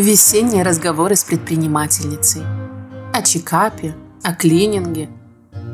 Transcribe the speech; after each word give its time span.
Весенние 0.00 0.62
разговоры 0.62 1.14
с 1.14 1.24
предпринимательницей. 1.24 2.40
О 3.12 3.20
чекапе, 3.20 3.94
о 4.22 4.34
клининге, 4.34 5.10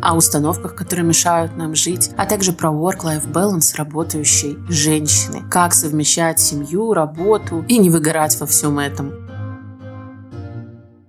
о 0.02 0.16
установках, 0.16 0.74
которые 0.74 1.06
мешают 1.06 1.56
нам 1.56 1.76
жить, 1.76 2.10
а 2.16 2.26
также 2.26 2.52
про 2.52 2.70
work-life 2.70 3.30
balance 3.30 3.76
работающей 3.76 4.58
женщины. 4.68 5.44
Как 5.48 5.74
совмещать 5.74 6.40
семью, 6.40 6.92
работу 6.92 7.64
и 7.68 7.78
не 7.78 7.88
выгорать 7.88 8.40
во 8.40 8.46
всем 8.46 8.80
этом. 8.80 9.25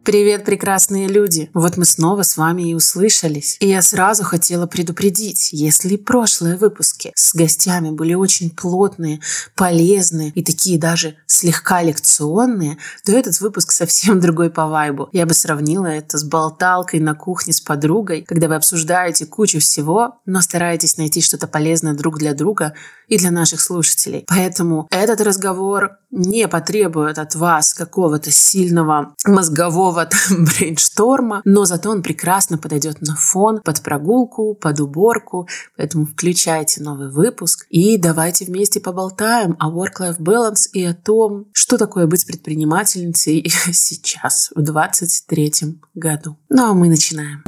Привет, 0.07 0.45
прекрасные 0.45 1.09
люди! 1.09 1.49
Вот 1.53 1.75
мы 1.75 1.83
снова 1.83 2.23
с 2.23 2.37
вами 2.37 2.69
и 2.69 2.73
услышались. 2.73 3.57
И 3.59 3.67
я 3.67 3.81
сразу 3.81 4.23
хотела 4.23 4.65
предупредить, 4.65 5.49
если 5.51 5.97
прошлые 5.97 6.55
выпуски 6.55 7.11
с 7.13 7.35
гостями 7.35 7.89
были 7.89 8.13
очень 8.13 8.49
плотные, 8.49 9.19
полезные 9.53 10.29
и 10.29 10.45
такие 10.45 10.79
даже 10.79 11.17
слегка 11.25 11.83
лекционные, 11.83 12.77
то 13.03 13.11
этот 13.11 13.41
выпуск 13.41 13.73
совсем 13.73 14.19
другой 14.21 14.49
по 14.49 14.67
вайбу. 14.67 15.09
Я 15.11 15.25
бы 15.25 15.33
сравнила 15.33 15.87
это 15.87 16.17
с 16.17 16.23
болталкой 16.23 17.01
на 17.01 17.13
кухне 17.13 17.51
с 17.51 17.59
подругой, 17.59 18.21
когда 18.21 18.47
вы 18.47 18.55
обсуждаете 18.55 19.25
кучу 19.25 19.59
всего, 19.59 20.21
но 20.25 20.39
стараетесь 20.39 20.95
найти 20.95 21.19
что-то 21.19 21.47
полезное 21.47 21.93
друг 21.93 22.17
для 22.17 22.33
друга 22.33 22.75
и 23.09 23.17
для 23.17 23.31
наших 23.31 23.59
слушателей. 23.59 24.23
Поэтому 24.29 24.87
этот 24.89 25.19
разговор 25.19 25.97
не 26.11 26.47
потребует 26.47 27.19
от 27.19 27.35
вас 27.35 27.73
какого-то 27.73 28.31
сильного 28.31 29.13
мозгового 29.25 29.96
брейншторма, 30.29 31.41
но 31.45 31.65
зато 31.65 31.89
он 31.89 32.03
прекрасно 32.03 32.57
подойдет 32.57 33.01
на 33.01 33.15
фон, 33.15 33.61
под 33.61 33.81
прогулку, 33.81 34.53
под 34.53 34.79
уборку. 34.79 35.47
Поэтому 35.75 36.05
включайте 36.05 36.81
новый 36.81 37.09
выпуск 37.09 37.65
и 37.69 37.97
давайте 37.97 38.45
вместе 38.45 38.79
поболтаем 38.79 39.55
о 39.59 39.71
work-life 39.71 40.19
balance 40.19 40.69
и 40.73 40.83
о 40.83 40.93
том, 40.93 41.47
что 41.53 41.77
такое 41.77 42.07
быть 42.07 42.25
предпринимательницей 42.25 43.45
сейчас, 43.71 44.51
в 44.55 44.61
23 44.61 45.79
году. 45.95 46.37
Ну 46.49 46.65
а 46.65 46.73
мы 46.73 46.89
начинаем. 46.89 47.43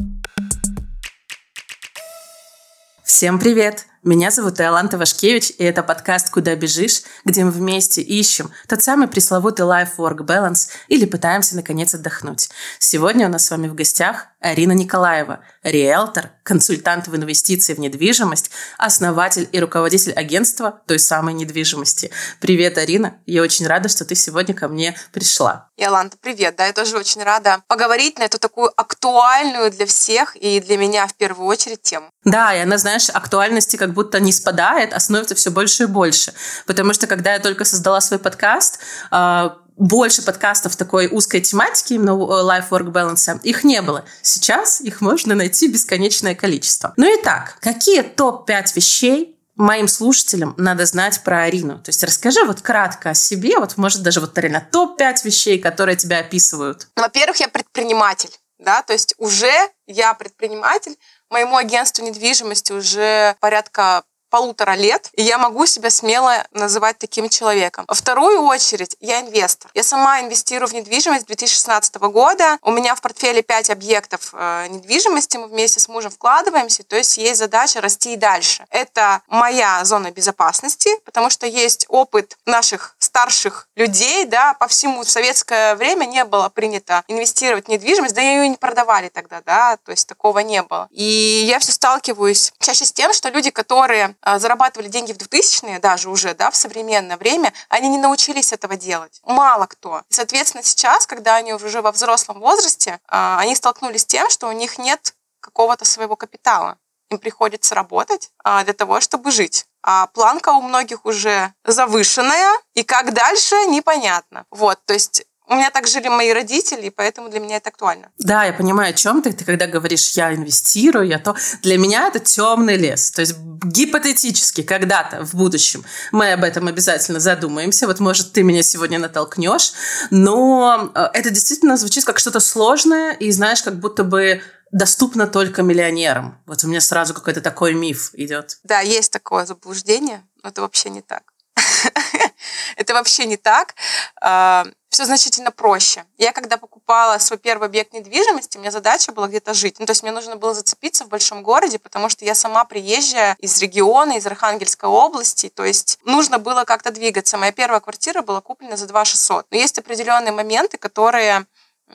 Всем 3.03 3.39
привет! 3.39 3.88
Меня 4.09 4.31
зовут 4.31 4.59
Иоланта 4.59 4.97
Вашкевич, 4.97 5.51
и 5.59 5.63
это 5.63 5.83
подкаст 5.83 6.31
«Куда 6.31 6.55
бежишь?», 6.55 7.03
где 7.25 7.43
мы 7.43 7.51
вместе 7.51 8.01
ищем 8.01 8.49
тот 8.67 8.81
самый 8.81 9.07
пресловутый 9.07 9.67
life-work 9.67 10.25
balance 10.25 10.69
или 10.87 11.05
пытаемся, 11.05 11.55
наконец, 11.55 11.93
отдохнуть. 11.93 12.49
Сегодня 12.79 13.27
у 13.27 13.29
нас 13.29 13.45
с 13.45 13.51
вами 13.51 13.67
в 13.67 13.75
гостях 13.75 14.25
Арина 14.39 14.71
Николаева, 14.71 15.41
риэлтор, 15.63 16.31
консультант 16.43 17.07
в 17.07 17.15
инвестиции 17.15 17.73
в 17.73 17.79
недвижимость, 17.79 18.51
основатель 18.77 19.47
и 19.51 19.59
руководитель 19.59 20.13
агентства 20.13 20.81
той 20.87 20.97
самой 20.97 21.33
недвижимости. 21.33 22.09
Привет, 22.39 22.77
Арина. 22.77 23.17
Я 23.25 23.43
очень 23.43 23.67
рада, 23.67 23.89
что 23.89 24.05
ты 24.05 24.15
сегодня 24.15 24.55
ко 24.55 24.69
мне 24.69 24.97
пришла. 25.11 25.69
Иоланта, 25.77 26.17
привет. 26.19 26.55
Да, 26.55 26.65
я 26.65 26.73
тоже 26.73 26.97
очень 26.97 27.21
рада 27.21 27.61
поговорить 27.67 28.17
на 28.17 28.23
эту 28.23 28.39
такую 28.39 28.71
актуальную 28.75 29.71
для 29.71 29.85
всех 29.85 30.35
и 30.35 30.59
для 30.59 30.77
меня 30.77 31.05
в 31.05 31.15
первую 31.15 31.47
очередь 31.47 31.81
тему. 31.83 32.09
Да, 32.23 32.55
и 32.55 32.59
она, 32.59 32.77
знаешь, 32.77 33.09
актуальности 33.09 33.75
как 33.75 33.93
будто 33.99 34.21
не 34.21 34.31
спадает, 34.31 34.93
а 34.93 34.99
становится 34.99 35.35
все 35.35 35.51
больше 35.51 35.83
и 35.83 35.87
больше. 35.87 36.33
Потому 36.65 36.93
что 36.93 37.05
когда 37.05 37.33
я 37.33 37.39
только 37.39 37.65
создала 37.65 37.99
свой 37.99 38.17
подкаст, 38.17 38.79
а, 39.11 39.57
больше 39.75 40.21
подкастов 40.21 40.77
такой 40.77 41.07
узкой 41.07 41.41
тематики, 41.41 41.93
именно 41.93 42.11
э, 42.11 42.13
life-work 42.15 42.91
balance, 42.91 43.39
их 43.43 43.63
не 43.63 43.81
было. 43.81 44.05
Сейчас 44.21 44.79
их 44.81 45.01
можно 45.01 45.35
найти 45.35 45.67
бесконечное 45.67 46.35
количество. 46.35 46.93
Ну 46.97 47.19
и 47.19 47.21
так, 47.21 47.57
какие 47.59 48.01
топ-5 48.01 48.75
вещей 48.75 49.37
моим 49.55 49.89
слушателям 49.89 50.53
надо 50.57 50.85
знать 50.85 51.21
про 51.23 51.43
Арину? 51.43 51.79
То 51.79 51.89
есть 51.89 52.03
расскажи 52.03 52.43
вот 52.45 52.61
кратко 52.61 53.09
о 53.09 53.13
себе, 53.13 53.57
вот 53.59 53.77
может 53.77 54.01
даже 54.01 54.21
вот 54.21 54.37
реально 54.37 54.65
топ-5 54.71 55.15
вещей, 55.23 55.59
которые 55.59 55.97
тебя 55.97 56.19
описывают. 56.19 56.87
Во-первых, 56.95 57.37
я 57.37 57.49
предприниматель, 57.49 58.31
да, 58.59 58.81
то 58.81 58.93
есть 58.93 59.15
уже 59.17 59.51
я 59.87 60.13
предприниматель, 60.13 60.95
моему 61.29 61.57
агентству 61.57 62.03
недвижимости 62.03 62.71
уже 62.71 63.35
порядка 63.39 64.03
полутора 64.29 64.75
лет, 64.75 65.09
и 65.13 65.23
я 65.23 65.37
могу 65.37 65.65
себя 65.65 65.89
смело 65.89 66.45
называть 66.51 66.97
таким 66.97 67.29
человеком. 67.29 67.85
Во 67.87 67.95
вторую 67.95 68.41
очередь, 68.41 68.95
я 68.99 69.21
инвестор. 69.21 69.71
Я 69.73 69.83
сама 69.83 70.21
инвестирую 70.21 70.69
в 70.69 70.73
недвижимость 70.73 71.23
с 71.23 71.25
2016 71.25 71.95
года. 71.95 72.57
У 72.61 72.71
меня 72.71 72.95
в 72.95 73.01
портфеле 73.01 73.41
5 73.41 73.69
объектов 73.71 74.29
э, 74.33 74.67
недвижимости, 74.69 75.37
мы 75.37 75.47
вместе 75.47 75.79
с 75.79 75.87
мужем 75.87 76.11
вкладываемся, 76.11 76.83
то 76.83 76.95
есть 76.95 77.17
есть 77.17 77.39
задача 77.39 77.81
расти 77.81 78.13
и 78.13 78.17
дальше. 78.17 78.65
Это 78.69 79.21
моя 79.27 79.83
зона 79.83 80.11
безопасности, 80.11 80.89
потому 81.05 81.29
что 81.29 81.45
есть 81.47 81.85
опыт 81.89 82.37
наших 82.45 82.95
старших 83.19 83.67
людей, 83.75 84.23
да, 84.23 84.53
по 84.53 84.67
всему 84.69 85.03
в 85.03 85.09
советское 85.09 85.75
время 85.75 86.05
не 86.05 86.23
было 86.23 86.47
принято 86.47 87.03
инвестировать 87.09 87.65
в 87.65 87.67
недвижимость, 87.67 88.15
да 88.15 88.21
ее 88.21 88.47
не 88.47 88.55
продавали 88.55 89.09
тогда, 89.09 89.41
да, 89.41 89.75
то 89.75 89.91
есть 89.91 90.07
такого 90.07 90.39
не 90.39 90.63
было. 90.63 90.87
И 90.91 91.43
я 91.45 91.59
все 91.59 91.73
сталкиваюсь 91.73 92.53
чаще 92.59 92.85
с 92.85 92.93
тем, 92.93 93.11
что 93.11 93.27
люди, 93.27 93.49
которые 93.49 94.15
а, 94.21 94.39
зарабатывали 94.39 94.87
деньги 94.87 95.11
в 95.11 95.17
2000-е, 95.17 95.79
даже 95.79 96.09
уже, 96.09 96.33
да, 96.33 96.49
в 96.49 96.55
современное 96.55 97.17
время, 97.17 97.51
они 97.67 97.89
не 97.89 97.97
научились 97.97 98.53
этого 98.53 98.77
делать. 98.77 99.19
Мало 99.25 99.65
кто. 99.65 100.03
И, 100.09 100.13
соответственно, 100.13 100.63
сейчас, 100.63 101.05
когда 101.05 101.35
они 101.35 101.53
уже 101.53 101.81
во 101.81 101.91
взрослом 101.91 102.39
возрасте, 102.39 103.01
а, 103.09 103.37
они 103.41 103.53
столкнулись 103.53 104.03
с 104.03 104.05
тем, 104.05 104.29
что 104.29 104.47
у 104.47 104.53
них 104.53 104.77
нет 104.77 105.13
какого-то 105.41 105.83
своего 105.83 106.15
капитала. 106.15 106.77
Им 107.09 107.17
приходится 107.17 107.75
работать 107.75 108.31
а, 108.45 108.63
для 108.63 108.73
того, 108.73 109.01
чтобы 109.01 109.31
жить. 109.31 109.65
А 109.81 110.07
планка 110.07 110.49
у 110.49 110.61
многих 110.61 111.05
уже 111.05 111.53
завышенная, 111.65 112.57
и 112.73 112.83
как 112.83 113.13
дальше, 113.13 113.55
непонятно. 113.67 114.45
Вот, 114.51 114.79
то 114.85 114.93
есть 114.93 115.25
у 115.49 115.55
меня 115.55 115.71
так 115.71 115.87
жили 115.87 116.07
мои 116.09 116.31
родители, 116.31 116.87
и 116.87 116.89
поэтому 116.91 117.29
для 117.29 117.39
меня 117.39 117.57
это 117.57 117.69
актуально. 117.69 118.11
Да, 118.19 118.43
я 118.43 118.53
понимаю, 118.53 118.91
о 118.91 118.93
чем 118.93 119.23
ты. 119.23 119.33
Ты 119.33 119.43
когда 119.43 119.65
говоришь, 119.65 120.11
я 120.11 120.33
инвестирую, 120.33 121.07
я 121.07 121.17
то... 121.17 121.35
Для 121.63 121.77
меня 121.79 122.07
это 122.07 122.19
темный 122.19 122.77
лес. 122.77 123.09
То 123.09 123.21
есть 123.21 123.35
гипотетически 123.35 124.61
когда-то 124.61 125.25
в 125.25 125.33
будущем 125.33 125.83
мы 126.11 126.33
об 126.33 126.43
этом 126.43 126.67
обязательно 126.67 127.19
задумаемся. 127.19 127.87
Вот, 127.87 127.99
может, 127.99 128.31
ты 128.31 128.43
меня 128.43 128.61
сегодня 128.61 128.99
натолкнешь. 128.99 129.73
Но 130.11 130.91
э, 130.93 131.07
это 131.13 131.31
действительно 131.31 131.77
звучит 131.77 132.05
как 132.05 132.19
что-то 132.19 132.39
сложное, 132.39 133.13
и 133.13 133.31
знаешь, 133.31 133.63
как 133.63 133.79
будто 133.79 134.03
бы 134.03 134.43
доступно 134.71 135.27
только 135.27 135.63
миллионерам. 135.63 136.41
Вот 136.45 136.63
у 136.63 136.67
меня 136.67 136.81
сразу 136.81 137.13
какой-то 137.13 137.41
такой 137.41 137.73
миф 137.73 138.11
идет. 138.13 138.59
Да, 138.63 138.79
есть 138.79 139.11
такое 139.11 139.45
заблуждение, 139.45 140.23
но 140.43 140.49
это 140.49 140.61
вообще 140.61 140.89
не 140.89 141.01
так. 141.01 141.23
Это 142.75 142.93
вообще 142.93 143.25
не 143.25 143.37
так. 143.37 143.75
А, 144.21 144.65
Все 144.89 145.05
значительно 145.05 145.51
проще. 145.51 146.05
Я 146.17 146.31
когда 146.31 146.57
покупала 146.57 147.17
свой 147.19 147.37
первый 147.37 147.67
объект 147.67 147.93
недвижимости, 147.93 148.57
у 148.57 148.61
меня 148.61 148.71
задача 148.71 149.11
была 149.11 149.27
где-то 149.27 149.53
жить. 149.53 149.79
Ну, 149.79 149.85
то 149.85 149.91
есть 149.91 150.03
мне 150.03 150.11
нужно 150.11 150.35
было 150.35 150.53
зацепиться 150.53 151.05
в 151.05 151.09
большом 151.09 151.43
городе, 151.43 151.77
потому 151.79 152.09
что 152.09 152.25
я 152.25 152.35
сама 152.35 152.65
приезжая 152.65 153.35
из 153.39 153.59
региона, 153.61 154.13
из 154.13 154.25
Архангельской 154.25 154.89
области. 154.89 155.49
То 155.49 155.63
есть 155.63 155.99
нужно 156.05 156.39
было 156.39 156.63
как-то 156.63 156.91
двигаться. 156.91 157.37
Моя 157.37 157.51
первая 157.51 157.79
квартира 157.79 158.21
была 158.21 158.41
куплена 158.41 158.77
за 158.77 158.87
2 158.87 159.05
600. 159.05 159.47
Но 159.51 159.57
есть 159.57 159.77
определенные 159.77 160.31
моменты, 160.31 160.77
которые 160.77 161.45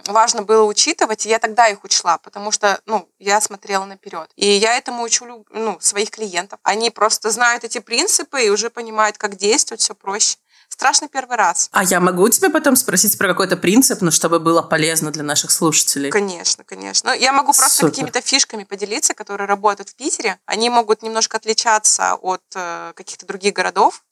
важно 0.07 0.43
было 0.43 0.65
учитывать, 0.65 1.27
и 1.27 1.29
я 1.29 1.39
тогда 1.39 1.69
их 1.69 1.85
учла, 1.85 2.19
потому 2.19 2.51
что, 2.51 2.81
ну, 2.87 3.09
я 3.19 3.41
смотрела 3.41 3.85
наперед. 3.85 4.31
И 4.37 4.47
я 4.47 4.77
этому 4.77 5.03
учу, 5.03 5.45
ну, 5.51 5.79
своих 5.81 6.11
клиентов. 6.11 6.59
Они 6.63 6.91
просто 6.91 7.31
знают 7.31 7.65
эти 7.65 7.79
принципы 7.79 8.43
и 8.43 8.51
уже 8.51 8.71
понимают, 8.71 9.19
как 9.19 9.37
действовать, 9.37 9.81
все 9.81 9.95
проще. 9.95 10.37
Страшно 10.69 11.09
первый 11.09 11.37
раз. 11.37 11.69
А 11.73 11.85
я 11.85 12.01
могу 12.01 12.29
тебя 12.29 12.51
потом 12.51 12.75
спросить 12.75 13.17
про 13.17 13.29
какой-то 13.29 13.57
принцип, 13.57 14.01
ну, 14.01 14.11
чтобы 14.11 14.41
было 14.41 14.63
полезно 14.63 15.13
для 15.13 15.23
наших 15.23 15.51
слушателей? 15.51 16.11
Конечно, 16.11 16.65
конечно. 16.65 17.11
Я 17.11 17.33
могу 17.33 17.53
просто 17.53 17.87
какими-то 17.87 18.21
фишками 18.21 18.65
поделиться, 18.65 19.15
которые 19.15 19.47
работают 19.47 19.91
в 19.91 19.95
Питере. 19.95 20.39
Они 20.47 20.71
могут 20.71 21.03
немножко 21.03 21.37
отличаться 21.37 22.15
от 22.15 22.43
э, 22.57 22.93
каких-то 22.97 23.27
других 23.27 23.55
городов. 23.55 24.05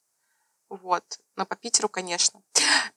Вот. 0.69 1.03
Но 1.35 1.45
по 1.45 1.55
Питеру, 1.55 1.89
конечно. 1.89 2.39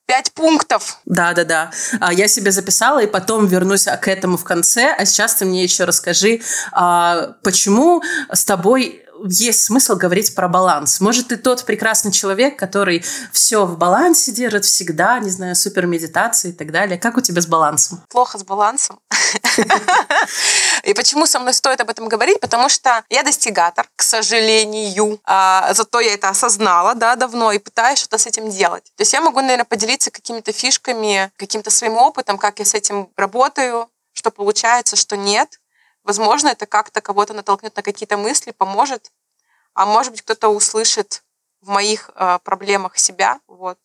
Пять 0.06 0.32
пунктов. 0.32 1.00
Да, 1.04 1.32
да, 1.32 1.44
да. 1.44 1.70
Я 2.12 2.28
себе 2.28 2.50
записала 2.52 3.02
и 3.02 3.06
потом 3.06 3.46
вернусь 3.46 3.84
к 3.84 4.08
этому 4.08 4.36
в 4.36 4.44
конце. 4.44 4.94
А 4.96 5.04
сейчас 5.04 5.36
ты 5.36 5.44
мне 5.46 5.62
еще 5.62 5.84
расскажи, 5.84 6.40
а, 6.72 7.34
почему 7.42 8.02
с 8.30 8.44
тобой 8.44 9.06
есть 9.24 9.64
смысл 9.64 9.96
говорить 9.96 10.34
про 10.34 10.48
баланс. 10.48 11.00
Может, 11.00 11.28
ты 11.28 11.36
тот 11.36 11.64
прекрасный 11.64 12.12
человек, 12.12 12.58
который 12.58 13.04
все 13.32 13.64
в 13.64 13.78
балансе 13.78 14.32
держит 14.32 14.64
всегда, 14.64 15.18
не 15.18 15.30
знаю, 15.30 15.56
супер 15.56 15.86
медитации 15.86 16.50
и 16.50 16.52
так 16.52 16.70
далее. 16.70 16.98
Как 16.98 17.16
у 17.16 17.20
тебя 17.20 17.40
с 17.40 17.46
балансом? 17.46 18.02
Плохо 18.08 18.38
с 18.38 18.44
балансом. 18.44 18.98
И 20.82 20.94
почему 20.94 21.26
со 21.26 21.38
мной 21.38 21.54
стоит 21.54 21.80
об 21.80 21.90
этом 21.90 22.08
говорить? 22.08 22.40
Потому 22.40 22.68
что 22.68 23.04
я 23.08 23.22
достигатор, 23.22 23.88
к 23.96 24.02
сожалению. 24.02 25.20
А, 25.24 25.72
зато 25.74 26.00
я 26.00 26.14
это 26.14 26.28
осознала, 26.28 26.94
да, 26.94 27.16
давно 27.16 27.52
и 27.52 27.58
пытаюсь 27.58 27.98
что-то 27.98 28.18
с 28.18 28.26
этим 28.26 28.50
делать. 28.50 28.84
То 28.96 29.02
есть 29.02 29.12
я 29.12 29.20
могу, 29.20 29.40
наверное, 29.40 29.64
поделиться 29.64 30.10
какими-то 30.10 30.52
фишками, 30.52 31.30
каким-то 31.36 31.70
своим 31.70 31.96
опытом, 31.96 32.38
как 32.38 32.58
я 32.58 32.64
с 32.64 32.74
этим 32.74 33.10
работаю, 33.16 33.90
что 34.12 34.30
получается, 34.30 34.96
что 34.96 35.16
нет. 35.16 35.60
Возможно, 36.04 36.48
это 36.48 36.66
как-то 36.66 37.00
кого-то 37.00 37.34
натолкнет 37.34 37.76
на 37.76 37.82
какие-то 37.82 38.16
мысли, 38.16 38.52
поможет. 38.52 39.10
А 39.74 39.84
может 39.86 40.12
быть, 40.12 40.22
кто-то 40.22 40.48
услышит 40.48 41.22
в 41.60 41.68
моих 41.68 42.10
э, 42.14 42.38
проблемах 42.44 42.96
себя. 42.96 43.40
Вот. 43.46 43.78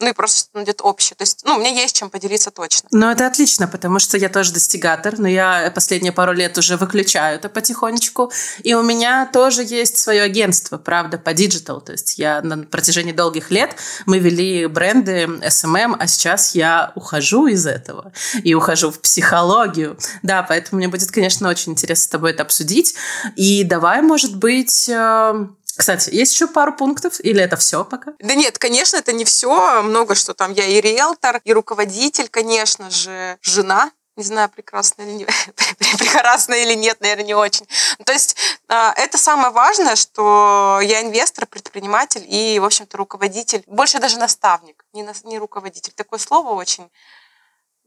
Ну 0.00 0.08
и 0.08 0.12
просто 0.12 0.38
что 0.38 0.50
найдет 0.54 0.80
общее. 0.82 1.16
То 1.16 1.22
есть, 1.22 1.42
ну, 1.44 1.56
у 1.56 1.58
меня 1.58 1.70
есть 1.70 1.96
чем 1.96 2.10
поделиться 2.10 2.50
точно. 2.50 2.88
Ну, 2.92 3.10
это 3.10 3.26
отлично, 3.26 3.66
потому 3.66 3.98
что 3.98 4.16
я 4.16 4.28
тоже 4.28 4.52
достигатор, 4.52 5.18
но 5.18 5.28
я 5.28 5.70
последние 5.74 6.12
пару 6.12 6.32
лет 6.32 6.56
уже 6.58 6.76
выключаю 6.76 7.36
это 7.36 7.48
потихонечку. 7.48 8.32
И 8.62 8.74
у 8.74 8.82
меня 8.82 9.26
тоже 9.26 9.62
есть 9.64 9.98
свое 9.98 10.22
агентство, 10.22 10.78
правда, 10.78 11.18
по 11.18 11.32
диджитал. 11.34 11.80
То 11.80 11.92
есть 11.92 12.18
я 12.18 12.40
на 12.42 12.58
протяжении 12.58 13.12
долгих 13.12 13.50
лет 13.50 13.76
мы 14.06 14.18
вели 14.18 14.66
бренды 14.66 15.24
SMM, 15.24 15.96
а 15.98 16.06
сейчас 16.06 16.54
я 16.54 16.92
ухожу 16.94 17.46
из 17.46 17.66
этого 17.66 18.12
и 18.42 18.54
ухожу 18.54 18.90
в 18.90 19.00
психологию. 19.00 19.98
Да, 20.22 20.42
поэтому 20.42 20.78
мне 20.78 20.88
будет, 20.88 21.10
конечно, 21.10 21.48
очень 21.48 21.72
интересно 21.72 22.04
с 22.04 22.08
тобой 22.08 22.30
это 22.30 22.42
обсудить. 22.42 22.94
И 23.36 23.64
давай, 23.64 24.02
может 24.02 24.36
быть, 24.36 24.88
э, 24.88 25.46
кстати, 25.78 26.10
есть 26.10 26.32
еще 26.32 26.48
пару 26.48 26.74
пунктов, 26.74 27.20
или 27.20 27.40
это 27.40 27.56
все 27.56 27.84
пока? 27.84 28.12
Да 28.18 28.34
нет, 28.34 28.58
конечно, 28.58 28.96
это 28.96 29.12
не 29.12 29.24
все. 29.24 29.80
Много 29.82 30.16
что 30.16 30.34
там. 30.34 30.52
Я 30.52 30.66
и 30.66 30.80
риэлтор, 30.80 31.40
и 31.44 31.52
руководитель, 31.52 32.28
конечно 32.28 32.90
же, 32.90 33.38
жена. 33.42 33.92
Не 34.16 34.24
знаю, 34.24 34.48
прекрасная 34.48 35.06
или, 35.06 35.14
не, 35.14 35.24
прекрасная 35.98 36.64
или 36.64 36.74
нет, 36.74 37.00
наверное, 37.00 37.24
не 37.24 37.34
очень. 37.34 37.68
То 38.04 38.12
есть 38.12 38.36
а, 38.66 38.92
это 38.96 39.16
самое 39.18 39.50
важное, 39.50 39.94
что 39.94 40.80
я 40.82 41.00
инвестор, 41.02 41.46
предприниматель 41.46 42.26
и, 42.28 42.58
в 42.58 42.64
общем-то, 42.64 42.96
руководитель. 42.96 43.62
Больше 43.68 44.00
даже 44.00 44.18
наставник, 44.18 44.84
не, 44.92 45.04
на, 45.04 45.12
не 45.22 45.38
руководитель. 45.38 45.92
Такое 45.92 46.18
слово 46.18 46.54
очень 46.54 46.90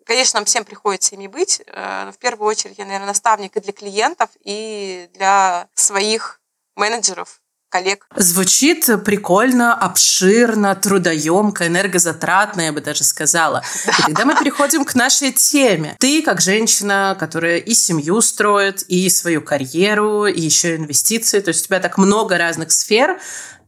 Конечно, 0.06 0.40
нам 0.40 0.46
всем 0.46 0.64
приходится 0.64 1.16
ими 1.16 1.28
быть. 1.28 1.62
Э, 1.68 2.06
но 2.06 2.12
в 2.14 2.18
первую 2.18 2.48
очередь 2.48 2.78
я, 2.78 2.86
наверное, 2.86 3.08
наставник 3.08 3.58
и 3.58 3.60
для 3.60 3.74
клиентов, 3.74 4.30
и 4.44 5.10
для 5.14 5.68
своих 5.76 6.42
менеджеров, 6.76 7.41
коллег. 7.72 8.06
Звучит 8.16 8.88
прикольно, 9.04 9.74
обширно, 9.74 10.76
трудоемко, 10.76 11.68
энергозатратно, 11.68 12.62
я 12.62 12.74
бы 12.74 12.82
даже 12.82 13.04
сказала. 13.04 13.64
Да. 13.86 13.92
И 13.92 14.02
тогда 14.14 14.26
мы 14.26 14.36
переходим 14.36 14.86
к 14.86 14.94
нашей 14.94 15.32
теме. 15.32 15.96
Ты, 16.00 16.22
как 16.22 16.42
женщина, 16.42 17.16
которая 17.20 17.58
и 17.58 17.74
семью 17.74 18.22
строит, 18.22 18.84
и 18.84 19.10
свою 19.10 19.42
карьеру, 19.42 20.26
и 20.26 20.40
еще 20.40 20.76
инвестиции, 20.76 21.40
то 21.40 21.50
есть 21.50 21.64
у 21.64 21.68
тебя 21.68 21.80
так 21.80 21.98
много 21.98 22.38
разных 22.38 22.72
сфер, 22.72 23.20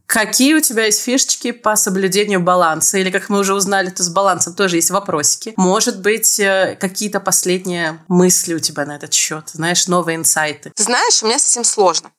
Какие 0.06 0.54
у 0.54 0.60
тебя 0.60 0.84
есть 0.84 1.02
фишечки 1.02 1.50
по 1.50 1.76
соблюдению 1.76 2.40
баланса? 2.40 2.98
Или, 2.98 3.10
как 3.10 3.30
мы 3.30 3.38
уже 3.38 3.54
узнали, 3.54 3.88
то 3.88 4.02
с 4.02 4.10
балансом 4.10 4.54
тоже 4.54 4.76
есть 4.76 4.90
вопросики. 4.90 5.54
Может 5.56 6.00
быть, 6.02 6.38
э, 6.38 6.76
какие-то 6.78 7.20
последние 7.20 7.98
мысли 8.08 8.54
у 8.54 8.58
тебя 8.58 8.84
на 8.84 8.96
этот 8.96 9.14
счет? 9.14 9.48
Знаешь, 9.52 9.86
новые 9.86 10.16
инсайты? 10.16 10.72
Ты 10.76 10.82
знаешь, 10.82 11.22
у 11.22 11.26
меня 11.26 11.38
с 11.38 11.50
этим 11.50 11.64
сложно. 11.64 12.10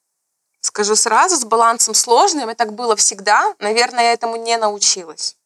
Скажу 0.65 0.95
сразу, 0.95 1.35
с 1.35 1.45
балансом 1.45 1.93
сложным, 1.93 2.49
и 2.49 2.55
так 2.55 2.73
было 2.73 2.95
всегда. 2.95 3.53
Наверное, 3.59 4.05
я 4.05 4.13
этому 4.13 4.35
не 4.35 4.57
научилась. 4.57 5.37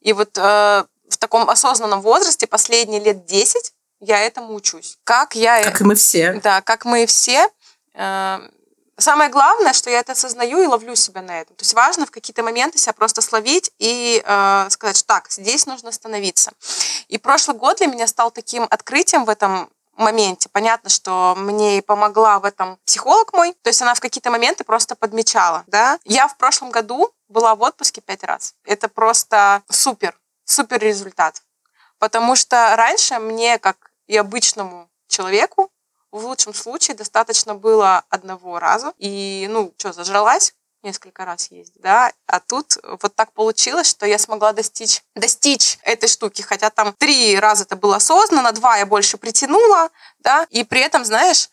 И 0.00 0.14
вот 0.14 0.38
э, 0.38 0.84
в 1.10 1.16
таком 1.18 1.50
осознанном 1.50 2.00
возрасте, 2.00 2.46
последние 2.46 2.98
лет 2.98 3.26
10, 3.26 3.74
я 4.00 4.20
этому 4.20 4.54
учусь. 4.54 4.96
Как 5.04 5.34
я... 5.34 5.62
Как 5.62 5.82
и 5.82 5.84
мы 5.84 5.94
все. 5.96 6.40
Да, 6.42 6.62
как 6.62 6.86
мы 6.86 7.04
все. 7.04 7.46
Э, 7.92 8.38
самое 8.96 9.28
главное, 9.28 9.74
что 9.74 9.90
я 9.90 10.00
это 10.00 10.12
осознаю 10.12 10.62
и 10.62 10.66
ловлю 10.66 10.94
себя 10.94 11.20
на 11.20 11.42
этом. 11.42 11.54
То 11.56 11.62
есть 11.62 11.74
важно 11.74 12.06
в 12.06 12.10
какие-то 12.10 12.42
моменты 12.42 12.78
себя 12.78 12.94
просто 12.94 13.20
словить 13.20 13.70
и 13.78 14.22
э, 14.24 14.66
сказать, 14.70 14.96
что 14.96 15.06
так, 15.06 15.30
здесь 15.30 15.66
нужно 15.66 15.90
остановиться. 15.90 16.52
И 17.08 17.18
прошлый 17.18 17.58
год 17.58 17.76
для 17.76 17.88
меня 17.88 18.06
стал 18.06 18.30
таким 18.30 18.66
открытием 18.70 19.26
в 19.26 19.28
этом 19.28 19.68
моменте. 19.96 20.48
Понятно, 20.50 20.90
что 20.90 21.34
мне 21.36 21.78
и 21.78 21.80
помогла 21.80 22.38
в 22.38 22.44
этом 22.44 22.78
психолог 22.84 23.32
мой. 23.32 23.52
То 23.62 23.68
есть 23.68 23.82
она 23.82 23.94
в 23.94 24.00
какие-то 24.00 24.30
моменты 24.30 24.64
просто 24.64 24.94
подмечала. 24.94 25.64
Да? 25.66 25.98
Я 26.04 26.28
в 26.28 26.36
прошлом 26.36 26.70
году 26.70 27.12
была 27.28 27.54
в 27.54 27.62
отпуске 27.62 28.00
пять 28.00 28.24
раз. 28.24 28.54
Это 28.64 28.88
просто 28.88 29.62
супер, 29.70 30.18
супер 30.44 30.78
результат. 30.80 31.42
Потому 31.98 32.36
что 32.36 32.74
раньше 32.76 33.18
мне, 33.18 33.58
как 33.58 33.90
и 34.06 34.16
обычному 34.16 34.88
человеку, 35.08 35.70
в 36.10 36.24
лучшем 36.26 36.54
случае 36.54 36.96
достаточно 36.96 37.54
было 37.54 38.04
одного 38.08 38.58
раза. 38.58 38.92
И, 38.98 39.46
ну, 39.50 39.74
что, 39.76 39.92
зажралась? 39.92 40.54
Несколько 40.84 41.24
раз 41.24 41.50
ездить, 41.50 41.80
да, 41.80 42.12
а 42.26 42.40
тут 42.40 42.78
вот 43.02 43.14
так 43.16 43.32
получилось, 43.32 43.88
что 43.88 44.06
я 44.06 44.18
смогла 44.18 44.52
достичь, 44.52 45.02
достичь 45.16 45.78
этой 45.82 46.08
штуки, 46.08 46.42
хотя 46.42 46.70
там 46.70 46.92
три 46.92 47.38
раза 47.38 47.64
это 47.64 47.74
было 47.74 47.96
осознанно, 47.96 48.52
два 48.52 48.76
я 48.76 48.86
больше 48.86 49.16
притянула, 49.16 49.88
да, 50.18 50.46
и 50.50 50.62
при 50.62 50.80
этом, 50.80 51.04
знаешь, 51.04 51.48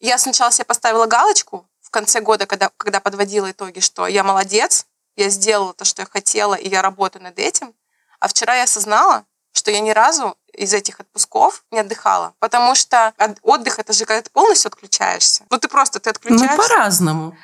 я 0.00 0.18
сначала 0.18 0.50
себе 0.50 0.64
поставила 0.64 1.06
галочку 1.06 1.66
в 1.80 1.90
конце 1.90 2.20
года, 2.20 2.46
когда, 2.46 2.70
когда 2.76 3.00
подводила 3.00 3.50
итоги, 3.50 3.80
что 3.80 4.06
я 4.06 4.22
молодец, 4.24 4.86
я 5.16 5.28
сделала 5.28 5.72
то, 5.72 5.84
что 5.84 6.02
я 6.02 6.06
хотела, 6.06 6.54
и 6.54 6.68
я 6.68 6.82
работаю 6.82 7.22
над 7.22 7.38
этим, 7.38 7.74
а 8.18 8.28
вчера 8.28 8.56
я 8.56 8.64
осознала, 8.64 9.24
что 9.54 9.70
я 9.70 9.80
ни 9.80 9.90
разу 9.90 10.36
из 10.54 10.72
этих 10.72 11.00
отпусков 11.00 11.64
не 11.70 11.80
отдыхала. 11.80 12.34
Потому 12.38 12.74
что 12.74 13.12
отдых 13.42 13.78
это 13.78 13.92
же 13.92 14.06
когда 14.06 14.22
ты 14.22 14.30
полностью 14.30 14.68
отключаешься. 14.68 15.44
Ну, 15.50 15.58
ты 15.58 15.68
просто 15.68 16.00
ты 16.00 16.10
отключаешься. 16.10 16.56
Ну, 16.56 16.62
по-разному. 16.62 17.36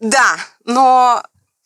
Да, 0.00 0.38
но 0.64 1.22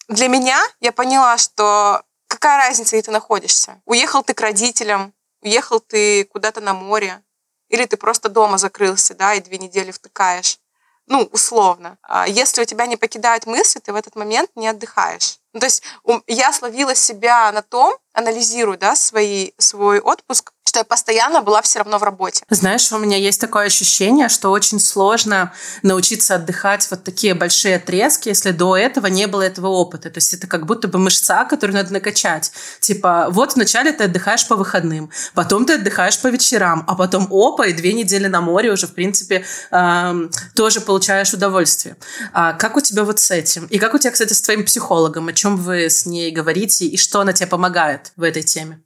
для 0.08 0.26
меня 0.28 0.60
я 0.80 0.90
поняла, 0.90 1.38
что 1.38 2.02
какая 2.26 2.58
разница, 2.58 2.96
где 2.96 3.02
ты 3.02 3.10
находишься. 3.12 3.80
Уехал 3.86 4.24
ты 4.24 4.34
к 4.34 4.40
родителям, 4.40 5.14
уехал 5.40 5.78
ты 5.78 6.24
куда-то 6.24 6.60
на 6.60 6.74
море, 6.74 7.22
или 7.68 7.86
ты 7.86 7.96
просто 7.96 8.28
дома 8.28 8.58
закрылся, 8.58 9.14
да, 9.14 9.34
и 9.34 9.40
две 9.40 9.58
недели 9.58 9.92
втыкаешь. 9.92 10.58
Ну, 11.06 11.28
условно. 11.32 11.98
А 12.02 12.26
если 12.26 12.62
у 12.62 12.64
тебя 12.64 12.86
не 12.86 12.96
покидают 12.96 13.46
мысли, 13.46 13.78
ты 13.78 13.92
в 13.92 13.96
этот 13.96 14.16
момент 14.16 14.50
не 14.56 14.68
отдыхаешь. 14.68 15.38
Ну, 15.52 15.60
то 15.60 15.66
есть 15.66 15.82
я 16.26 16.52
словила 16.52 16.94
себя 16.94 17.52
на 17.52 17.62
том, 17.62 17.96
анализирую, 18.14 18.78
да, 18.78 18.96
свои, 18.96 19.52
свой 19.58 20.00
отпуск, 20.00 20.52
что 20.74 20.80
я 20.80 20.84
постоянно 20.84 21.40
была 21.40 21.62
все 21.62 21.78
равно 21.78 21.98
в 21.98 22.02
работе. 22.02 22.42
Знаешь, 22.50 22.90
у 22.90 22.98
меня 22.98 23.16
есть 23.16 23.40
такое 23.40 23.66
ощущение, 23.66 24.28
что 24.28 24.50
очень 24.50 24.80
сложно 24.80 25.52
научиться 25.82 26.34
отдыхать 26.34 26.88
вот 26.90 27.04
такие 27.04 27.34
большие 27.34 27.76
отрезки, 27.76 28.28
если 28.28 28.50
до 28.50 28.76
этого 28.76 29.06
не 29.06 29.28
было 29.28 29.42
этого 29.42 29.68
опыта. 29.68 30.10
То 30.10 30.18
есть 30.18 30.34
это 30.34 30.48
как 30.48 30.66
будто 30.66 30.88
бы 30.88 30.98
мышца, 30.98 31.44
которую 31.44 31.76
надо 31.76 31.92
накачать. 31.92 32.50
Типа, 32.80 33.28
вот 33.30 33.54
вначале 33.54 33.92
ты 33.92 34.04
отдыхаешь 34.04 34.48
по 34.48 34.56
выходным, 34.56 35.12
потом 35.32 35.64
ты 35.64 35.74
отдыхаешь 35.74 36.20
по 36.20 36.26
вечерам, 36.26 36.82
а 36.88 36.96
потом 36.96 37.28
опа, 37.30 37.66
и 37.66 37.72
две 37.72 37.92
недели 37.92 38.26
на 38.26 38.40
море 38.40 38.72
уже, 38.72 38.88
в 38.88 38.94
принципе, 38.94 39.44
эм, 39.70 40.32
тоже 40.56 40.80
получаешь 40.80 41.32
удовольствие. 41.32 41.96
А 42.32 42.52
как 42.52 42.76
у 42.76 42.80
тебя 42.80 43.04
вот 43.04 43.20
с 43.20 43.30
этим? 43.30 43.66
И 43.66 43.78
как 43.78 43.94
у 43.94 43.98
тебя, 43.98 44.10
кстати, 44.10 44.32
с 44.32 44.42
твоим 44.42 44.64
психологом? 44.64 45.28
О 45.28 45.32
чем 45.32 45.56
вы 45.56 45.88
с 45.88 46.04
ней 46.04 46.32
говорите 46.32 46.86
и 46.86 46.96
что 46.96 47.20
она 47.20 47.32
тебе 47.32 47.46
помогает 47.46 48.10
в 48.16 48.24
этой 48.24 48.42
теме? 48.42 48.82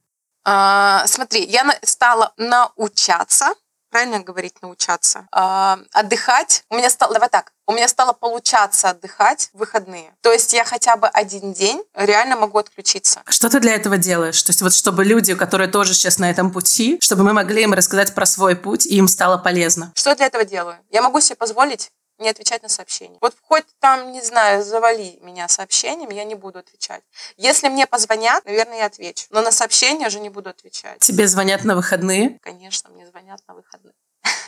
А, 0.51 1.07
смотри, 1.07 1.45
я 1.45 1.63
стала 1.83 2.33
научаться, 2.39 3.53
правильно 3.91 4.21
говорить 4.21 4.55
научаться, 4.63 5.29
а, 5.31 5.79
отдыхать. 5.93 6.65
У 6.71 6.77
меня 6.77 6.89
стало, 6.89 7.13
давай 7.13 7.29
так, 7.29 7.53
у 7.67 7.73
меня 7.73 7.87
стало 7.87 8.15
получаться 8.15 8.89
отдыхать 8.89 9.51
в 9.53 9.59
выходные. 9.59 10.15
То 10.23 10.33
есть 10.33 10.55
я 10.55 10.65
хотя 10.65 10.97
бы 10.97 11.07
один 11.09 11.53
день 11.53 11.83
реально 11.95 12.37
могу 12.37 12.57
отключиться. 12.57 13.21
Что 13.29 13.51
ты 13.51 13.61
для 13.61 13.75
этого 13.75 13.99
делаешь? 13.99 14.43
То 14.43 14.51
есть 14.51 14.63
вот 14.63 14.73
чтобы 14.73 15.05
люди, 15.05 15.35
которые 15.35 15.69
тоже 15.69 15.93
сейчас 15.93 16.19
на 16.19 16.31
этом 16.31 16.51
пути, 16.51 16.97
чтобы 17.03 17.25
мы 17.25 17.35
могли 17.35 17.65
им 17.65 17.75
рассказать 17.75 18.15
про 18.15 18.25
свой 18.25 18.57
путь, 18.57 18.87
и 18.87 18.97
им 18.97 19.07
стало 19.07 19.37
полезно. 19.37 19.93
Что 19.95 20.11
я 20.11 20.17
для 20.17 20.27
этого 20.27 20.47
делаю? 20.47 20.79
Я 20.89 21.03
могу 21.03 21.21
себе 21.21 21.37
позволить 21.37 21.91
не 22.19 22.29
отвечать 22.29 22.63
на 22.63 22.69
сообщения. 22.69 23.19
Вот 23.21 23.35
хоть 23.43 23.67
там, 23.79 24.13
не 24.13 24.21
знаю, 24.23 24.65
завали 24.65 25.19
меня 25.23 25.49
сообщениями, 25.49 26.15
я 26.15 26.25
не 26.25 26.35
буду 26.35 26.59
отвечать. 26.59 27.03
Если 27.37 27.69
мне 27.69 27.87
позвонят, 27.87 28.45
наверное, 28.45 28.79
я 28.79 28.87
отвечу. 28.87 29.27
Но 29.31 29.43
на 29.43 29.51
сообщения 29.51 30.07
уже 30.07 30.21
не 30.21 30.31
буду 30.31 30.51
отвечать. 30.51 31.01
Тебе 31.01 31.27
звонят 31.27 31.65
на 31.65 31.75
выходные? 31.75 32.39
Конечно, 32.43 32.91
мне 32.91 33.07
звонят 33.07 33.41
на 33.47 33.55
выходные. 33.55 33.95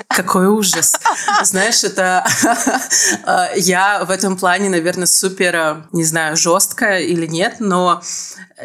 Какой 0.08 0.46
ужас. 0.46 0.96
Знаешь, 1.42 1.84
это 1.84 2.24
э, 3.26 3.58
я 3.58 4.04
в 4.04 4.10
этом 4.10 4.36
плане, 4.36 4.68
наверное, 4.68 5.06
супер, 5.06 5.54
э, 5.54 5.82
не 5.92 6.04
знаю, 6.04 6.36
жесткая 6.36 7.00
или 7.00 7.26
нет, 7.26 7.56
но 7.60 8.02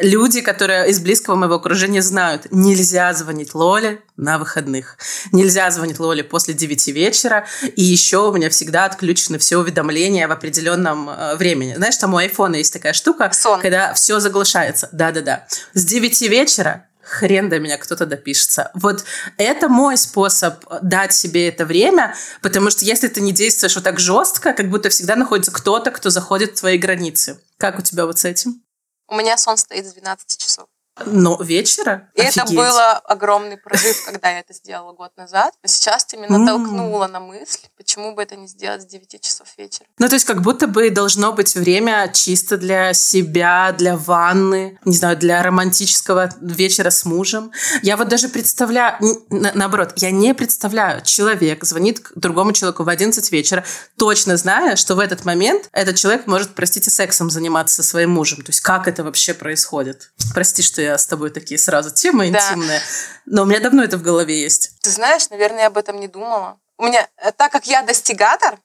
люди, 0.00 0.40
которые 0.40 0.88
из 0.90 0.98
близкого 1.00 1.36
моего 1.36 1.54
окружения 1.54 2.02
знают, 2.02 2.48
нельзя 2.50 3.12
звонить 3.14 3.54
Лоле 3.54 4.00
на 4.16 4.38
выходных. 4.38 4.98
Нельзя 5.32 5.70
звонить 5.70 5.98
Лоле 5.98 6.24
после 6.24 6.54
9 6.54 6.88
вечера. 6.88 7.46
И 7.76 7.82
еще 7.82 8.28
у 8.28 8.32
меня 8.32 8.50
всегда 8.50 8.86
отключены 8.86 9.38
все 9.38 9.58
уведомления 9.58 10.28
в 10.28 10.32
определенном 10.32 11.08
э, 11.08 11.36
времени. 11.36 11.74
Знаешь, 11.74 11.96
там 11.96 12.14
у 12.14 12.16
айфона 12.16 12.56
есть 12.56 12.72
такая 12.72 12.92
штука, 12.92 13.30
Сон. 13.32 13.60
когда 13.60 13.94
все 13.94 14.20
заглушается. 14.20 14.88
Да-да-да. 14.92 15.46
С 15.74 15.84
9 15.84 16.22
вечера 16.22 16.86
хрен 17.06 17.48
до 17.48 17.58
меня 17.58 17.78
кто-то 17.78 18.04
допишется. 18.04 18.70
Вот 18.74 19.04
это 19.38 19.68
мой 19.68 19.96
способ 19.96 20.64
дать 20.82 21.12
себе 21.12 21.48
это 21.48 21.64
время, 21.64 22.14
потому 22.42 22.70
что 22.70 22.84
если 22.84 23.08
ты 23.08 23.20
не 23.20 23.32
действуешь 23.32 23.76
вот 23.76 23.84
так 23.84 23.98
жестко, 23.98 24.52
как 24.52 24.68
будто 24.68 24.88
всегда 24.88 25.16
находится 25.16 25.52
кто-то, 25.52 25.90
кто 25.90 26.10
заходит 26.10 26.52
в 26.52 26.60
твои 26.60 26.78
границы. 26.78 27.40
Как 27.58 27.78
у 27.78 27.82
тебя 27.82 28.06
вот 28.06 28.18
с 28.18 28.24
этим? 28.24 28.62
У 29.08 29.14
меня 29.14 29.38
сон 29.38 29.56
стоит 29.56 29.86
с 29.86 29.92
12 29.92 30.38
часов. 30.38 30.66
Но 31.04 31.36
вечера? 31.42 32.08
И 32.14 32.22
Офигеть. 32.22 32.36
это 32.36 32.54
было 32.54 32.92
огромный 32.92 33.58
прорыв, 33.58 34.04
когда 34.06 34.30
я 34.30 34.40
это 34.40 34.54
сделала 34.54 34.92
год 34.92 35.12
назад. 35.16 35.52
Но 35.62 35.68
сейчас 35.68 36.06
ты 36.06 36.16
меня 36.16 36.28
натолкнула 36.30 37.06
на 37.06 37.20
мысль, 37.20 37.66
почему 37.76 38.14
бы 38.14 38.22
это 38.22 38.36
не 38.36 38.48
сделать 38.48 38.82
с 38.82 38.86
9 38.86 39.20
часов 39.20 39.46
вечера. 39.58 39.86
Ну, 39.98 40.08
то 40.08 40.14
есть 40.14 40.24
как 40.24 40.40
будто 40.40 40.66
бы 40.66 40.88
должно 40.90 41.32
быть 41.32 41.54
время 41.54 42.10
чисто 42.12 42.56
для 42.56 42.94
себя, 42.94 43.74
для 43.76 43.96
ванны, 43.96 44.78
не 44.84 44.96
знаю, 44.96 45.18
для 45.18 45.42
романтического 45.42 46.30
вечера 46.40 46.88
с 46.90 47.04
мужем. 47.04 47.52
Я 47.82 47.96
вот 47.98 48.08
даже 48.08 48.28
представляю, 48.28 48.96
наоборот, 49.30 49.92
я 49.96 50.10
не 50.10 50.32
представляю, 50.34 51.02
человек 51.02 51.64
звонит 51.64 52.00
другому 52.14 52.52
человеку 52.52 52.84
в 52.84 52.88
11 52.88 53.32
вечера, 53.32 53.64
точно 53.98 54.36
зная, 54.38 54.76
что 54.76 54.94
в 54.94 55.00
этот 55.00 55.26
момент 55.26 55.68
этот 55.72 55.96
человек 55.96 56.26
может, 56.26 56.54
простите, 56.54 56.90
сексом 56.90 57.28
заниматься 57.28 57.82
со 57.82 57.82
своим 57.82 58.10
мужем. 58.10 58.38
То 58.38 58.50
есть 58.50 58.60
как 58.60 58.88
это 58.88 59.04
вообще 59.04 59.34
происходит? 59.34 60.10
Прости, 60.32 60.62
что 60.62 60.80
я 60.80 60.85
с 60.94 61.06
тобой 61.06 61.30
такие 61.30 61.58
сразу 61.58 61.90
темы 61.90 62.30
да. 62.30 62.38
интимные, 62.38 62.80
но 63.26 63.42
у 63.42 63.44
меня 63.44 63.60
давно 63.60 63.82
это 63.82 63.98
в 63.98 64.02
голове 64.02 64.40
есть. 64.40 64.78
Ты 64.82 64.90
знаешь, 64.90 65.28
наверное, 65.30 65.62
я 65.62 65.66
об 65.66 65.78
этом 65.78 65.98
не 66.00 66.08
думала. 66.08 66.58
У 66.78 66.84
меня, 66.84 67.08
э, 67.16 67.32
так 67.32 67.52
как 67.52 67.66
я 67.66 67.82
достигатор, 67.82 68.58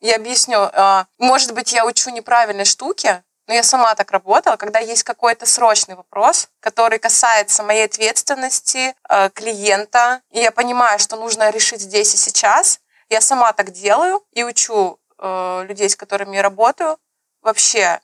я 0.00 0.16
объясню, 0.16 0.58
э, 0.58 1.04
может 1.18 1.52
быть, 1.52 1.72
я 1.72 1.84
учу 1.84 2.10
неправильной 2.10 2.64
штуки, 2.64 3.22
но 3.48 3.54
я 3.54 3.62
сама 3.62 3.94
так 3.94 4.10
работала, 4.10 4.56
когда 4.56 4.78
есть 4.78 5.04
какой-то 5.04 5.46
срочный 5.46 5.94
вопрос, 5.94 6.48
который 6.60 6.98
касается 6.98 7.62
моей 7.62 7.84
ответственности, 7.84 8.94
э, 9.08 9.30
клиента, 9.30 10.20
и 10.30 10.40
я 10.40 10.50
понимаю, 10.50 10.98
что 10.98 11.16
нужно 11.16 11.50
решить 11.50 11.80
здесь 11.80 12.14
и 12.14 12.16
сейчас, 12.16 12.80
я 13.08 13.20
сама 13.20 13.52
так 13.52 13.70
делаю 13.70 14.22
и 14.32 14.42
учу 14.44 14.98
людей, 15.18 15.88
с 15.88 15.96
которыми 15.96 16.36
я 16.36 16.42
работаю, 16.42 16.98
вообще 17.40 18.00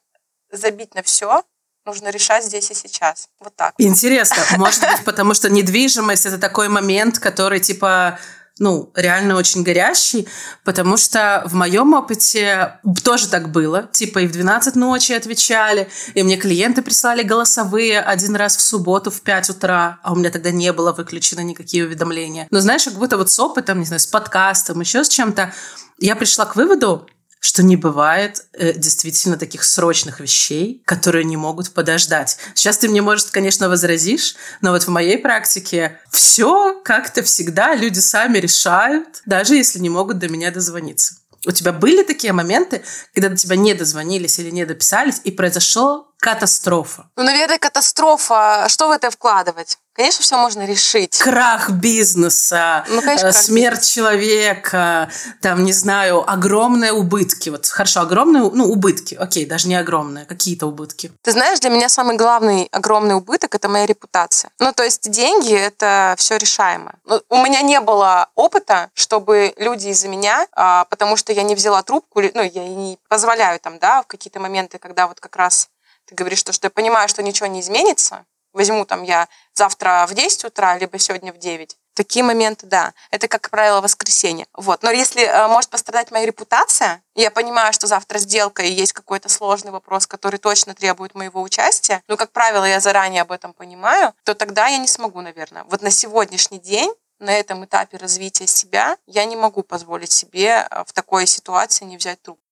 забить 0.50 0.94
на 0.94 1.02
все, 1.02 1.42
нужно 1.86 2.08
решать 2.10 2.44
здесь 2.44 2.70
и 2.70 2.74
сейчас. 2.74 3.28
Вот 3.40 3.54
так. 3.56 3.74
Интересно. 3.78 4.36
Может 4.56 4.80
быть, 4.80 5.04
потому 5.04 5.34
что 5.34 5.50
недвижимость– 5.50 6.26
это 6.26 6.38
такой 6.38 6.68
момент, 6.68 7.18
который, 7.18 7.60
типа, 7.60 8.18
ну, 8.58 8.90
реально 8.94 9.36
очень 9.36 9.62
горящий, 9.62 10.28
потому 10.64 10.96
что 10.96 11.42
в 11.46 11.54
моем 11.54 11.94
опыте 11.94 12.78
тоже 13.02 13.28
так 13.28 13.50
было. 13.50 13.88
Типа 13.92 14.20
и 14.20 14.26
в 14.26 14.32
12 14.32 14.76
ночи 14.76 15.12
отвечали, 15.12 15.88
и 16.14 16.22
мне 16.22 16.36
клиенты 16.36 16.82
прислали 16.82 17.22
голосовые 17.22 18.00
один 18.00 18.36
раз 18.36 18.56
в 18.56 18.60
субботу 18.60 19.10
в 19.10 19.22
5 19.22 19.50
утра, 19.50 19.98
а 20.02 20.12
у 20.12 20.16
меня 20.16 20.30
тогда 20.30 20.50
не 20.50 20.72
было 20.72 20.92
выключено 20.92 21.40
никакие 21.40 21.84
уведомления. 21.84 22.46
Но 22.50 22.60
знаешь, 22.60 22.84
как 22.84 22.94
будто 22.94 23.16
вот 23.16 23.30
с 23.30 23.38
опытом, 23.40 23.80
не 23.80 23.86
знаю, 23.86 24.00
с 24.00 24.06
подкастом, 24.06 24.80
еще 24.80 25.02
с 25.02 25.08
чем-то, 25.08 25.52
я 25.98 26.14
пришла 26.14 26.44
к 26.44 26.56
выводу, 26.56 27.08
что 27.42 27.64
не 27.64 27.76
бывает 27.76 28.46
э, 28.52 28.72
действительно 28.72 29.36
таких 29.36 29.64
срочных 29.64 30.20
вещей, 30.20 30.80
которые 30.84 31.24
не 31.24 31.36
могут 31.36 31.72
подождать. 31.72 32.38
Сейчас 32.54 32.78
ты 32.78 32.88
мне, 32.88 33.02
может, 33.02 33.30
конечно, 33.30 33.68
возразишь, 33.68 34.36
но 34.60 34.70
вот 34.70 34.84
в 34.84 34.88
моей 34.88 35.18
практике 35.18 35.98
все 36.08 36.80
как-то 36.84 37.24
всегда 37.24 37.74
люди 37.74 37.98
сами 37.98 38.38
решают, 38.38 39.22
даже 39.26 39.56
если 39.56 39.80
не 39.80 39.90
могут 39.90 40.18
до 40.18 40.28
меня 40.28 40.52
дозвониться. 40.52 41.16
У 41.44 41.50
тебя 41.50 41.72
были 41.72 42.04
такие 42.04 42.32
моменты, 42.32 42.84
когда 43.12 43.28
до 43.28 43.36
тебя 43.36 43.56
не 43.56 43.74
дозвонились 43.74 44.38
или 44.38 44.50
не 44.50 44.64
дописались, 44.64 45.20
и 45.24 45.32
произошел 45.32 46.11
катастрофа? 46.22 47.10
Ну, 47.16 47.24
наверное, 47.24 47.58
катастрофа. 47.58 48.66
Что 48.68 48.88
в 48.88 48.92
это 48.92 49.10
вкладывать? 49.10 49.76
Конечно, 49.94 50.22
все 50.22 50.38
можно 50.38 50.64
решить. 50.64 51.18
Крах 51.18 51.68
бизнеса, 51.68 52.84
ну, 52.88 53.02
конечно, 53.02 53.30
крах 53.30 53.42
смерть 53.42 53.80
бизнеса. 53.80 53.94
человека, 53.94 55.10
там, 55.42 55.64
не 55.64 55.72
знаю, 55.72 56.24
огромные 56.30 56.92
убытки. 56.92 57.50
Вот 57.50 57.66
хорошо, 57.66 58.00
огромные, 58.00 58.42
ну, 58.50 58.64
убытки, 58.64 59.14
окей, 59.14 59.44
даже 59.44 59.68
не 59.68 59.74
огромные, 59.74 60.24
какие-то 60.24 60.66
убытки. 60.66 61.12
Ты 61.20 61.32
знаешь, 61.32 61.60
для 61.60 61.68
меня 61.68 61.90
самый 61.90 62.16
главный 62.16 62.68
огромный 62.72 63.16
убыток– 63.16 63.54
это 63.56 63.68
моя 63.68 63.84
репутация. 63.84 64.50
Ну, 64.60 64.72
то 64.72 64.82
есть 64.82 65.10
деньги– 65.10 65.52
это 65.54 66.14
все 66.16 66.38
решаемо. 66.38 66.94
Ну, 67.04 67.20
у 67.28 67.42
меня 67.42 67.60
не 67.60 67.80
было 67.80 68.28
опыта, 68.34 68.88
чтобы 68.94 69.52
люди 69.58 69.88
из-за 69.88 70.08
меня, 70.08 70.46
а, 70.52 70.86
потому 70.86 71.16
что 71.16 71.34
я 71.34 71.42
не 71.42 71.54
взяла 71.54 71.82
трубку, 71.82 72.22
ну, 72.32 72.42
я 72.42 72.66
не 72.66 72.98
позволяю 73.08 73.60
там, 73.60 73.78
да, 73.78 74.00
в 74.02 74.06
какие-то 74.06 74.40
моменты, 74.40 74.78
когда 74.78 75.06
вот 75.06 75.20
как 75.20 75.36
раз 75.36 75.68
ты 76.12 76.16
говоришь, 76.16 76.42
то, 76.42 76.52
что 76.52 76.66
я 76.66 76.70
понимаю, 76.70 77.08
что 77.08 77.22
ничего 77.22 77.46
не 77.46 77.60
изменится, 77.60 78.26
возьму 78.52 78.84
там 78.84 79.02
я 79.02 79.28
завтра 79.54 80.06
в 80.06 80.14
10 80.14 80.44
утра, 80.44 80.76
либо 80.76 80.98
сегодня 80.98 81.32
в 81.32 81.38
9, 81.38 81.76
Такие 81.94 82.24
моменты, 82.24 82.64
да. 82.64 82.94
Это, 83.10 83.28
как 83.28 83.50
правило, 83.50 83.82
воскресенье. 83.82 84.46
Вот. 84.54 84.82
Но 84.82 84.90
если 84.90 85.24
э, 85.24 85.46
может 85.48 85.68
пострадать 85.68 86.10
моя 86.10 86.24
репутация, 86.24 87.02
я 87.14 87.30
понимаю, 87.30 87.74
что 87.74 87.86
завтра 87.86 88.16
сделка 88.16 88.62
и 88.62 88.72
есть 88.72 88.94
какой-то 88.94 89.28
сложный 89.28 89.72
вопрос, 89.72 90.06
который 90.06 90.38
точно 90.38 90.74
требует 90.74 91.14
моего 91.14 91.42
участия, 91.42 92.02
но, 92.08 92.16
как 92.16 92.32
правило, 92.32 92.64
я 92.64 92.80
заранее 92.80 93.20
об 93.20 93.30
этом 93.30 93.52
понимаю, 93.52 94.14
то 94.24 94.34
тогда 94.34 94.68
я 94.68 94.78
не 94.78 94.88
смогу, 94.88 95.20
наверное. 95.20 95.64
Вот 95.64 95.82
на 95.82 95.90
сегодняшний 95.90 96.60
день 96.60 96.90
на 97.18 97.34
этом 97.34 97.62
этапе 97.66 97.98
развития 97.98 98.46
себя 98.46 98.96
я 99.06 99.26
не 99.26 99.36
могу 99.36 99.62
позволить 99.62 100.12
себе 100.12 100.66
э, 100.70 100.84
в 100.86 100.94
такой 100.94 101.26
ситуации 101.26 101.84
не 101.84 101.98
взять 101.98 102.22
трубку. 102.22 102.42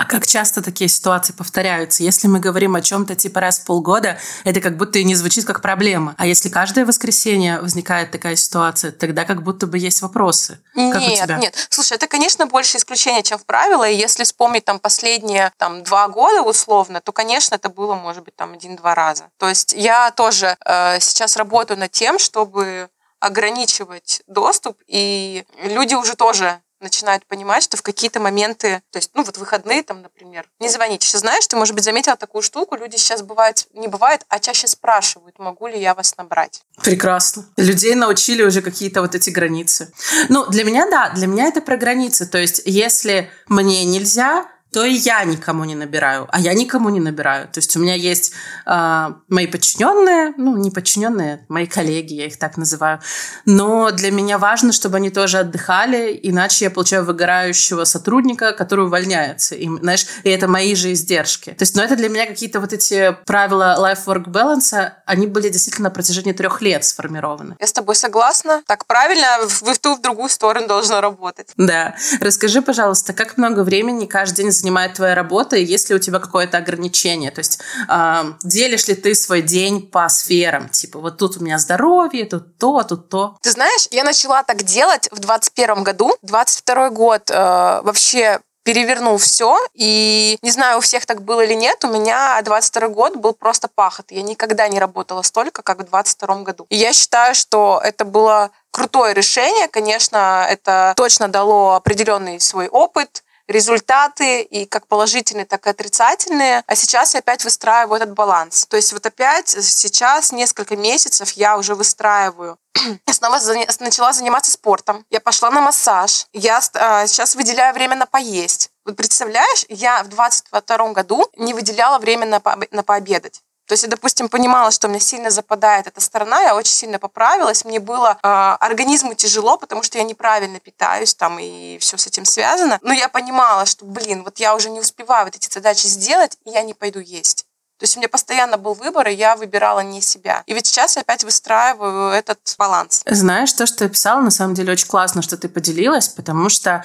А 0.00 0.06
как 0.06 0.26
часто 0.26 0.62
такие 0.62 0.88
ситуации 0.88 1.34
повторяются? 1.34 2.02
Если 2.02 2.26
мы 2.26 2.40
говорим 2.40 2.74
о 2.74 2.80
чем-то 2.80 3.14
типа 3.14 3.38
раз 3.38 3.58
в 3.58 3.64
полгода, 3.66 4.18
это 4.44 4.62
как 4.62 4.78
будто 4.78 4.98
и 4.98 5.04
не 5.04 5.14
звучит 5.14 5.44
как 5.44 5.60
проблема. 5.60 6.14
А 6.16 6.26
если 6.26 6.48
каждое 6.48 6.86
воскресенье 6.86 7.60
возникает 7.60 8.10
такая 8.10 8.34
ситуация, 8.36 8.92
тогда 8.92 9.26
как 9.26 9.42
будто 9.42 9.66
бы 9.66 9.76
есть 9.76 10.00
вопросы. 10.00 10.58
Как 10.74 11.02
нет, 11.02 11.28
нет. 11.36 11.66
Слушай, 11.68 11.98
это, 11.98 12.06
конечно, 12.06 12.46
больше 12.46 12.78
исключение, 12.78 13.22
чем 13.22 13.38
в 13.38 13.44
правило. 13.44 13.86
И 13.86 13.94
если 13.94 14.24
вспомнить 14.24 14.64
там 14.64 14.78
последние 14.78 15.52
там, 15.58 15.82
два 15.82 16.08
года 16.08 16.40
условно, 16.40 17.02
то, 17.02 17.12
конечно, 17.12 17.56
это 17.56 17.68
было, 17.68 17.94
может 17.94 18.24
быть, 18.24 18.34
там 18.34 18.54
один-два 18.54 18.94
раза. 18.94 19.24
То 19.36 19.50
есть 19.50 19.74
я 19.74 20.12
тоже 20.12 20.56
э, 20.64 20.98
сейчас 21.00 21.36
работаю 21.36 21.78
над 21.78 21.90
тем, 21.90 22.18
чтобы 22.18 22.88
ограничивать 23.18 24.22
доступ, 24.26 24.78
и 24.86 25.44
люди 25.62 25.94
уже 25.94 26.16
тоже 26.16 26.62
начинают 26.80 27.26
понимать, 27.26 27.62
что 27.62 27.76
в 27.76 27.82
какие-то 27.82 28.20
моменты, 28.20 28.82
то 28.90 28.98
есть, 28.98 29.10
ну, 29.14 29.22
вот 29.22 29.38
выходные 29.38 29.82
там, 29.82 30.02
например, 30.02 30.48
не 30.58 30.68
звоните. 30.68 31.06
Сейчас 31.06 31.20
знаешь, 31.20 31.46
ты, 31.46 31.56
может 31.56 31.74
быть, 31.74 31.84
заметила 31.84 32.16
такую 32.16 32.42
штуку, 32.42 32.76
люди 32.76 32.96
сейчас 32.96 33.22
бывают, 33.22 33.66
не 33.74 33.88
бывает, 33.88 34.24
а 34.28 34.38
чаще 34.38 34.66
спрашивают, 34.66 35.38
могу 35.38 35.66
ли 35.66 35.78
я 35.78 35.94
вас 35.94 36.16
набрать. 36.16 36.62
Прекрасно. 36.82 37.46
Людей 37.56 37.94
научили 37.94 38.42
уже 38.42 38.62
какие-то 38.62 39.02
вот 39.02 39.14
эти 39.14 39.30
границы. 39.30 39.92
Ну, 40.28 40.46
для 40.46 40.64
меня, 40.64 40.88
да, 40.90 41.10
для 41.10 41.26
меня 41.26 41.46
это 41.46 41.60
про 41.60 41.76
границы. 41.76 42.26
То 42.26 42.38
есть, 42.38 42.62
если 42.64 43.30
мне 43.48 43.84
нельзя, 43.84 44.48
то 44.72 44.84
и 44.84 44.92
я 44.92 45.24
никому 45.24 45.64
не 45.64 45.74
набираю, 45.74 46.28
а 46.30 46.40
я 46.40 46.54
никому 46.54 46.90
не 46.90 47.00
набираю. 47.00 47.48
То 47.48 47.58
есть 47.58 47.76
у 47.76 47.80
меня 47.80 47.94
есть 47.94 48.32
э, 48.66 49.08
мои 49.28 49.46
подчиненные, 49.46 50.32
ну, 50.36 50.56
не 50.56 50.70
подчиненные, 50.70 51.44
мои 51.48 51.66
коллеги, 51.66 52.14
я 52.14 52.26
их 52.26 52.38
так 52.38 52.56
называю. 52.56 53.00
Но 53.46 53.90
для 53.90 54.10
меня 54.12 54.38
важно, 54.38 54.72
чтобы 54.72 54.96
они 54.98 55.10
тоже 55.10 55.38
отдыхали, 55.38 56.18
иначе 56.22 56.66
я 56.66 56.70
получаю 56.70 57.04
выгорающего 57.04 57.84
сотрудника, 57.84 58.52
который 58.52 58.86
увольняется. 58.86 59.56
И, 59.56 59.68
знаешь, 59.68 60.06
и 60.22 60.30
это 60.30 60.46
мои 60.46 60.74
же 60.74 60.92
издержки. 60.92 61.50
То 61.50 61.62
есть, 61.62 61.74
ну, 61.74 61.82
это 61.82 61.96
для 61.96 62.08
меня 62.08 62.26
какие-то 62.26 62.60
вот 62.60 62.72
эти 62.72 63.16
правила 63.26 63.76
life-work 63.80 64.26
balance, 64.26 64.92
они 65.04 65.26
были 65.26 65.48
действительно 65.48 65.88
на 65.88 65.94
протяжении 65.94 66.32
трех 66.32 66.62
лет 66.62 66.84
сформированы. 66.84 67.56
Я 67.58 67.66
с 67.66 67.72
тобой 67.72 67.96
согласна. 67.96 68.62
Так 68.66 68.86
правильно, 68.86 69.26
в 69.48 69.78
ту, 69.78 69.96
в 69.96 70.00
другую 70.00 70.28
сторону 70.28 70.68
должно 70.68 71.00
работать. 71.00 71.48
Да. 71.56 71.96
Расскажи, 72.20 72.62
пожалуйста, 72.62 73.12
как 73.12 73.36
много 73.36 73.64
времени 73.64 74.06
каждый 74.06 74.42
день 74.42 74.52
занимает 74.60 74.94
твоя 74.94 75.14
работа, 75.14 75.56
и 75.56 75.64
есть 75.64 75.90
ли 75.90 75.96
у 75.96 75.98
тебя 75.98 76.18
какое-то 76.18 76.58
ограничение? 76.58 77.30
То 77.30 77.40
есть 77.40 77.60
э, 77.88 78.32
делишь 78.42 78.86
ли 78.88 78.94
ты 78.94 79.14
свой 79.14 79.42
день 79.42 79.82
по 79.82 80.08
сферам? 80.08 80.68
Типа 80.68 80.98
вот 80.98 81.18
тут 81.18 81.36
у 81.38 81.44
меня 81.44 81.58
здоровье, 81.58 82.24
тут 82.26 82.58
то, 82.58 82.82
тут 82.82 83.08
то. 83.08 83.36
Ты 83.42 83.50
знаешь, 83.50 83.88
я 83.90 84.04
начала 84.04 84.42
так 84.42 84.62
делать 84.62 85.08
в 85.10 85.18
21 85.18 85.82
году. 85.82 86.14
22 86.22 86.90
год 86.90 87.30
э, 87.30 87.80
вообще 87.82 88.40
перевернул 88.62 89.18
все. 89.18 89.58
И 89.74 90.38
не 90.42 90.50
знаю, 90.50 90.78
у 90.78 90.80
всех 90.80 91.06
так 91.06 91.22
было 91.22 91.40
или 91.40 91.54
нет, 91.54 91.84
у 91.84 91.88
меня 91.88 92.40
22 92.42 92.88
год 92.88 93.16
был 93.16 93.32
просто 93.32 93.68
пахот. 93.74 94.10
Я 94.10 94.22
никогда 94.22 94.68
не 94.68 94.78
работала 94.78 95.22
столько, 95.22 95.62
как 95.62 95.80
в 95.80 95.84
22 95.84 96.42
году. 96.42 96.66
И 96.68 96.76
я 96.76 96.92
считаю, 96.92 97.34
что 97.34 97.80
это 97.82 98.04
было 98.04 98.50
крутое 98.70 99.14
решение. 99.14 99.68
Конечно, 99.68 100.46
это 100.48 100.94
точно 100.96 101.28
дало 101.28 101.74
определенный 101.74 102.40
свой 102.40 102.68
опыт, 102.68 103.24
результаты, 103.50 104.42
и 104.42 104.64
как 104.64 104.86
положительные, 104.86 105.44
так 105.44 105.66
и 105.66 105.70
отрицательные. 105.70 106.62
А 106.66 106.74
сейчас 106.74 107.14
я 107.14 107.20
опять 107.20 107.44
выстраиваю 107.44 107.96
этот 108.00 108.14
баланс. 108.14 108.66
То 108.66 108.76
есть 108.76 108.92
вот 108.92 109.04
опять 109.04 109.48
сейчас 109.48 110.32
несколько 110.32 110.76
месяцев 110.76 111.32
я 111.32 111.58
уже 111.58 111.74
выстраиваю 111.74 112.58
я 113.06 113.12
снова 113.12 113.38
начала 113.80 114.12
заниматься 114.12 114.50
спортом. 114.50 115.04
Я 115.10 115.20
пошла 115.20 115.50
на 115.50 115.60
массаж. 115.60 116.26
Я 116.32 116.58
э, 116.58 117.06
сейчас 117.06 117.34
выделяю 117.34 117.74
время 117.74 117.96
на 117.96 118.06
поесть. 118.06 118.70
Вот 118.84 118.96
представляешь, 118.96 119.66
я 119.68 120.02
в 120.02 120.08
22 120.08 120.92
году 120.92 121.26
не 121.36 121.54
выделяла 121.54 121.98
время 121.98 122.26
на, 122.26 122.40
по 122.40 122.56
на 122.70 122.82
пообедать. 122.82 123.42
То 123.70 123.74
есть 123.74 123.84
я, 123.84 123.88
допустим, 123.88 124.28
понимала, 124.28 124.72
что 124.72 124.88
меня 124.88 124.98
сильно 124.98 125.30
западает 125.30 125.86
эта 125.86 126.00
сторона, 126.00 126.42
я 126.42 126.56
очень 126.56 126.72
сильно 126.72 126.98
поправилась, 126.98 127.64
мне 127.64 127.78
было 127.78 128.18
э, 128.20 128.26
организму 128.58 129.14
тяжело, 129.14 129.56
потому 129.58 129.84
что 129.84 129.96
я 129.96 130.02
неправильно 130.02 130.58
питаюсь 130.58 131.14
там 131.14 131.38
и 131.38 131.78
все 131.78 131.96
с 131.96 132.04
этим 132.04 132.24
связано. 132.24 132.80
Но 132.82 132.92
я 132.92 133.08
понимала, 133.08 133.66
что, 133.66 133.84
блин, 133.84 134.24
вот 134.24 134.40
я 134.40 134.56
уже 134.56 134.70
не 134.70 134.80
успеваю 134.80 135.26
вот 135.26 135.36
эти 135.36 135.48
задачи 135.48 135.86
сделать, 135.86 136.36
и 136.44 136.50
я 136.50 136.62
не 136.62 136.74
пойду 136.74 136.98
есть. 136.98 137.46
То 137.78 137.84
есть 137.84 137.96
у 137.96 138.00
меня 138.00 138.08
постоянно 138.08 138.58
был 138.58 138.74
выбор, 138.74 139.06
и 139.06 139.14
я 139.14 139.36
выбирала 139.36 139.84
не 139.84 140.00
себя. 140.00 140.42
И 140.46 140.52
ведь 140.52 140.66
сейчас 140.66 140.96
я 140.96 141.02
опять 141.02 141.22
выстраиваю 141.22 142.10
этот 142.10 142.40
баланс. 142.58 143.02
Знаешь, 143.06 143.52
то, 143.52 143.66
что 143.66 143.84
я 143.84 143.90
писала, 143.90 144.20
на 144.20 144.32
самом 144.32 144.54
деле 144.54 144.72
очень 144.72 144.88
классно, 144.88 145.22
что 145.22 145.36
ты 145.36 145.48
поделилась, 145.48 146.08
потому 146.08 146.48
что 146.48 146.84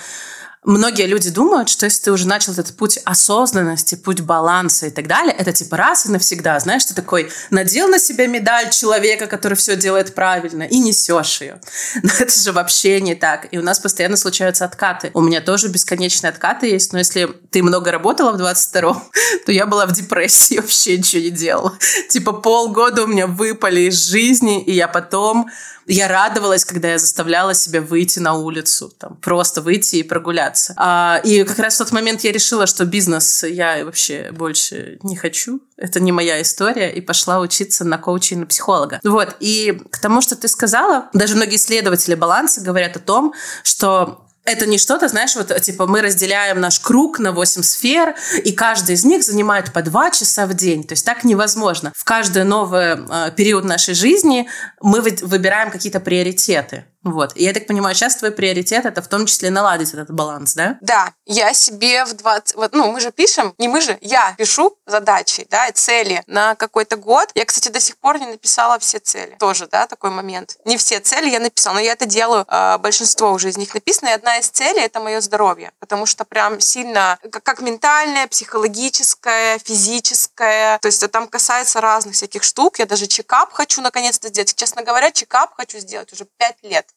Многие 0.66 1.06
люди 1.06 1.30
думают, 1.30 1.70
что 1.70 1.86
если 1.86 2.06
ты 2.06 2.12
уже 2.12 2.28
начал 2.28 2.54
этот 2.54 2.76
путь 2.76 2.98
осознанности, 3.06 3.94
путь 3.94 4.22
баланса 4.22 4.88
и 4.88 4.90
так 4.90 5.06
далее, 5.06 5.34
это 5.38 5.54
типа 5.54 5.78
раз 5.78 6.08
и 6.08 6.10
навсегда. 6.10 6.60
Знаешь, 6.60 6.86
ты 6.86 6.96
такой 6.96 7.30
надел 7.52 7.88
на 7.88 8.00
себя 8.00 8.26
медаль 8.26 8.72
человека, 8.72 9.28
который 9.28 9.54
все 9.54 9.76
делает 9.76 10.16
правильно, 10.16 10.64
и 10.64 10.80
несешь 10.80 11.42
ее. 11.42 11.62
Но 12.04 12.10
это 12.20 12.34
же 12.34 12.52
вообще 12.52 13.00
не 13.00 13.14
так. 13.14 13.48
И 13.52 13.60
у 13.60 13.62
нас 13.62 13.80
постоянно 13.80 14.18
случаются 14.18 14.66
откаты. 14.66 15.12
У 15.14 15.22
меня 15.22 15.40
тоже 15.40 15.68
бесконечные 15.68 16.30
откаты 16.30 16.68
есть, 16.68 16.94
но 16.94 17.00
если 17.00 17.30
ты 17.52 17.62
много 17.62 17.92
работала 17.92 18.32
в 18.32 18.42
22-м, 18.42 19.04
то 19.46 19.52
я 19.52 19.68
была 19.68 19.86
в 19.86 19.92
депрессии, 19.92 20.56
вообще 20.60 20.98
ничего 20.98 21.22
не 21.22 21.30
делала. 21.30 21.78
Типа 22.10 22.34
полгода 22.34 23.04
у 23.04 23.08
меня 23.08 23.28
выпали 23.28 23.82
из 23.82 24.10
жизни, 24.10 24.64
и 24.64 24.72
я 24.74 24.88
потом 24.88 25.48
я 25.88 26.08
радовалась, 26.08 26.66
когда 26.66 26.92
я 26.92 26.98
заставляла 26.98 27.54
себя 27.54 27.82
выйти 27.82 28.20
на 28.20 28.34
улицу, 28.34 28.92
там, 28.98 29.18
просто 29.18 29.62
выйти 29.62 29.98
и 29.98 30.04
прогуляться. 30.04 30.74
А, 30.78 31.22
и 31.24 31.44
как 31.44 31.60
раз 31.60 31.76
в 31.76 31.78
тот 31.80 31.92
момент 31.92 32.22
я 32.22 32.32
решила, 32.32 32.66
что 32.68 32.86
бизнес 32.86 33.44
я 33.44 33.86
вообще 33.86 34.32
больше 34.32 34.98
не 35.04 35.16
хочу. 35.16 35.62
Это 35.78 36.00
не 36.00 36.12
моя 36.12 36.42
история. 36.42 36.92
И 36.92 37.02
пошла 37.02 37.40
учиться 37.40 37.86
на 37.86 37.98
коуча 37.98 38.36
и 38.36 38.38
на 38.38 38.46
психолога. 38.46 39.00
Вот. 39.04 39.36
И 39.40 39.80
к 39.92 40.00
тому, 40.00 40.22
что 40.22 40.36
ты 40.36 40.48
сказала, 40.48 41.10
даже 41.14 41.36
многие 41.36 41.58
исследователи 41.58 42.16
баланса 42.16 42.62
говорят 42.62 42.96
о 42.98 43.00
том, 43.00 43.34
что 43.64 44.25
это 44.46 44.66
не 44.68 44.78
что-то, 44.78 45.08
знаешь, 45.08 45.36
вот 45.36 45.54
типа 45.62 45.88
мы 45.88 46.02
разделяем 46.02 46.60
наш 46.60 46.80
круг 46.80 47.20
на 47.20 47.32
8 47.32 47.64
сфер, 47.64 48.16
и 48.44 48.52
каждый 48.52 48.96
из 48.96 49.04
них 49.04 49.24
занимает 49.24 49.74
по 49.74 49.82
2 49.82 50.12
часа 50.12 50.46
в 50.46 50.54
день. 50.54 50.84
То 50.84 50.94
есть 50.94 51.06
так 51.06 51.24
невозможно. 51.24 51.92
В 51.96 52.04
каждый 52.04 52.44
новый 52.44 52.96
э, 52.96 53.32
период 53.36 53.66
нашей 53.66 53.96
жизни 53.96 54.48
мы 54.82 55.02
выбираем 55.02 55.72
какие-то 55.72 56.00
приоритеты. 56.00 56.86
Вот. 57.06 57.34
И 57.36 57.44
я 57.44 57.54
так 57.54 57.68
понимаю, 57.68 57.96
сейчас 57.96 58.16
твой 58.16 58.32
приоритет 58.32 58.86
это 58.86 59.02
в 59.02 59.08
том 59.08 59.28
числе 59.28 59.52
наладить 59.52 59.94
этот 59.94 60.10
баланс, 60.10 60.56
да? 60.56 60.78
Да. 60.82 61.14
Я 61.26 61.54
себе 61.54 62.04
в 62.04 62.14
20... 62.14 62.56
Вот, 62.56 62.74
ну, 62.74 62.92
мы 62.92 63.00
же 63.00 63.12
пишем, 63.12 63.54
не 63.60 63.68
мы 63.68 63.80
же, 63.80 63.98
я 64.02 64.34
пишу 64.38 64.76
задачи, 64.88 65.46
да, 65.52 65.68
и 65.68 65.72
цели 65.72 66.24
на 66.26 66.56
какой-то 66.56 66.98
год. 66.98 67.30
Я, 67.36 67.46
кстати, 67.46 67.70
до 67.70 67.80
сих 67.80 67.98
пор 67.98 68.20
не 68.20 68.26
написала 68.26 68.80
все 68.80 68.98
цели. 68.98 69.36
Тоже, 69.40 69.68
да, 69.68 69.86
такой 69.86 70.10
момент. 70.10 70.58
Не 70.66 70.78
все 70.78 71.00
цели 71.00 71.30
я 71.30 71.40
написала, 71.40 71.76
но 71.76 71.80
я 71.80 71.92
это 71.92 72.08
делаю, 72.08 72.44
э, 72.48 72.78
большинство 72.80 73.32
уже 73.32 73.50
из 73.50 73.58
них 73.58 73.74
написано. 73.76 74.10
И 74.10 74.14
одна 74.14 74.38
из 74.40 74.50
целей— 74.50 74.80
это 74.82 75.00
мое 75.00 75.22
здоровье. 75.22 75.72
Потому 75.80 76.08
что 76.08 76.26
прям 76.26 76.60
сильно, 76.60 77.20
как, 77.32 77.44
как 77.44 77.62
ментальное, 77.62 78.26
психологическое, 78.28 79.60
физическое. 79.60 80.80
То 80.80 80.88
есть 80.88 81.04
это 81.04 81.12
там 81.12 81.28
касается 81.28 81.82
разных 81.82 82.16
всяких 82.16 82.42
штук. 82.42 82.80
Я 82.80 82.88
даже 82.88 83.06
чекап 83.06 83.54
хочу 83.54 83.82
наконец-то 83.82 84.30
сделать. 84.30 84.56
Честно 84.56 84.82
говоря, 84.82 85.12
чекап 85.12 85.54
хочу 85.56 85.78
сделать 85.78 86.12
уже 86.12 86.26
пять 86.38 86.58
лет 86.64 86.88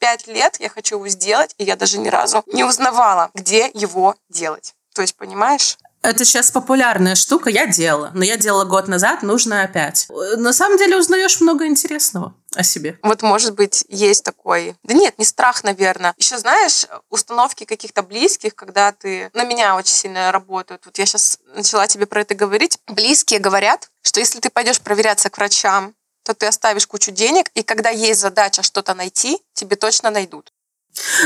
пять 0.00 0.26
лет 0.26 0.56
я 0.58 0.68
хочу 0.68 0.96
его 0.96 1.06
сделать, 1.08 1.54
и 1.58 1.64
я 1.64 1.76
даже 1.76 1.98
ни 1.98 2.08
разу 2.08 2.42
не 2.46 2.64
узнавала, 2.64 3.30
где 3.34 3.70
его 3.72 4.16
делать. 4.28 4.74
То 4.94 5.02
есть, 5.02 5.14
понимаешь? 5.14 5.78
Это 6.02 6.24
сейчас 6.24 6.50
популярная 6.50 7.14
штука, 7.14 7.50
я 7.50 7.66
делала. 7.66 8.10
Но 8.14 8.24
я 8.24 8.38
делала 8.38 8.64
год 8.64 8.88
назад, 8.88 9.22
нужно 9.22 9.62
опять. 9.62 10.08
На 10.08 10.52
самом 10.54 10.78
деле 10.78 10.96
узнаешь 10.96 11.40
много 11.40 11.66
интересного 11.66 12.34
о 12.56 12.62
себе. 12.62 12.98
Вот, 13.02 13.20
может 13.20 13.54
быть, 13.54 13.84
есть 13.88 14.24
такой... 14.24 14.74
Да 14.82 14.94
нет, 14.94 15.18
не 15.18 15.26
страх, 15.26 15.62
наверное. 15.62 16.14
Еще, 16.16 16.38
знаешь, 16.38 16.86
установки 17.10 17.64
каких-то 17.64 18.02
близких, 18.02 18.54
когда 18.54 18.92
ты... 18.92 19.30
На 19.34 19.44
меня 19.44 19.76
очень 19.76 19.94
сильно 19.94 20.32
работают. 20.32 20.82
Вот 20.86 20.98
я 20.98 21.04
сейчас 21.04 21.38
начала 21.54 21.86
тебе 21.86 22.06
про 22.06 22.22
это 22.22 22.34
говорить. 22.34 22.78
Близкие 22.86 23.38
говорят, 23.38 23.90
что 24.02 24.20
если 24.20 24.40
ты 24.40 24.48
пойдешь 24.48 24.80
проверяться 24.80 25.28
к 25.28 25.36
врачам, 25.36 25.94
то 26.30 26.34
ты 26.34 26.46
оставишь 26.46 26.86
кучу 26.86 27.10
денег, 27.10 27.50
и 27.54 27.64
когда 27.64 27.90
есть 27.90 28.20
задача 28.20 28.62
что-то 28.62 28.94
найти, 28.94 29.42
тебе 29.52 29.74
точно 29.74 30.10
найдут. 30.10 30.52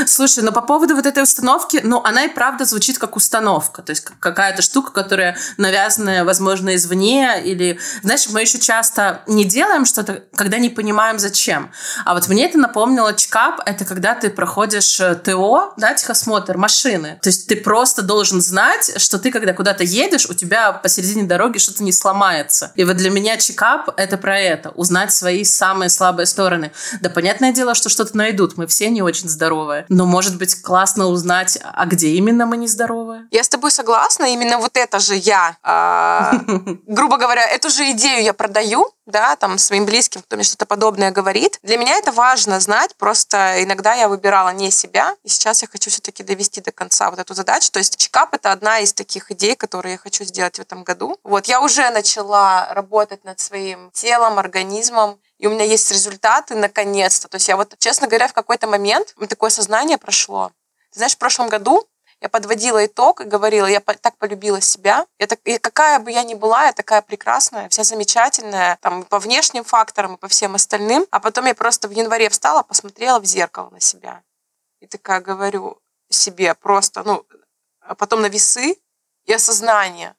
Слушай, 0.05 0.43
но 0.43 0.51
по 0.51 0.61
поводу 0.61 0.95
вот 0.95 1.05
этой 1.05 1.23
установки, 1.23 1.81
ну, 1.83 2.01
она 2.03 2.25
и 2.25 2.27
правда 2.27 2.65
звучит 2.65 2.97
как 2.97 3.15
установка. 3.15 3.81
То 3.81 3.91
есть 3.91 4.05
какая-то 4.19 4.61
штука, 4.61 4.91
которая 4.91 5.37
навязанная, 5.57 6.23
возможно, 6.23 6.75
извне. 6.75 7.41
Или, 7.43 7.79
знаешь, 8.03 8.27
мы 8.29 8.41
еще 8.41 8.59
часто 8.59 9.21
не 9.27 9.43
делаем 9.45 9.85
что-то, 9.85 10.23
когда 10.35 10.57
не 10.57 10.69
понимаем, 10.69 11.19
зачем. 11.19 11.71
А 12.05 12.13
вот 12.13 12.27
мне 12.27 12.45
это 12.45 12.57
напомнило 12.57 13.13
чекап. 13.13 13.61
Это 13.65 13.85
когда 13.85 14.15
ты 14.15 14.29
проходишь 14.29 14.99
э, 14.99 15.15
ТО, 15.15 15.73
да, 15.77 15.93
техосмотр 15.93 16.57
машины. 16.57 17.19
То 17.21 17.29
есть 17.29 17.47
ты 17.47 17.55
просто 17.55 18.01
должен 18.01 18.41
знать, 18.41 18.93
что 19.01 19.17
ты, 19.17 19.31
когда 19.31 19.53
куда-то 19.53 19.83
едешь, 19.83 20.27
у 20.29 20.33
тебя 20.33 20.73
посередине 20.73 21.23
дороги 21.23 21.57
что-то 21.57 21.83
не 21.83 21.91
сломается. 21.91 22.71
И 22.75 22.83
вот 22.83 22.97
для 22.97 23.09
меня 23.09 23.37
чекап— 23.37 23.89
это 23.97 24.17
про 24.17 24.39
это. 24.39 24.69
Узнать 24.71 25.11
свои 25.11 25.43
самые 25.43 25.89
слабые 25.89 26.27
стороны. 26.27 26.71
Да, 27.01 27.09
понятное 27.09 27.51
дело, 27.51 27.75
что 27.75 27.89
что-то 27.89 28.15
найдут. 28.15 28.57
Мы 28.57 28.67
все 28.67 28.89
не 28.89 29.01
очень 29.01 29.29
здоровы 29.29 29.54
нездоровая. 29.55 29.85
Но, 29.89 30.05
может 30.05 30.37
быть, 30.37 30.61
классно 30.61 31.07
узнать, 31.07 31.59
а 31.63 31.85
где 31.85 32.09
именно 32.09 32.45
мы 32.45 32.57
нездоровые. 32.57 33.27
Я 33.31 33.43
с 33.43 33.49
тобой 33.49 33.71
согласна. 33.71 34.25
Именно 34.25 34.57
вот 34.57 34.77
это 34.77 34.99
же 34.99 35.15
я, 35.15 35.57
э, 35.63 36.75
грубо 36.87 37.17
говоря, 37.17 37.47
эту 37.47 37.69
же 37.69 37.91
идею 37.91 38.23
я 38.23 38.33
продаю, 38.33 38.91
да, 39.05 39.35
там, 39.35 39.57
своим 39.57 39.85
близким, 39.85 40.21
кто 40.21 40.35
мне 40.35 40.43
что-то 40.43 40.65
подобное 40.65 41.11
говорит. 41.11 41.59
Для 41.63 41.77
меня 41.77 41.95
это 41.97 42.11
важно 42.11 42.59
знать, 42.59 42.95
просто 42.95 43.63
иногда 43.63 43.93
я 43.93 44.07
выбирала 44.07 44.49
не 44.49 44.71
себя, 44.71 45.15
и 45.23 45.29
сейчас 45.29 45.61
я 45.61 45.67
хочу 45.67 45.89
все-таки 45.89 46.23
довести 46.23 46.61
до 46.61 46.71
конца 46.71 47.09
вот 47.09 47.19
эту 47.19 47.33
задачу. 47.33 47.71
То 47.71 47.79
есть 47.79 47.97
чекап— 47.97 48.29
это 48.33 48.51
одна 48.51 48.79
из 48.79 48.93
таких 48.93 49.31
идей, 49.31 49.55
которые 49.55 49.93
я 49.93 49.97
хочу 49.97 50.23
сделать 50.23 50.57
в 50.57 50.61
этом 50.61 50.83
году. 50.83 51.17
Вот, 51.23 51.45
я 51.45 51.61
уже 51.61 51.89
начала 51.91 52.73
работать 52.73 53.23
над 53.23 53.39
своим 53.39 53.91
телом, 53.91 54.39
организмом, 54.39 55.19
и 55.37 55.47
у 55.47 55.51
меня 55.51 55.65
есть 55.65 55.91
результаты 55.91 56.55
наконец-то. 56.55 57.27
То 57.27 57.35
есть 57.35 57.47
я 57.47 57.57
вот, 57.57 57.75
честно 57.79 58.07
говоря, 58.07 58.27
в 58.27 58.33
какой-то 58.33 58.67
момент 58.67 59.15
такое 59.29 59.49
сознание 59.49 59.97
прошло. 59.97 60.51
Ты 60.91 60.99
знаешь, 60.99 61.15
в 61.15 61.17
прошлом 61.17 61.49
году 61.49 61.87
я 62.21 62.29
подводила 62.29 62.85
итог 62.85 63.21
и 63.21 63.25
говорила, 63.25 63.67
я 63.67 63.81
так 63.81 64.17
полюбила 64.17 64.61
себя. 64.61 65.05
Я 65.19 65.27
так, 65.27 65.39
и 65.43 65.57
какая 65.57 65.99
бы 65.99 66.11
я 66.11 66.23
ни 66.23 66.33
была, 66.33 66.65
я 66.65 66.73
такая 66.73 67.01
прекрасная, 67.01 67.67
вся 67.69 67.83
замечательная, 67.83 68.77
там, 68.81 69.03
по 69.03 69.19
внешним 69.19 69.63
факторам 69.63 70.15
и 70.15 70.17
по 70.17 70.27
всем 70.27 70.55
остальным. 70.55 71.05
А 71.11 71.19
потом 71.19 71.45
я 71.45 71.53
просто 71.53 71.87
в 71.87 71.91
январе 71.91 72.29
встала, 72.29 72.63
посмотрела 72.63 73.19
в 73.19 73.25
зеркало 73.25 73.69
на 73.69 73.81
себя. 73.81 74.23
И 74.79 74.87
такая 74.87 75.19
говорю 75.19 75.81
себе 76.09 76.53
просто, 76.55 77.03
ну, 77.03 77.25
а 77.81 77.95
потом 77.95 78.21
на 78.21 78.27
весы 78.27 78.77
и 79.25 79.33
осознание 79.33 80.15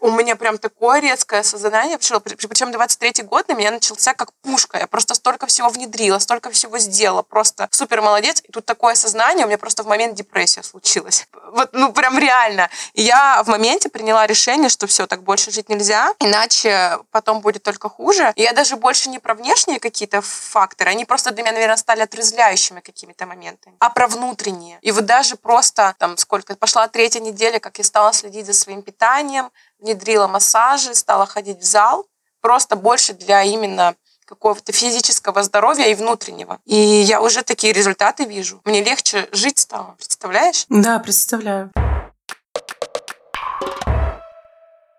у 0.00 0.10
меня 0.10 0.36
прям 0.36 0.58
такое 0.58 1.00
резкое 1.00 1.40
осознание 1.40 1.98
пришло. 1.98 2.20
Причем 2.20 2.70
23-й 2.70 3.22
год 3.22 3.48
на 3.48 3.54
меня 3.54 3.70
начался 3.70 4.14
как 4.14 4.32
пушка. 4.42 4.78
Я 4.78 4.86
просто 4.86 5.14
столько 5.14 5.46
всего 5.46 5.68
внедрила, 5.68 6.18
столько 6.18 6.50
всего 6.50 6.78
сделала. 6.78 7.22
Просто 7.22 7.68
супер 7.70 8.00
молодец. 8.00 8.42
И 8.44 8.52
тут 8.52 8.64
такое 8.64 8.92
осознание 8.92 9.44
у 9.44 9.48
меня 9.48 9.58
просто 9.58 9.82
в 9.82 9.86
момент 9.86 10.14
депрессия 10.14 10.62
случилась. 10.62 11.26
Вот, 11.52 11.70
ну, 11.72 11.92
прям 11.92 12.18
реально. 12.18 12.70
И 12.94 13.02
я 13.02 13.42
в 13.42 13.48
моменте 13.48 13.88
приняла 13.88 14.26
решение, 14.26 14.68
что 14.68 14.86
все, 14.86 15.06
так 15.06 15.22
больше 15.22 15.50
жить 15.50 15.68
нельзя, 15.68 16.12
иначе 16.18 16.98
потом 17.10 17.40
будет 17.40 17.62
только 17.62 17.88
хуже. 17.88 18.32
И 18.36 18.42
я 18.42 18.52
даже 18.52 18.76
больше 18.76 19.08
не 19.08 19.18
про 19.18 19.34
внешние 19.34 19.80
какие-то 19.80 20.20
факторы, 20.20 20.90
они 20.90 21.04
просто 21.04 21.30
для 21.30 21.42
меня, 21.42 21.52
наверное, 21.52 21.76
стали 21.76 22.00
отрезвляющими 22.00 22.80
какими-то 22.80 23.26
моментами, 23.26 23.76
а 23.78 23.90
про 23.90 24.06
внутренние. 24.06 24.78
И 24.82 24.92
вот 24.92 25.06
даже 25.06 25.36
просто, 25.36 25.94
там, 25.98 26.16
сколько, 26.16 26.56
пошла 26.56 26.88
третья 26.88 27.20
неделя, 27.20 27.58
как 27.58 27.78
я 27.78 27.84
стала 27.84 28.12
следить 28.12 28.46
за 28.46 28.52
своим 28.52 28.82
питанием, 28.82 29.50
внедрила 29.84 30.26
массажи, 30.26 30.94
стала 30.94 31.26
ходить 31.26 31.60
в 31.60 31.64
зал, 31.64 32.06
просто 32.40 32.74
больше 32.74 33.12
для 33.12 33.42
именно 33.42 33.94
какого-то 34.24 34.72
физического 34.72 35.42
здоровья 35.42 35.86
и 35.86 35.94
внутреннего. 35.94 36.58
И 36.64 36.74
я 36.74 37.20
уже 37.20 37.42
такие 37.42 37.74
результаты 37.74 38.24
вижу. 38.24 38.62
Мне 38.64 38.82
легче 38.82 39.28
жить 39.32 39.58
стало, 39.58 39.94
представляешь? 39.98 40.64
Да, 40.70 40.98
представляю. 40.98 41.70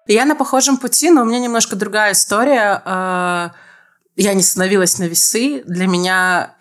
Я 0.08 0.26
на 0.26 0.36
похожем 0.36 0.78
пути, 0.78 1.10
но 1.10 1.24
у 1.24 1.26
меня 1.26 1.40
немножко 1.40 1.76
другая 1.76 2.12
история. 2.12 2.84
А, 2.86 3.54
я 4.16 4.36
не 4.36 4.44
становилась 4.44 5.00
на 5.00 5.06
весы. 5.06 5.64
Для 5.66 5.88
меня 5.88 6.55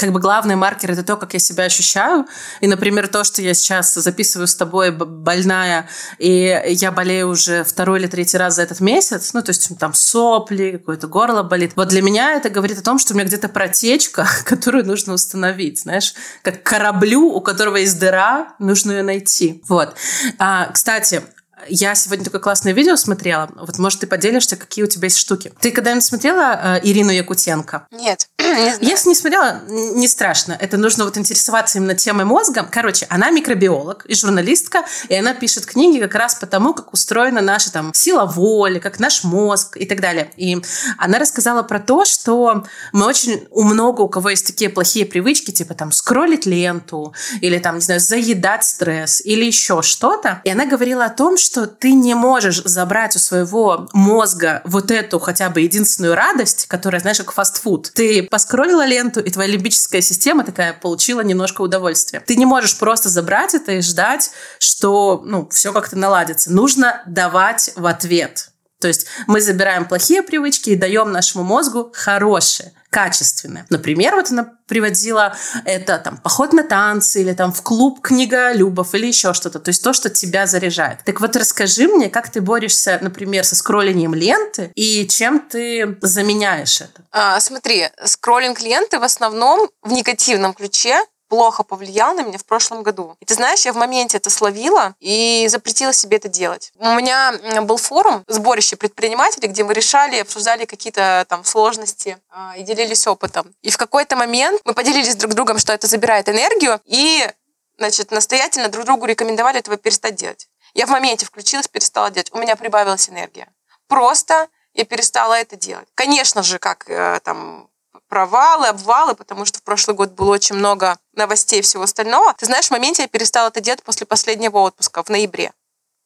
как 0.00 0.12
бы 0.12 0.20
главный 0.20 0.56
маркер 0.56 0.92
это 0.92 1.02
то, 1.02 1.16
как 1.16 1.34
я 1.34 1.38
себя 1.38 1.64
ощущаю. 1.64 2.26
И, 2.60 2.66
например, 2.66 3.06
то, 3.06 3.22
что 3.22 3.42
я 3.42 3.52
сейчас 3.52 3.92
записываю 3.94 4.46
с 4.46 4.54
тобой 4.54 4.90
больная, 4.92 5.88
и 6.18 6.58
я 6.68 6.90
болею 6.90 7.28
уже 7.28 7.64
второй 7.64 8.00
или 8.00 8.06
третий 8.06 8.38
раз 8.38 8.56
за 8.56 8.62
этот 8.62 8.80
месяц, 8.80 9.34
ну, 9.34 9.42
то 9.42 9.50
есть 9.50 9.78
там 9.78 9.92
сопли, 9.92 10.78
какое-то 10.78 11.06
горло 11.06 11.42
болит. 11.42 11.72
Вот 11.76 11.88
для 11.88 12.00
меня 12.00 12.32
это 12.32 12.48
говорит 12.48 12.78
о 12.78 12.82
том, 12.82 12.98
что 12.98 13.12
у 13.12 13.16
меня 13.16 13.26
где-то 13.26 13.50
протечка, 13.50 14.26
которую 14.46 14.86
нужно 14.86 15.12
установить, 15.12 15.80
знаешь, 15.80 16.14
как 16.42 16.62
кораблю, 16.62 17.26
у 17.26 17.42
которого 17.42 17.76
есть 17.76 17.98
дыра, 17.98 18.54
нужно 18.58 18.92
ее 18.92 19.02
найти. 19.02 19.62
Вот. 19.68 19.94
А, 20.38 20.70
кстати, 20.72 21.22
я 21.68 21.94
сегодня 21.94 22.24
такое 22.24 22.40
классное 22.40 22.72
видео 22.72 22.96
смотрела. 22.96 23.50
Вот, 23.56 23.78
может, 23.78 24.00
ты 24.00 24.06
поделишься, 24.06 24.56
какие 24.56 24.84
у 24.84 24.88
тебя 24.88 25.06
есть 25.06 25.18
штуки. 25.18 25.52
Ты 25.60 25.70
когда-нибудь 25.70 26.04
смотрела 26.04 26.78
э, 26.78 26.80
Ирину 26.82 27.10
Якутенко? 27.10 27.86
Нет. 27.90 28.28
Не 28.38 28.88
Если 28.88 29.08
не 29.08 29.14
смотрела, 29.14 29.60
не 29.68 30.08
страшно. 30.08 30.56
Это 30.58 30.76
нужно 30.76 31.04
вот 31.04 31.16
интересоваться 31.16 31.78
именно 31.78 31.94
темой 31.94 32.24
мозга. 32.24 32.66
Короче, 32.70 33.06
она 33.08 33.30
микробиолог 33.30 34.06
и 34.06 34.14
журналистка, 34.14 34.84
и 35.08 35.14
она 35.14 35.34
пишет 35.34 35.66
книги 35.66 36.00
как 36.00 36.14
раз 36.14 36.34
по 36.34 36.46
тому, 36.46 36.74
как 36.74 36.92
устроена 36.92 37.40
наша 37.40 37.72
там 37.72 37.92
сила 37.94 38.26
воли, 38.26 38.78
как 38.78 38.98
наш 38.98 39.24
мозг 39.24 39.76
и 39.76 39.86
так 39.86 40.00
далее. 40.00 40.30
И 40.36 40.58
она 40.98 41.18
рассказала 41.18 41.62
про 41.62 41.80
то, 41.80 42.04
что 42.04 42.64
мы 42.92 43.06
очень 43.06 43.46
у 43.50 43.62
много 43.62 44.02
у 44.02 44.08
кого 44.08 44.30
есть 44.30 44.46
такие 44.46 44.70
плохие 44.70 45.06
привычки, 45.06 45.50
типа 45.50 45.74
там 45.74 45.92
скроллить 45.92 46.46
ленту 46.46 47.14
или 47.40 47.58
там, 47.58 47.76
не 47.76 47.80
знаю, 47.80 48.00
заедать 48.00 48.64
стресс 48.64 49.20
или 49.24 49.44
еще 49.44 49.82
что-то. 49.82 50.40
И 50.44 50.50
она 50.50 50.66
говорила 50.66 51.04
о 51.04 51.10
том, 51.10 51.36
что 51.36 51.49
ты 51.52 51.92
не 51.92 52.14
можешь 52.14 52.62
забрать 52.62 53.16
у 53.16 53.18
своего 53.18 53.88
мозга 53.92 54.62
вот 54.64 54.90
эту 54.90 55.18
хотя 55.18 55.50
бы 55.50 55.60
единственную 55.62 56.14
радость, 56.14 56.66
которая, 56.66 57.00
знаешь, 57.00 57.18
как 57.18 57.32
фастфуд. 57.32 57.90
Ты 57.94 58.22
поскроллила 58.24 58.86
ленту, 58.86 59.20
и 59.20 59.30
твоя 59.30 59.50
лимбическая 59.50 60.00
система 60.00 60.44
такая 60.44 60.72
получила 60.72 61.20
немножко 61.20 61.62
удовольствия. 61.62 62.20
Ты 62.20 62.36
не 62.36 62.46
можешь 62.46 62.78
просто 62.78 63.08
забрать 63.08 63.54
это 63.54 63.72
и 63.72 63.80
ждать, 63.80 64.30
что 64.58 65.22
ну, 65.24 65.48
все 65.50 65.72
как-то 65.72 65.96
наладится. 65.96 66.52
Нужно 66.52 67.02
давать 67.06 67.72
в 67.76 67.86
ответ. 67.86 68.50
То 68.80 68.88
есть 68.88 69.06
мы 69.26 69.40
забираем 69.40 69.86
плохие 69.86 70.22
привычки 70.22 70.70
и 70.70 70.76
даем 70.76 71.12
нашему 71.12 71.44
мозгу 71.44 71.92
хорошие, 71.94 72.72
качественные. 72.90 73.66
Например, 73.70 74.16
вот 74.16 74.30
она 74.30 74.52
приводила 74.66 75.36
это 75.64 75.98
там 75.98 76.18
поход 76.18 76.52
на 76.52 76.62
танцы 76.62 77.22
или 77.22 77.32
там 77.32 77.52
в 77.52 77.62
клуб 77.62 78.00
книга 78.00 78.52
Любов 78.52 78.94
или 78.94 79.06
еще 79.06 79.32
что-то. 79.32 79.58
То 79.58 79.70
есть 79.70 79.82
то, 79.82 79.92
что 79.92 80.10
тебя 80.10 80.46
заряжает. 80.46 81.04
Так 81.04 81.20
вот 81.20 81.36
расскажи 81.36 81.88
мне, 81.88 82.10
как 82.10 82.30
ты 82.30 82.40
борешься, 82.40 82.98
например, 83.00 83.44
со 83.44 83.56
скроллением 83.56 84.14
ленты 84.14 84.72
и 84.74 85.06
чем 85.06 85.40
ты 85.40 85.98
заменяешь 86.02 86.80
это? 86.80 87.02
А, 87.12 87.40
смотри, 87.40 87.88
скроллинг 88.04 88.60
ленты 88.60 88.98
в 88.98 89.04
основном 89.04 89.70
в 89.82 89.92
негативном 89.92 90.54
ключе 90.54 91.04
плохо 91.30 91.62
повлиял 91.62 92.12
на 92.14 92.22
меня 92.22 92.38
в 92.38 92.44
прошлом 92.44 92.82
году. 92.82 93.16
И 93.20 93.24
ты 93.24 93.34
знаешь, 93.34 93.64
я 93.64 93.72
в 93.72 93.76
моменте 93.76 94.18
это 94.18 94.30
словила 94.30 94.96
и 94.98 95.46
запретила 95.48 95.92
себе 95.92 96.16
это 96.16 96.28
делать. 96.28 96.72
У 96.76 96.94
меня 96.94 97.62
был 97.62 97.76
форум, 97.76 98.24
сборище 98.26 98.76
предпринимателей, 98.76 99.46
где 99.46 99.62
мы 99.62 99.72
решали, 99.72 100.16
обсуждали 100.16 100.64
какие-то 100.64 101.24
там 101.28 101.44
сложности 101.44 102.18
э, 102.34 102.58
и 102.58 102.62
делились 102.64 103.06
опытом. 103.06 103.54
И 103.62 103.70
в 103.70 103.76
какой-то 103.76 104.16
момент 104.16 104.60
мы 104.64 104.74
поделились 104.74 105.14
друг 105.14 105.32
с 105.32 105.34
другом, 105.36 105.58
что 105.58 105.72
это 105.72 105.86
забирает 105.86 106.28
энергию, 106.28 106.80
и 106.84 107.30
значит, 107.78 108.10
настоятельно 108.10 108.68
друг 108.68 108.84
другу 108.84 109.06
рекомендовали 109.06 109.60
этого 109.60 109.76
перестать 109.76 110.16
делать. 110.16 110.48
Я 110.74 110.86
в 110.86 110.90
моменте 110.90 111.26
включилась, 111.26 111.68
перестала 111.68 112.10
делать. 112.10 112.32
У 112.32 112.38
меня 112.38 112.56
прибавилась 112.56 113.08
энергия. 113.08 113.48
Просто 113.86 114.48
я 114.74 114.84
перестала 114.84 115.34
это 115.34 115.56
делать. 115.56 115.88
Конечно 115.94 116.42
же, 116.42 116.58
как 116.58 116.90
э, 116.90 117.20
там 117.22 117.69
провалы, 118.10 118.66
обвалы, 118.66 119.14
потому 119.14 119.46
что 119.46 119.60
в 119.60 119.62
прошлый 119.62 119.96
год 119.96 120.10
было 120.10 120.32
очень 120.32 120.56
много 120.56 120.98
новостей 121.14 121.60
и 121.60 121.62
всего 121.62 121.84
остального. 121.84 122.34
Ты 122.34 122.44
знаешь, 122.46 122.66
в 122.66 122.72
моменте 122.72 123.02
я 123.02 123.08
перестала 123.08 123.48
это 123.48 123.60
делать 123.60 123.82
после 123.82 124.06
последнего 124.06 124.58
отпуска 124.58 125.02
в 125.02 125.08
ноябре. 125.08 125.52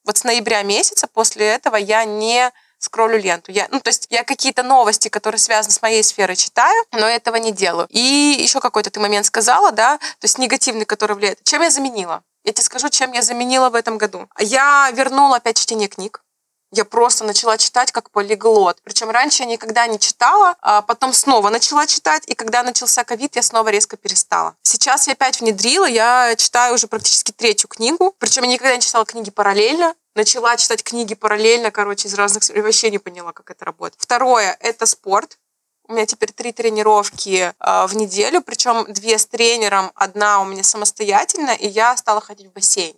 Вот 0.04 0.18
с 0.18 0.24
ноября 0.24 0.62
месяца 0.62 1.08
после 1.08 1.46
этого 1.46 1.76
я 1.76 2.04
не 2.04 2.52
скроллю 2.78 3.18
ленту. 3.18 3.50
Я, 3.50 3.66
ну, 3.70 3.80
то 3.80 3.88
есть 3.88 4.06
я 4.10 4.22
какие-то 4.22 4.62
новости, 4.62 5.08
которые 5.08 5.38
связаны 5.38 5.72
с 5.72 5.80
моей 5.80 6.04
сферой, 6.04 6.36
читаю, 6.36 6.84
но 6.92 7.08
этого 7.08 7.36
не 7.36 7.52
делаю. 7.52 7.88
И 7.90 8.36
еще 8.38 8.60
какой-то 8.60 8.90
ты 8.90 9.00
момент 9.00 9.24
сказала, 9.24 9.72
да, 9.72 9.96
то 9.96 10.24
есть 10.24 10.36
негативный, 10.38 10.84
который 10.84 11.16
влияет. 11.16 11.42
Чем 11.44 11.62
я 11.62 11.70
заменила? 11.70 12.22
Я 12.44 12.52
тебе 12.52 12.64
скажу, 12.64 12.90
чем 12.90 13.12
я 13.12 13.22
заменила 13.22 13.70
в 13.70 13.74
этом 13.74 13.96
году. 13.96 14.28
Я 14.38 14.90
вернула 14.92 15.36
опять 15.36 15.58
чтение 15.58 15.88
книг 15.88 16.20
я 16.74 16.84
просто 16.84 17.24
начала 17.24 17.56
читать 17.56 17.92
как 17.92 18.10
полиглот. 18.10 18.78
Причем 18.82 19.10
раньше 19.10 19.42
я 19.42 19.48
никогда 19.48 19.87
не 19.87 19.98
читала, 19.98 20.56
а 20.60 20.82
потом 20.82 21.12
снова 21.12 21.50
начала 21.50 21.87
читать, 21.87 22.24
и 22.26 22.34
когда 22.34 22.62
начался 22.62 23.04
ковид, 23.04 23.37
я 23.37 23.42
снова 23.42 23.68
резко 23.68 23.96
перестала. 23.96 24.56
Сейчас 24.62 25.06
я 25.06 25.12
опять 25.12 25.40
внедрила, 25.40 25.87
я 25.87 26.34
читаю 26.37 26.74
уже 26.74 26.88
практически 26.88 27.32
третью 27.32 27.68
книгу, 27.68 28.14
причем 28.18 28.42
я 28.42 28.50
никогда 28.50 28.74
не 28.74 28.82
читала 28.82 29.04
книги 29.04 29.30
параллельно, 29.30 29.94
начала 30.14 30.56
читать 30.56 30.82
книги 30.82 31.14
параллельно, 31.14 31.70
короче, 31.70 32.08
из 32.08 32.14
разных... 32.14 32.44
Я 32.48 32.62
вообще 32.62 32.90
не 32.90 32.98
поняла, 32.98 33.32
как 33.32 33.50
это 33.50 33.64
работает. 33.64 34.00
Второе— 34.00 34.56
это 34.60 34.87
спорт. 34.87 35.38
У 35.87 35.92
меня 35.92 36.06
теперь 36.06 36.32
три 36.32 36.52
тренировки 36.52 37.52
э, 37.58 37.87
в 37.87 37.94
неделю, 37.94 38.40
причем 38.40 38.90
две 38.90 39.18
с 39.18 39.26
тренером, 39.26 39.92
одна 39.94 40.40
у 40.40 40.46
меня 40.46 40.62
самостоятельная, 40.62 41.56
и 41.56 41.68
я 41.68 41.94
стала 41.98 42.22
ходить 42.22 42.46
в 42.46 42.52
бассейн. 42.52 42.96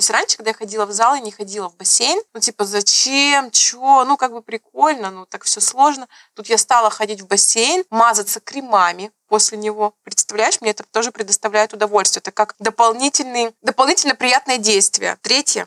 То 0.00 0.02
есть 0.02 0.10
раньше, 0.12 0.38
когда 0.38 0.48
я 0.52 0.54
ходила 0.54 0.86
в 0.86 0.92
зал, 0.92 1.14
я 1.14 1.20
не 1.20 1.30
ходила 1.30 1.68
в 1.68 1.76
бассейн. 1.76 2.18
Ну, 2.32 2.40
типа, 2.40 2.64
зачем? 2.64 3.50
Чё? 3.50 4.06
Ну, 4.06 4.16
как 4.16 4.32
бы 4.32 4.40
прикольно, 4.40 5.10
ну, 5.10 5.26
так 5.26 5.44
все 5.44 5.60
сложно. 5.60 6.08
Тут 6.32 6.46
я 6.46 6.56
стала 6.56 6.88
ходить 6.88 7.20
в 7.20 7.26
бассейн, 7.26 7.84
мазаться 7.90 8.40
кремами 8.40 9.12
после 9.26 9.58
него. 9.58 9.92
Представляешь, 10.02 10.58
мне 10.62 10.70
это 10.70 10.84
тоже 10.84 11.12
предоставляет 11.12 11.74
удовольствие. 11.74 12.22
Это 12.22 12.32
как 12.32 12.54
дополнительный, 12.58 13.54
дополнительно 13.60 14.14
приятное 14.14 14.56
действие. 14.56 15.18
Третье. 15.20 15.66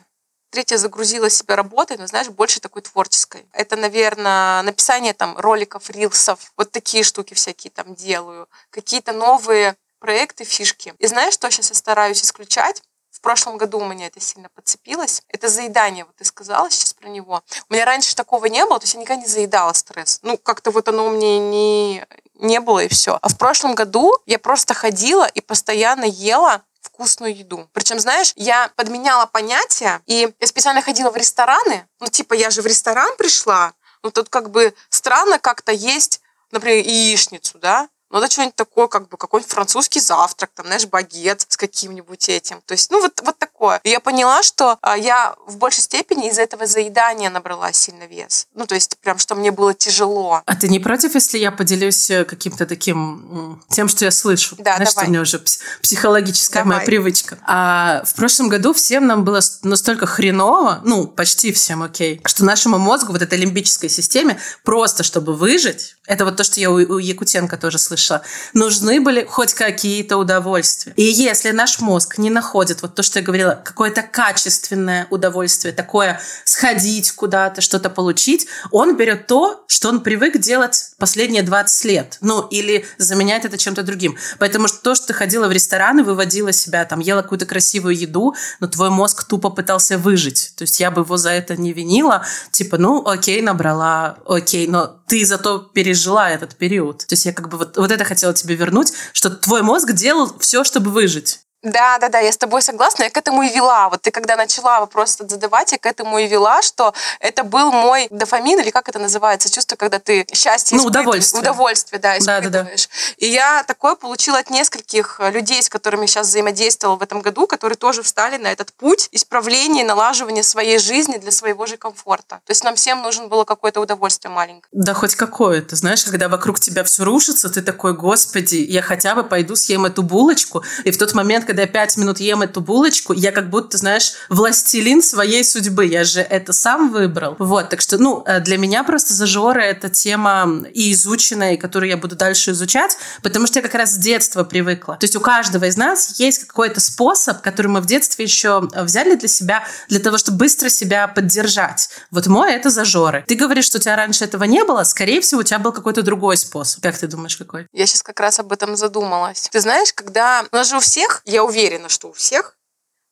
Третье 0.50 0.78
загрузила 0.78 1.30
себя 1.30 1.54
работой, 1.54 1.96
но, 1.96 2.08
знаешь, 2.08 2.28
больше 2.28 2.58
такой 2.58 2.82
творческой. 2.82 3.46
Это, 3.52 3.76
наверное, 3.76 4.62
написание 4.62 5.14
там 5.14 5.38
роликов, 5.38 5.90
рилсов. 5.90 6.52
Вот 6.56 6.72
такие 6.72 7.04
штуки 7.04 7.34
всякие 7.34 7.70
там 7.70 7.94
делаю. 7.94 8.48
Какие-то 8.70 9.12
новые 9.12 9.76
проекты, 10.00 10.42
фишки. 10.42 10.92
И 10.98 11.06
знаешь, 11.06 11.34
что 11.34 11.48
сейчас 11.52 11.68
я 11.68 11.76
стараюсь 11.76 12.20
исключать? 12.20 12.82
Прошлом 13.24 13.56
году 13.56 13.78
у 13.78 13.84
меня 13.86 14.06
это 14.06 14.20
сильно 14.20 14.48
подцепилось. 14.50 15.22
Это 15.28 15.48
заедание, 15.48 16.04
вот 16.04 16.14
ты 16.14 16.24
сказала 16.24 16.70
сейчас 16.70 16.92
про 16.92 17.08
него. 17.08 17.42
У 17.68 17.72
меня 17.72 17.86
раньше 17.86 18.14
такого 18.14 18.46
не 18.46 18.64
было, 18.66 18.78
то 18.78 18.84
есть 18.84 18.94
я 18.94 19.00
никогда 19.00 19.22
не 19.22 19.28
заедала 19.28 19.72
стресс. 19.72 20.20
Ну, 20.22 20.36
как-то 20.36 20.70
вот 20.70 20.86
оно 20.88 21.06
у 21.06 21.10
меня 21.10 21.38
не, 21.38 22.06
не 22.34 22.60
было 22.60 22.84
и 22.84 22.88
все. 22.88 23.18
А 23.20 23.28
в 23.28 23.38
прошлом 23.38 23.74
году 23.74 24.12
я 24.26 24.38
просто 24.38 24.74
ходила 24.74 25.24
и 25.24 25.40
постоянно 25.40 26.04
ела 26.04 26.62
вкусную 26.82 27.34
еду. 27.34 27.66
Причем, 27.72 27.98
знаешь, 27.98 28.34
я 28.36 28.70
подменяла 28.76 29.24
понятия, 29.24 30.02
и 30.04 30.32
я 30.38 30.46
специально 30.46 30.82
ходила 30.82 31.10
в 31.10 31.16
рестораны. 31.16 31.88
Ну, 32.00 32.08
типа, 32.08 32.34
я 32.34 32.50
же 32.50 32.60
в 32.60 32.66
ресторан 32.66 33.16
пришла, 33.16 33.72
ну, 34.02 34.10
тут 34.10 34.28
как 34.28 34.50
бы 34.50 34.74
странно 34.90 35.38
как-то 35.38 35.72
есть, 35.72 36.20
например, 36.50 36.84
яичницу, 36.84 37.58
да, 37.58 37.88
ну, 38.10 38.18
это 38.18 38.30
что-нибудь 38.30 38.54
такое, 38.56 38.86
как 38.88 39.08
бы 39.08 39.16
какой-нибудь 39.16 39.52
французский 39.52 40.00
завтрак, 40.00 40.50
там, 40.54 40.66
знаешь, 40.66 40.86
багет 40.86 41.40
с 41.48 41.56
каким-нибудь 41.56 42.28
этим. 42.28 42.60
То 42.62 42.72
есть, 42.72 42.90
ну, 42.90 43.00
вот, 43.00 43.20
вот 43.22 43.38
такое. 43.64 43.80
И 43.84 43.90
я 43.90 44.00
поняла, 44.00 44.42
что 44.42 44.78
а, 44.82 44.96
я 44.96 45.34
в 45.46 45.56
большей 45.56 45.82
степени 45.82 46.28
из-за 46.28 46.42
этого 46.42 46.66
заедания 46.66 47.30
набрала 47.30 47.72
сильно 47.72 48.04
вес. 48.04 48.46
Ну, 48.54 48.66
то 48.66 48.74
есть, 48.74 48.96
прям, 49.02 49.18
что 49.18 49.34
мне 49.34 49.50
было 49.50 49.74
тяжело. 49.74 50.42
А 50.44 50.56
ты 50.56 50.68
не 50.68 50.80
против, 50.80 51.14
если 51.14 51.38
я 51.38 51.50
поделюсь 51.50 52.10
э, 52.10 52.24
каким-то 52.24 52.66
таким, 52.66 53.62
тем, 53.70 53.88
что 53.88 54.04
я 54.04 54.10
слышу? 54.10 54.56
Да, 54.58 54.76
Знаешь, 54.76 54.90
давай. 54.90 54.90
что 54.90 55.00
у 55.04 55.08
меня 55.08 55.20
уже 55.20 55.42
психологическая 55.82 56.62
давай. 56.62 56.78
моя 56.78 56.86
привычка. 56.86 57.38
А 57.46 58.02
в 58.04 58.14
прошлом 58.14 58.48
году 58.48 58.72
всем 58.72 59.06
нам 59.06 59.24
было 59.24 59.40
настолько 59.62 60.06
хреново, 60.06 60.80
ну, 60.84 61.06
почти 61.06 61.52
всем 61.52 61.82
окей, 61.82 62.20
что 62.24 62.44
нашему 62.44 62.78
мозгу, 62.78 63.12
вот 63.12 63.22
этой 63.22 63.38
лимбической 63.38 63.88
системе, 63.88 64.38
просто 64.62 65.02
чтобы 65.02 65.34
выжить, 65.34 65.96
это 66.06 66.24
вот 66.24 66.36
то, 66.36 66.44
что 66.44 66.60
я 66.60 66.70
у, 66.70 66.74
у 66.74 66.98
Якутенко 66.98 67.56
тоже 67.56 67.78
слышала. 67.78 68.22
Нужны 68.52 69.00
были 69.00 69.24
хоть 69.24 69.54
какие-то 69.54 70.18
удовольствия. 70.18 70.92
И 70.96 71.02
если 71.02 71.50
наш 71.50 71.80
мозг 71.80 72.18
не 72.18 72.30
находит, 72.30 72.82
вот 72.82 72.94
то, 72.94 73.02
что 73.02 73.20
я 73.20 73.24
говорила, 73.24 73.53
какое-то 73.54 74.02
качественное 74.02 75.06
удовольствие, 75.10 75.72
такое 75.72 76.20
сходить 76.44 77.12
куда-то, 77.12 77.60
что-то 77.60 77.90
получить, 77.90 78.46
он 78.70 78.96
берет 78.96 79.26
то, 79.26 79.64
что 79.68 79.88
он 79.88 80.00
привык 80.00 80.38
делать 80.38 80.92
последние 80.98 81.42
20 81.42 81.84
лет. 81.84 82.18
Ну, 82.20 82.46
или 82.48 82.86
заменяет 82.98 83.44
это 83.44 83.58
чем-то 83.58 83.82
другим. 83.82 84.16
Поэтому 84.38 84.66
то, 84.68 84.94
что 84.94 85.08
ты 85.08 85.14
ходила 85.14 85.48
в 85.48 85.52
рестораны, 85.52 86.02
выводила 86.02 86.52
себя, 86.52 86.84
там, 86.84 87.00
ела 87.00 87.22
какую-то 87.22 87.46
красивую 87.46 87.96
еду, 87.96 88.34
но 88.60 88.66
твой 88.66 88.90
мозг 88.90 89.24
тупо 89.24 89.50
пытался 89.50 89.98
выжить. 89.98 90.52
То 90.56 90.62
есть 90.62 90.80
я 90.80 90.90
бы 90.90 91.02
его 91.02 91.16
за 91.16 91.30
это 91.30 91.56
не 91.56 91.72
винила. 91.72 92.24
Типа, 92.50 92.78
ну, 92.78 93.06
окей, 93.06 93.42
набрала, 93.42 94.18
окей, 94.26 94.66
но 94.66 95.00
ты 95.06 95.24
зато 95.24 95.58
пережила 95.58 96.30
этот 96.30 96.56
период. 96.56 96.98
То 97.06 97.12
есть 97.12 97.26
я 97.26 97.32
как 97.32 97.48
бы 97.48 97.58
вот, 97.58 97.76
вот 97.76 97.90
это 97.90 98.04
хотела 98.04 98.32
тебе 98.32 98.54
вернуть, 98.54 98.92
что 99.12 99.30
твой 99.30 99.62
мозг 99.62 99.92
делал 99.92 100.38
все, 100.38 100.64
чтобы 100.64 100.90
выжить. 100.90 101.43
Да, 101.64 101.98
да, 101.98 102.10
да, 102.10 102.20
я 102.20 102.30
с 102.30 102.36
тобой 102.36 102.60
согласна, 102.60 103.04
я 103.04 103.10
к 103.10 103.16
этому 103.16 103.42
и 103.42 103.48
вела. 103.48 103.88
Вот 103.88 104.02
ты 104.02 104.10
когда 104.10 104.36
начала 104.36 104.80
вопрос 104.80 105.16
задавать, 105.18 105.72
я 105.72 105.78
к 105.78 105.86
этому 105.86 106.18
и 106.18 106.26
вела, 106.26 106.60
что 106.60 106.92
это 107.20 107.42
был 107.42 107.72
мой 107.72 108.06
дофамин, 108.10 108.60
или 108.60 108.70
как 108.70 108.88
это 108.88 108.98
называется, 108.98 109.50
чувство, 109.50 109.76
когда 109.76 109.98
ты 109.98 110.26
счастье 110.32 110.76
ну, 110.76 110.84
удовольствие. 110.84 111.40
удовольствие, 111.40 111.98
да, 112.00 112.18
испытываешь. 112.18 112.50
Да, 112.50 112.62
да, 112.62 112.64
да. 112.64 113.16
И 113.16 113.26
я 113.26 113.64
такое 113.64 113.94
получила 113.94 114.38
от 114.38 114.50
нескольких 114.50 115.20
людей, 115.32 115.62
с 115.62 115.70
которыми 115.70 116.02
я 116.02 116.06
сейчас 116.08 116.28
взаимодействовала 116.28 116.96
в 116.96 117.02
этом 117.02 117.22
году, 117.22 117.46
которые 117.46 117.78
тоже 117.78 118.02
встали 118.02 118.36
на 118.36 118.52
этот 118.52 118.72
путь 118.74 119.08
исправления, 119.12 119.84
налаживания 119.84 120.42
своей 120.42 120.78
жизни 120.78 121.16
для 121.16 121.30
своего 121.30 121.64
же 121.64 121.78
комфорта. 121.78 122.40
То 122.44 122.50
есть 122.50 122.62
нам 122.62 122.74
всем 122.74 123.00
нужно 123.00 123.28
было 123.28 123.44
какое-то 123.44 123.80
удовольствие 123.80 124.30
маленькое. 124.30 124.68
Да, 124.72 124.92
хоть 124.92 125.14
какое-то. 125.14 125.76
Знаешь, 125.76 126.04
когда 126.04 126.28
вокруг 126.28 126.60
тебя 126.60 126.84
все 126.84 127.04
рушится, 127.04 127.48
ты 127.48 127.62
такой, 127.62 127.94
господи, 127.94 128.56
я 128.56 128.82
хотя 128.82 129.14
бы 129.14 129.24
пойду 129.24 129.56
съем 129.56 129.86
эту 129.86 130.02
булочку. 130.02 130.62
И 130.84 130.90
в 130.90 130.98
тот 130.98 131.14
момент, 131.14 131.46
когда 131.54 131.62
я 131.62 131.68
пять 131.68 131.96
минут 131.96 132.18
ем 132.18 132.42
эту 132.42 132.60
булочку, 132.60 133.12
я 133.12 133.30
как 133.30 133.48
будто, 133.48 133.78
знаешь, 133.78 134.14
властелин 134.28 135.00
своей 135.00 135.44
судьбы. 135.44 135.86
Я 135.86 136.02
же 136.02 136.20
это 136.20 136.52
сам 136.52 136.90
выбрал. 136.90 137.36
Вот, 137.38 137.68
так 137.68 137.80
что, 137.80 137.96
ну, 137.96 138.24
э, 138.26 138.40
для 138.40 138.58
меня 138.58 138.82
просто 138.82 139.14
зажоры— 139.14 139.62
это 139.64 139.88
тема 139.88 140.64
и 140.74 140.90
изученная, 140.92 141.54
и 141.54 141.56
которую 141.56 141.90
я 141.90 141.96
буду 141.96 142.16
дальше 142.16 142.50
изучать, 142.50 142.96
потому 143.22 143.46
что 143.46 143.60
я 143.60 143.62
как 143.62 143.74
раз 143.74 143.92
с 143.92 143.98
детства 143.98 144.42
привыкла. 144.42 144.96
То 144.96 145.04
есть 145.04 145.14
у 145.14 145.20
каждого 145.20 145.66
из 145.66 145.76
нас 145.76 146.18
есть 146.18 146.46
какой-то 146.46 146.80
способ, 146.80 147.40
который 147.40 147.68
мы 147.68 147.80
в 147.80 147.86
детстве 147.86 148.24
еще 148.24 148.68
взяли 148.74 149.14
для 149.14 149.28
себя, 149.28 149.64
для 149.88 150.00
того, 150.00 150.18
чтобы 150.18 150.38
быстро 150.38 150.68
себя 150.68 151.06
поддержать. 151.06 151.88
Вот 152.10 152.26
мой— 152.26 152.52
это 152.54 152.68
зажоры. 152.68 153.24
Ты 153.28 153.36
говоришь, 153.36 153.66
что 153.66 153.78
у 153.78 153.80
тебя 153.80 153.94
раньше 153.94 154.24
этого 154.24 154.42
не 154.42 154.64
было, 154.64 154.82
скорее 154.82 155.20
всего, 155.20 155.42
у 155.42 155.44
тебя 155.44 155.60
был 155.60 155.70
какой-то 155.70 156.02
другой 156.02 156.36
способ. 156.36 156.82
Как 156.82 156.98
ты 156.98 157.06
думаешь, 157.06 157.36
какой? 157.36 157.68
Я 157.72 157.86
сейчас 157.86 158.02
как 158.02 158.18
раз 158.18 158.40
об 158.40 158.50
этом 158.50 158.74
задумалась. 158.76 159.48
Ты 159.52 159.60
знаешь, 159.60 159.92
когда... 159.94 160.44
У 160.50 160.56
нас 160.56 160.68
же 160.68 160.78
у 160.78 160.80
всех, 160.80 161.22
я 161.24 161.43
уверена, 161.44 161.88
что 161.88 162.08
у 162.08 162.12
всех, 162.12 162.58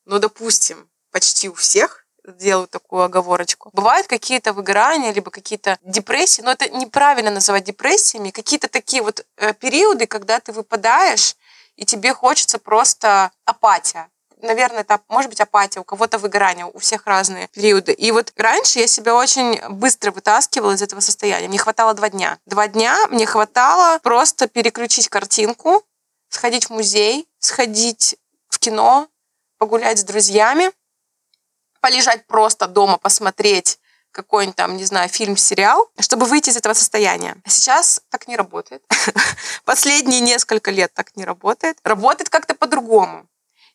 но, 0.04 0.18
допустим, 0.18 0.88
почти 1.10 1.48
у 1.48 1.54
всех, 1.54 2.06
делаю 2.24 2.68
такую 2.68 3.02
оговорочку. 3.02 3.70
Бывают 3.72 4.06
какие-то 4.06 4.52
выгорания, 4.52 5.12
либо 5.12 5.30
какие-то 5.30 5.78
депрессии, 5.82 6.42
но 6.42 6.52
это 6.52 6.68
неправильно 6.68 7.30
называть 7.30 7.64
депрессиями, 7.64 8.30
какие-то 8.30 8.68
такие 8.68 9.02
вот 9.02 9.26
э, 9.36 9.52
периоды, 9.54 10.06
когда 10.06 10.38
ты 10.38 10.52
выпадаешь, 10.52 11.34
и 11.76 11.84
тебе 11.84 12.14
хочется 12.14 12.58
просто 12.58 13.32
апатия 13.44 14.08
наверное, 14.42 14.80
это 14.80 15.00
может 15.08 15.30
быть 15.30 15.40
апатия, 15.40 15.80
у 15.80 15.84
кого-то 15.84 16.18
выгорание, 16.18 16.66
у 16.66 16.78
всех 16.78 17.06
разные 17.06 17.48
периоды. 17.48 17.92
И 17.92 18.10
вот 18.10 18.32
раньше 18.36 18.80
я 18.80 18.86
себя 18.86 19.14
очень 19.14 19.60
быстро 19.68 20.10
вытаскивала 20.10 20.72
из 20.72 20.82
этого 20.82 21.00
состояния. 21.00 21.48
Мне 21.48 21.58
хватало 21.58 21.94
два 21.94 22.10
дня. 22.10 22.38
Два 22.46 22.68
дня 22.68 22.96
мне 23.08 23.26
хватало 23.26 23.98
просто 24.00 24.48
переключить 24.48 25.08
картинку, 25.08 25.82
сходить 26.28 26.66
в 26.66 26.70
музей, 26.70 27.28
сходить 27.38 28.16
кино, 28.62 29.08
погулять 29.58 29.98
с 29.98 30.04
друзьями, 30.04 30.70
полежать 31.80 32.26
просто 32.26 32.66
дома, 32.66 32.96
посмотреть 32.96 33.78
какой-нибудь 34.12 34.56
там, 34.56 34.76
не 34.76 34.84
знаю, 34.84 35.08
фильм, 35.08 35.36
сериал, 35.36 35.90
чтобы 35.98 36.26
выйти 36.26 36.50
из 36.50 36.56
этого 36.56 36.74
состояния. 36.74 37.36
Сейчас 37.46 38.02
так 38.10 38.28
не 38.28 38.36
работает. 38.36 38.82
Последние 39.64 40.20
несколько 40.20 40.70
лет 40.70 40.92
так 40.94 41.16
не 41.16 41.24
работает. 41.24 41.78
Работает 41.82 42.28
как-то 42.28 42.54
по-другому. 42.54 43.26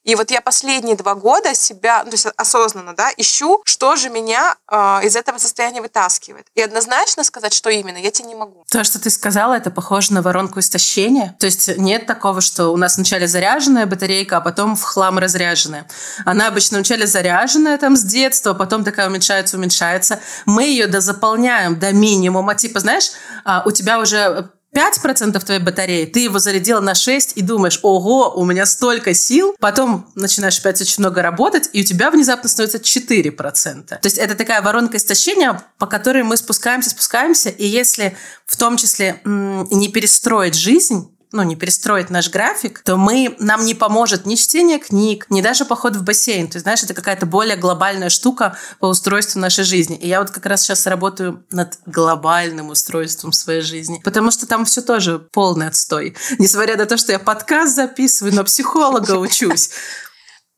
И 0.07 0.15
вот 0.15 0.31
я 0.31 0.39
последние 0.39 0.95
два 0.95 1.15
года 1.15 1.53
себя, 1.53 2.01
ну, 2.05 2.11
то 2.11 2.15
есть 2.15 2.27
осознанно, 2.37 2.95
да, 2.95 3.11
ищу, 3.17 3.61
что 3.65 3.97
же 3.97 4.09
меня 4.09 4.55
э, 4.71 5.01
из 5.03 5.17
этого 5.17 5.37
состояния 5.37 5.81
вытаскивает. 5.81 6.47
И 6.55 6.61
однозначно 6.61 7.25
сказать, 7.25 7.53
что 7.53 7.69
именно, 7.69 7.97
я 7.97 8.09
тебе 8.09 8.29
не 8.29 8.35
могу. 8.35 8.63
То, 8.71 8.85
что 8.85 9.01
ты 9.01 9.09
сказала, 9.09 9.55
это 9.55 9.69
похоже 9.69 10.13
на 10.13 10.21
воронку 10.21 10.61
истощения. 10.61 11.35
То 11.41 11.45
есть 11.45 11.77
нет 11.77 12.05
такого, 12.05 12.39
что 12.39 12.69
у 12.69 12.77
нас 12.77 12.95
вначале 12.95 13.27
заряженная 13.27 13.85
батарейка, 13.85 14.37
а 14.37 14.41
потом 14.41 14.77
в 14.77 14.83
хлам 14.83 15.19
разряженная. 15.19 15.85
Она 16.23 16.47
обычно 16.47 16.77
вначале 16.77 17.05
заряженная 17.05 17.77
там 17.77 17.97
с 17.97 18.03
детства, 18.03 18.53
потом 18.53 18.85
такая 18.85 19.09
уменьшается, 19.09 19.57
уменьшается. 19.57 20.21
Мы 20.45 20.63
ее 20.63 20.87
дозаполняем 20.87 21.77
до 21.77 21.91
минимума. 21.91 22.55
Типа, 22.55 22.79
знаешь, 22.79 23.11
а, 23.43 23.61
у 23.65 23.71
тебя 23.71 23.99
уже 23.99 24.51
5% 24.77 25.43
твоей 25.43 25.59
батареи, 25.59 26.05
ты 26.05 26.19
его 26.19 26.37
зарядила 26.37 26.79
на 26.79 26.93
6 26.93 27.33
и 27.35 27.41
думаешь, 27.41 27.79
ого, 27.81 28.31
у 28.35 28.45
меня 28.45 28.67
столько 28.67 29.15
сил. 29.15 29.55
Потом 29.59 30.07
начинаешь 30.13 30.59
опять 30.59 30.79
очень 30.79 30.97
много 30.99 31.23
работать, 31.23 31.69
и 31.73 31.81
у 31.81 31.83
тебя 31.83 32.11
внезапно 32.11 32.47
становится 32.47 32.77
4%. 32.77 33.87
То 33.87 33.99
есть 34.03 34.17
это 34.17 34.35
такая 34.35 34.61
воронка 34.61 34.97
истощения, 34.97 35.63
по 35.79 35.87
которой 35.87 36.21
мы 36.21 36.37
спускаемся, 36.37 36.91
спускаемся, 36.91 37.49
и 37.49 37.65
если 37.65 38.15
в 38.45 38.55
том 38.55 38.77
числе 38.77 39.19
не 39.25 39.89
перестроить 39.89 40.53
жизнь, 40.53 41.09
ну, 41.31 41.43
не 41.43 41.55
перестроить 41.55 42.09
наш 42.09 42.29
график, 42.29 42.81
то 42.83 42.95
мы, 42.95 43.35
нам 43.39 43.65
не 43.65 43.73
поможет 43.73 44.25
ни 44.25 44.35
чтение 44.35 44.79
книг, 44.79 45.25
ни 45.29 45.41
даже 45.41 45.65
поход 45.65 45.95
в 45.95 46.03
бассейн. 46.03 46.47
То 46.47 46.55
есть, 46.55 46.63
знаешь, 46.63 46.83
это 46.83 46.93
какая-то 46.93 47.25
более 47.25 47.57
глобальная 47.57 48.09
штука 48.09 48.57
по 48.79 48.85
устройству 48.85 49.39
нашей 49.39 49.63
жизни. 49.63 49.97
И 49.97 50.07
я 50.07 50.21
вот 50.21 50.31
как 50.31 50.45
раз 50.45 50.61
сейчас 50.61 50.87
работаю 50.87 51.45
над 51.51 51.79
глобальным 51.85 52.69
устройством 52.69 53.33
своей 53.33 53.61
жизни, 53.61 54.01
потому 54.03 54.31
что 54.31 54.47
там 54.47 54.65
все 54.65 54.81
тоже 54.81 55.19
полный 55.19 55.67
отстой. 55.67 56.15
Несмотря 56.39 56.77
на 56.77 56.85
то, 56.85 56.97
что 56.97 57.11
я 57.11 57.19
подкаст 57.19 57.75
записываю, 57.75 58.33
но 58.33 58.43
психолога 58.43 59.17
учусь. 59.17 59.71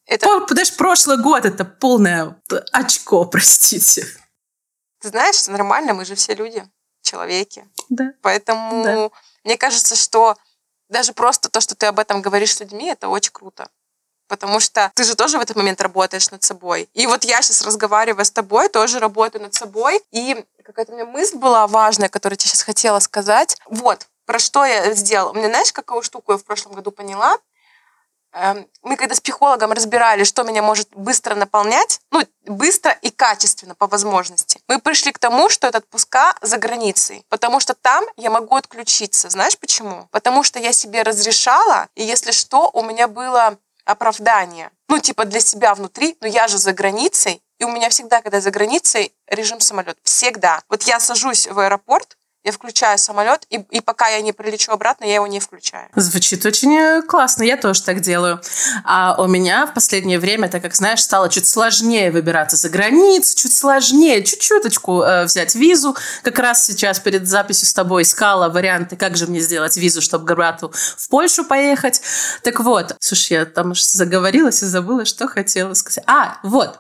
Это... 0.06 0.28
Знаешь, 0.50 0.76
прошлый 0.76 1.18
год 1.22 1.46
это 1.46 1.66
полное 1.66 2.36
очко, 2.72 3.26
простите. 3.26 4.08
Ты 5.02 5.10
знаешь, 5.10 5.48
нормально, 5.48 5.94
мы 5.94 6.04
же 6.04 6.16
все 6.16 6.34
люди, 6.34 6.64
человеки. 7.02 7.68
Да. 7.90 8.14
Поэтому 8.22 8.84
да. 8.84 9.10
мне 9.44 9.58
кажется, 9.58 9.96
что 9.96 10.36
даже 10.90 11.14
просто 11.14 11.50
то, 11.50 11.62
что 11.62 11.76
ты 11.76 11.86
об 11.86 12.00
этом 12.00 12.22
говоришь 12.22 12.56
с 12.56 12.60
людьми, 12.60 12.88
это 12.88 13.08
очень 13.08 13.32
круто. 13.32 13.70
Потому 14.28 14.60
что 14.60 14.92
ты 14.94 15.04
же 15.04 15.16
тоже 15.16 15.40
в 15.40 15.42
этот 15.42 15.56
момент 15.56 15.82
работаешь 15.82 16.30
над 16.30 16.44
собой. 16.44 16.88
И 16.94 17.08
вот 17.08 17.24
я 17.24 17.42
сейчас 17.42 17.64
разговариваю 17.64 18.24
с 18.24 18.32
тобой, 18.32 18.70
тоже 18.70 19.00
работаю 19.00 19.42
над 19.42 19.56
собой. 19.56 20.02
И 20.12 20.46
какая-то 20.64 20.92
у 20.92 20.96
меня 20.96 21.06
мысль 21.06 21.38
была 21.38 21.66
важная, 21.66 22.10
которую 22.10 22.38
я 22.40 22.46
сейчас 22.46 22.62
хотела 22.62 23.00
сказать. 23.00 23.58
Вот, 23.66 24.08
про 24.26 24.38
что 24.38 24.66
я 24.66 24.94
сделала. 24.94 25.34
Меня, 25.34 25.48
знаешь, 25.48 25.74
какую 25.74 26.04
штуку 26.04 26.34
я 26.34 26.38
в 26.38 26.44
прошлом 26.44 26.74
году 26.74 26.92
поняла? 26.92 27.38
Эм, 28.34 28.68
мы 28.84 28.96
когда 28.96 29.16
с 29.16 29.22
психологом 29.22 29.72
разбирали, 29.72 30.24
что 30.24 30.44
меня 30.44 30.62
может 30.62 30.90
быстро 30.96 31.36
наполнять, 31.36 32.00
ну, 32.12 32.22
быстро 32.46 32.92
и 32.92 33.10
качественно 33.10 33.74
по 33.76 33.88
возможности, 33.88 34.60
мы 34.68 34.80
пришли 34.80 35.12
к 35.12 35.20
тому, 35.20 35.50
что 35.50 35.68
это 35.68 35.80
отпуска 35.80 36.36
за 36.42 36.58
границей. 36.58 37.26
Потому 37.30 37.60
что 37.60 37.74
там 37.74 38.06
я 38.18 38.30
могу 38.30 38.56
отключиться. 38.56 39.30
Знаешь 39.30 39.58
почему? 39.58 40.08
Потому 40.12 40.44
что 40.44 40.60
я 40.60 40.74
себе 40.74 41.02
разрешала, 41.02 41.88
и 41.96 42.04
если 42.04 42.32
что, 42.32 42.70
у 42.74 42.84
меня 42.84 43.08
было 43.08 43.58
оправдание. 43.86 44.70
Ну, 44.88 45.00
типа 45.00 45.26
для 45.26 45.40
себя 45.40 45.74
внутри, 45.74 46.16
но 46.22 46.28
я 46.28 46.48
же 46.48 46.58
за 46.60 46.74
границей, 46.74 47.42
и 47.58 47.66
у 47.66 47.72
меня 47.72 47.90
всегда, 47.90 48.22
когда 48.22 48.40
за 48.42 48.52
границей, 48.52 49.14
режим 49.28 49.60
самолет. 49.60 49.98
Всегда. 50.04 50.62
Вот 50.70 50.84
я 50.84 51.00
сажусь 51.00 51.48
в 51.48 51.60
аэропорт, 51.60 52.18
я 52.44 52.54
включаю 52.54 52.98
самолет, 52.98 53.46
и, 53.50 53.58
и 53.70 53.82
пока 53.82 54.08
я 54.08 54.22
не 54.22 54.32
прилечу 54.32 54.72
обратно, 54.72 55.04
я 55.04 55.16
его 55.16 55.28
не 55.28 55.42
включаю. 55.42 55.90
Звучит 55.96 56.46
очень 56.46 56.74
э, 56.78 57.02
классно, 57.02 57.44
я 57.44 57.58
тоже 57.58 57.84
так 57.84 58.00
делаю. 58.00 58.42
А 58.86 59.22
у 59.22 59.28
меня 59.28 59.66
в 59.66 59.74
последнее 59.74 60.20
время, 60.20 60.48
так 60.48 60.62
как, 60.62 60.74
знаешь, 60.74 61.02
стало 61.02 61.30
чуть 61.30 61.48
сложнее 61.48 62.12
выбираться 62.12 62.56
за 62.56 62.70
границу, 62.70 63.36
чуть 63.36 63.54
сложнее, 63.54 64.24
чуть-чуточку 64.24 65.02
э, 65.02 65.26
взять 65.26 65.54
визу. 65.54 65.98
Как 66.24 66.40
раз 66.40 66.66
сейчас 66.66 67.00
перед 67.00 67.28
записью 67.28 67.68
с 67.68 67.74
тобой 67.74 68.04
искала 68.04 68.48
варианты, 68.48 68.96
как 68.96 69.18
же 69.18 69.28
мне 69.28 69.42
сделать 69.42 69.76
визу, 69.76 70.02
чтобы 70.02 70.26
к 70.26 70.34
брату 70.34 70.72
в 70.98 71.10
Польшу 71.10 71.44
поехать. 71.44 72.02
Так 72.44 72.62
вот, 72.62 72.96
слушай, 73.02 73.34
я 73.34 73.46
там 73.46 73.72
уж 73.72 73.82
заговорилась 73.84 74.64
и 74.64 74.66
забыла, 74.66 75.04
что 75.04 75.28
хотела 75.28 75.74
сказать. 75.74 76.06
А, 76.08 76.38
вот, 76.44 76.80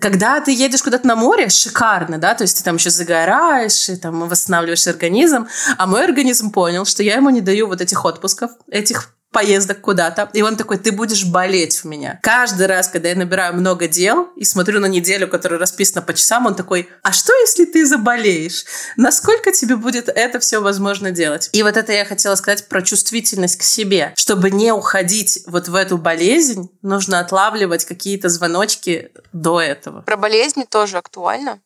когда 0.00 0.40
ты 0.40 0.50
едешь 0.52 0.82
куда-то 0.82 1.06
на 1.06 1.14
море, 1.14 1.50
шикарно, 1.50 2.16
да, 2.16 2.34
то 2.34 2.42
есть 2.42 2.56
ты 2.56 2.64
там 2.64 2.76
еще 2.76 2.88
загораешь, 2.88 3.90
и 3.90 3.96
там 3.96 4.26
восстанавливаешь 4.28 4.93
организм, 4.94 5.46
а 5.76 5.86
мой 5.86 6.04
организм 6.04 6.50
понял, 6.50 6.84
что 6.84 7.02
я 7.02 7.16
ему 7.16 7.30
не 7.30 7.40
даю 7.40 7.66
вот 7.66 7.80
этих 7.80 8.04
отпусков, 8.04 8.52
этих 8.70 9.14
поездок 9.34 9.80
куда-то. 9.80 10.30
И 10.32 10.40
он 10.40 10.56
такой, 10.56 10.78
ты 10.78 10.92
будешь 10.92 11.26
болеть 11.26 11.82
в 11.82 11.84
меня. 11.84 12.20
Каждый 12.22 12.66
раз, 12.66 12.88
когда 12.88 13.08
я 13.10 13.16
набираю 13.16 13.54
много 13.54 13.88
дел 13.88 14.28
и 14.36 14.44
смотрю 14.44 14.80
на 14.80 14.86
неделю, 14.86 15.28
которая 15.28 15.58
расписана 15.58 16.00
по 16.00 16.14
часам, 16.14 16.46
он 16.46 16.54
такой, 16.54 16.88
а 17.02 17.12
что, 17.12 17.34
если 17.40 17.64
ты 17.66 17.84
заболеешь? 17.84 18.64
Насколько 18.96 19.50
тебе 19.52 19.76
будет 19.76 20.08
это 20.08 20.38
все 20.38 20.62
возможно 20.62 21.10
делать? 21.10 21.50
И 21.52 21.62
вот 21.62 21.76
это 21.76 21.92
я 21.92 22.04
хотела 22.04 22.36
сказать 22.36 22.68
про 22.68 22.80
чувствительность 22.80 23.56
к 23.56 23.64
себе. 23.64 24.12
Чтобы 24.16 24.52
не 24.52 24.72
уходить 24.72 25.40
вот 25.46 25.68
в 25.68 25.74
эту 25.74 25.98
болезнь, 25.98 26.70
нужно 26.82 27.18
отлавливать 27.18 27.84
какие-то 27.84 28.28
звоночки 28.28 29.10
до 29.32 29.60
этого. 29.60 30.02
Про 30.02 30.16
болезни 30.16 30.62
тоже 30.62 30.96
актуально 30.98 31.58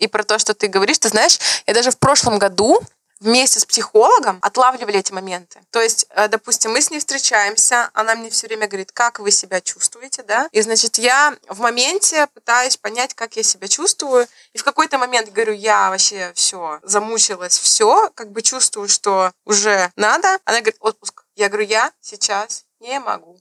и 0.00 0.08
про 0.08 0.24
то, 0.24 0.38
что 0.38 0.54
ты 0.54 0.66
говоришь. 0.66 0.98
Ты 0.98 1.08
знаешь, 1.08 1.38
я 1.66 1.74
даже 1.74 1.90
в 1.90 1.98
прошлом 1.98 2.38
году 2.38 2.82
вместе 3.20 3.60
с 3.60 3.66
психологом 3.66 4.38
отлавливали 4.40 4.98
эти 4.98 5.12
моменты. 5.12 5.60
То 5.70 5.80
есть, 5.80 6.06
э, 6.10 6.28
допустим, 6.28 6.72
мы 6.72 6.80
с 6.80 6.90
ней 6.90 6.98
встречаемся, 6.98 7.90
она 7.92 8.14
мне 8.14 8.30
все 8.30 8.46
время 8.46 8.66
говорит, 8.66 8.92
как 8.92 9.20
вы 9.20 9.30
себя 9.30 9.60
чувствуете, 9.60 10.22
да? 10.22 10.48
И, 10.52 10.60
значит, 10.62 10.98
я 10.98 11.36
в 11.48 11.60
моменте 11.60 12.26
пытаюсь 12.28 12.78
понять, 12.78 13.14
как 13.14 13.36
я 13.36 13.42
себя 13.42 13.68
чувствую. 13.68 14.26
И 14.54 14.58
в 14.58 14.64
какой-то 14.64 14.98
момент 14.98 15.30
говорю, 15.30 15.52
я 15.52 15.90
вообще 15.90 16.32
все, 16.34 16.80
замучилась, 16.82 17.58
все, 17.58 18.10
как 18.14 18.32
бы 18.32 18.42
чувствую, 18.42 18.88
что 18.88 19.32
уже 19.44 19.92
надо. 19.96 20.38
Она 20.44 20.60
говорит, 20.60 20.78
отпуск. 20.80 21.24
Я 21.36 21.48
говорю, 21.48 21.66
я 21.66 21.92
сейчас 22.00 22.64
не 22.80 22.98
могу. 23.00 23.38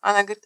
Она 0.00 0.22
говорит, 0.22 0.44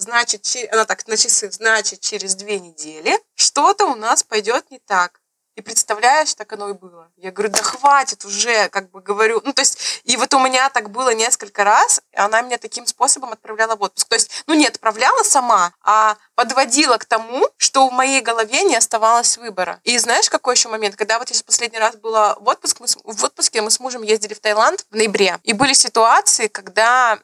значит, 0.00 0.46
она 0.72 0.84
так 0.84 1.06
на 1.06 1.16
часы, 1.16 1.50
значит, 1.50 2.00
через 2.00 2.34
две 2.34 2.58
недели 2.58 3.18
что-то 3.34 3.86
у 3.86 3.94
нас 3.94 4.22
пойдет 4.22 4.70
не 4.70 4.78
так. 4.78 5.20
И 5.56 5.62
представляешь, 5.62 6.32
так 6.34 6.50
оно 6.52 6.70
и 6.70 6.72
было. 6.72 7.10
Я 7.16 7.32
говорю, 7.32 7.52
да 7.52 7.62
хватит 7.62 8.24
уже, 8.24 8.68
как 8.70 8.90
бы 8.90 9.02
говорю. 9.02 9.42
Ну, 9.44 9.52
то 9.52 9.60
есть, 9.60 10.00
и 10.04 10.16
вот 10.16 10.32
у 10.32 10.38
меня 10.38 10.70
так 10.70 10.90
было 10.90 11.12
несколько 11.12 11.64
раз, 11.64 12.00
и 12.12 12.16
она 12.16 12.40
меня 12.40 12.56
таким 12.56 12.86
способом 12.86 13.32
отправляла 13.32 13.76
в 13.76 13.82
отпуск. 13.82 14.08
То 14.08 14.14
есть, 14.14 14.44
ну, 14.46 14.54
не 14.54 14.66
отправляла 14.66 15.22
сама, 15.22 15.74
а 15.82 16.16
подводила 16.34 16.96
к 16.98 17.04
тому, 17.04 17.46
что 17.56 17.88
в 17.88 17.92
моей 17.92 18.22
голове 18.22 18.62
не 18.62 18.76
оставалось 18.76 19.36
выбора. 19.36 19.80
И 19.82 19.98
знаешь, 19.98 20.30
какой 20.30 20.54
еще 20.54 20.68
момент? 20.68 20.96
Когда 20.96 21.18
вот 21.18 21.28
я 21.28 21.36
последний 21.44 21.78
раз 21.78 21.96
была 21.96 22.36
в 22.36 22.48
отпуск, 22.48 22.80
мы 22.80 22.88
с, 22.88 22.96
в 23.02 23.24
отпуске 23.24 23.60
мы 23.60 23.70
с 23.70 23.80
мужем 23.80 24.02
ездили 24.02 24.34
в 24.34 24.40
Таиланд 24.40 24.86
в 24.90 24.94
ноябре, 24.94 25.38
и 25.42 25.52
были 25.52 25.72
ситуации, 25.72 26.46
когда 26.46 27.18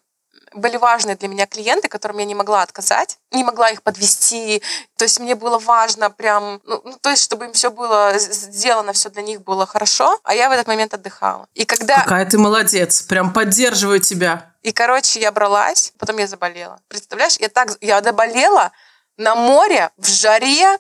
были 0.56 0.76
важные 0.76 1.16
для 1.16 1.28
меня 1.28 1.46
клиенты, 1.46 1.88
которым 1.88 2.18
я 2.18 2.24
не 2.24 2.34
могла 2.34 2.62
отказать, 2.62 3.18
не 3.30 3.44
могла 3.44 3.70
их 3.70 3.82
подвести. 3.82 4.62
То 4.96 5.04
есть 5.04 5.20
мне 5.20 5.34
было 5.34 5.58
важно 5.58 6.10
прям, 6.10 6.60
ну, 6.64 6.80
ну 6.84 6.98
то 7.00 7.10
есть 7.10 7.22
чтобы 7.22 7.46
им 7.46 7.52
все 7.52 7.70
было 7.70 8.18
сделано, 8.18 8.92
все 8.92 9.10
для 9.10 9.22
них 9.22 9.42
было 9.42 9.66
хорошо, 9.66 10.18
а 10.24 10.34
я 10.34 10.48
в 10.48 10.52
этот 10.52 10.66
момент 10.66 10.94
отдыхала. 10.94 11.46
И 11.54 11.64
когда... 11.64 12.02
Какая 12.02 12.26
ты 12.26 12.38
молодец, 12.38 13.02
прям 13.02 13.32
поддерживаю 13.32 14.00
тебя. 14.00 14.52
И, 14.62 14.72
короче, 14.72 15.20
я 15.20 15.30
бралась, 15.30 15.92
потом 15.98 16.18
я 16.18 16.26
заболела. 16.26 16.80
Представляешь, 16.88 17.36
я 17.38 17.48
так, 17.48 17.76
я 17.80 18.00
доболела 18.00 18.72
на 19.16 19.34
море, 19.34 19.90
в 19.96 20.08
жаре. 20.08 20.78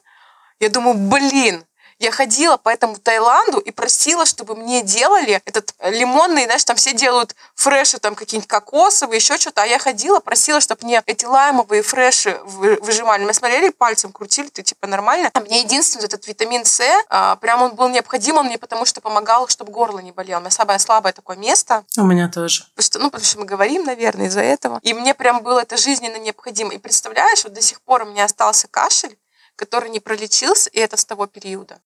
Я 0.58 0.68
думаю, 0.70 0.96
блин, 0.96 1.64
я 1.98 2.10
ходила 2.10 2.56
по 2.56 2.68
этому 2.68 2.96
Таиланду 2.96 3.58
и 3.58 3.70
просила, 3.70 4.26
чтобы 4.26 4.54
мне 4.54 4.82
делали 4.82 5.40
этот 5.44 5.74
лимонный, 5.82 6.44
знаешь, 6.44 6.64
там 6.64 6.76
все 6.76 6.92
делают 6.92 7.34
фреши, 7.54 7.98
там 7.98 8.14
какие-нибудь 8.14 8.48
кокосовые, 8.48 9.16
еще 9.16 9.38
что-то, 9.38 9.62
а 9.62 9.66
я 9.66 9.78
ходила, 9.78 10.20
просила, 10.20 10.60
чтобы 10.60 10.84
мне 10.84 11.02
эти 11.06 11.24
лаймовые 11.24 11.82
фреши 11.82 12.38
выжимали. 12.44 13.24
Мы 13.24 13.32
смотрели, 13.32 13.70
пальцем 13.70 14.12
крутили, 14.12 14.48
ты 14.48 14.62
типа 14.62 14.86
нормально. 14.86 15.30
А 15.32 15.40
мне 15.40 15.60
единственный 15.60 16.04
этот 16.04 16.26
витамин 16.26 16.64
С, 16.64 16.82
а, 17.08 17.36
прям 17.36 17.62
он 17.62 17.74
был 17.74 17.88
необходим, 17.88 18.36
он 18.36 18.46
мне 18.46 18.58
потому 18.58 18.84
что 18.84 19.00
помогал, 19.00 19.48
чтобы 19.48 19.72
горло 19.72 19.98
не 20.00 20.12
болело. 20.12 20.38
У 20.38 20.40
меня 20.40 20.50
самое 20.50 20.78
слабое 20.78 21.12
такое 21.12 21.36
место. 21.36 21.84
У 21.96 22.04
меня 22.04 22.28
тоже. 22.28 22.64
Потому 22.74 22.84
что, 22.84 22.98
ну, 22.98 23.10
потому 23.10 23.24
что 23.24 23.38
мы 23.38 23.44
говорим, 23.46 23.84
наверное, 23.84 24.26
из-за 24.26 24.40
этого. 24.40 24.80
И 24.82 24.92
мне 24.94 25.14
прям 25.14 25.42
было 25.42 25.60
это 25.60 25.76
жизненно 25.76 26.16
необходимо. 26.16 26.72
И 26.72 26.78
представляешь, 26.78 27.44
вот 27.44 27.52
до 27.52 27.62
сих 27.62 27.80
пор 27.80 28.02
у 28.02 28.06
меня 28.06 28.24
остался 28.24 28.68
кашель, 28.68 29.16
который 29.56 29.90
не 29.90 30.00
пролечился, 30.00 30.70
и 30.70 30.78
это 30.78 30.96
с 30.96 31.04
того 31.04 31.26
периода. 31.26 31.80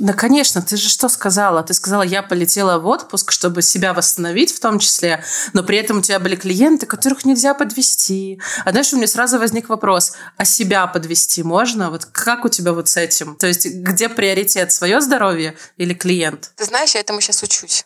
Да, 0.00 0.14
конечно, 0.14 0.62
ты 0.62 0.78
же 0.78 0.88
что 0.88 1.10
сказала? 1.10 1.62
Ты 1.62 1.74
сказала, 1.74 2.00
я 2.00 2.22
полетела 2.22 2.78
в 2.78 2.86
отпуск, 2.86 3.32
чтобы 3.32 3.60
себя 3.60 3.92
восстановить 3.92 4.50
в 4.50 4.58
том 4.58 4.78
числе, 4.78 5.22
но 5.52 5.62
при 5.62 5.76
этом 5.76 5.98
у 5.98 6.00
тебя 6.00 6.18
были 6.18 6.36
клиенты, 6.36 6.86
которых 6.86 7.26
нельзя 7.26 7.52
подвести. 7.52 8.40
А 8.64 8.70
знаешь, 8.70 8.90
у 8.94 8.96
меня 8.96 9.06
сразу 9.06 9.38
возник 9.38 9.68
вопрос, 9.68 10.14
а 10.38 10.46
себя 10.46 10.86
подвести 10.86 11.42
можно? 11.42 11.90
Вот 11.90 12.06
как 12.06 12.46
у 12.46 12.48
тебя 12.48 12.72
вот 12.72 12.88
с 12.88 12.96
этим? 12.96 13.36
То 13.36 13.46
есть 13.46 13.66
где 13.66 14.08
приоритет, 14.08 14.72
свое 14.72 15.02
здоровье 15.02 15.54
или 15.76 15.92
клиент? 15.92 16.52
Ты 16.56 16.64
знаешь, 16.64 16.94
я 16.94 17.00
этому 17.00 17.20
сейчас 17.20 17.42
учусь 17.42 17.84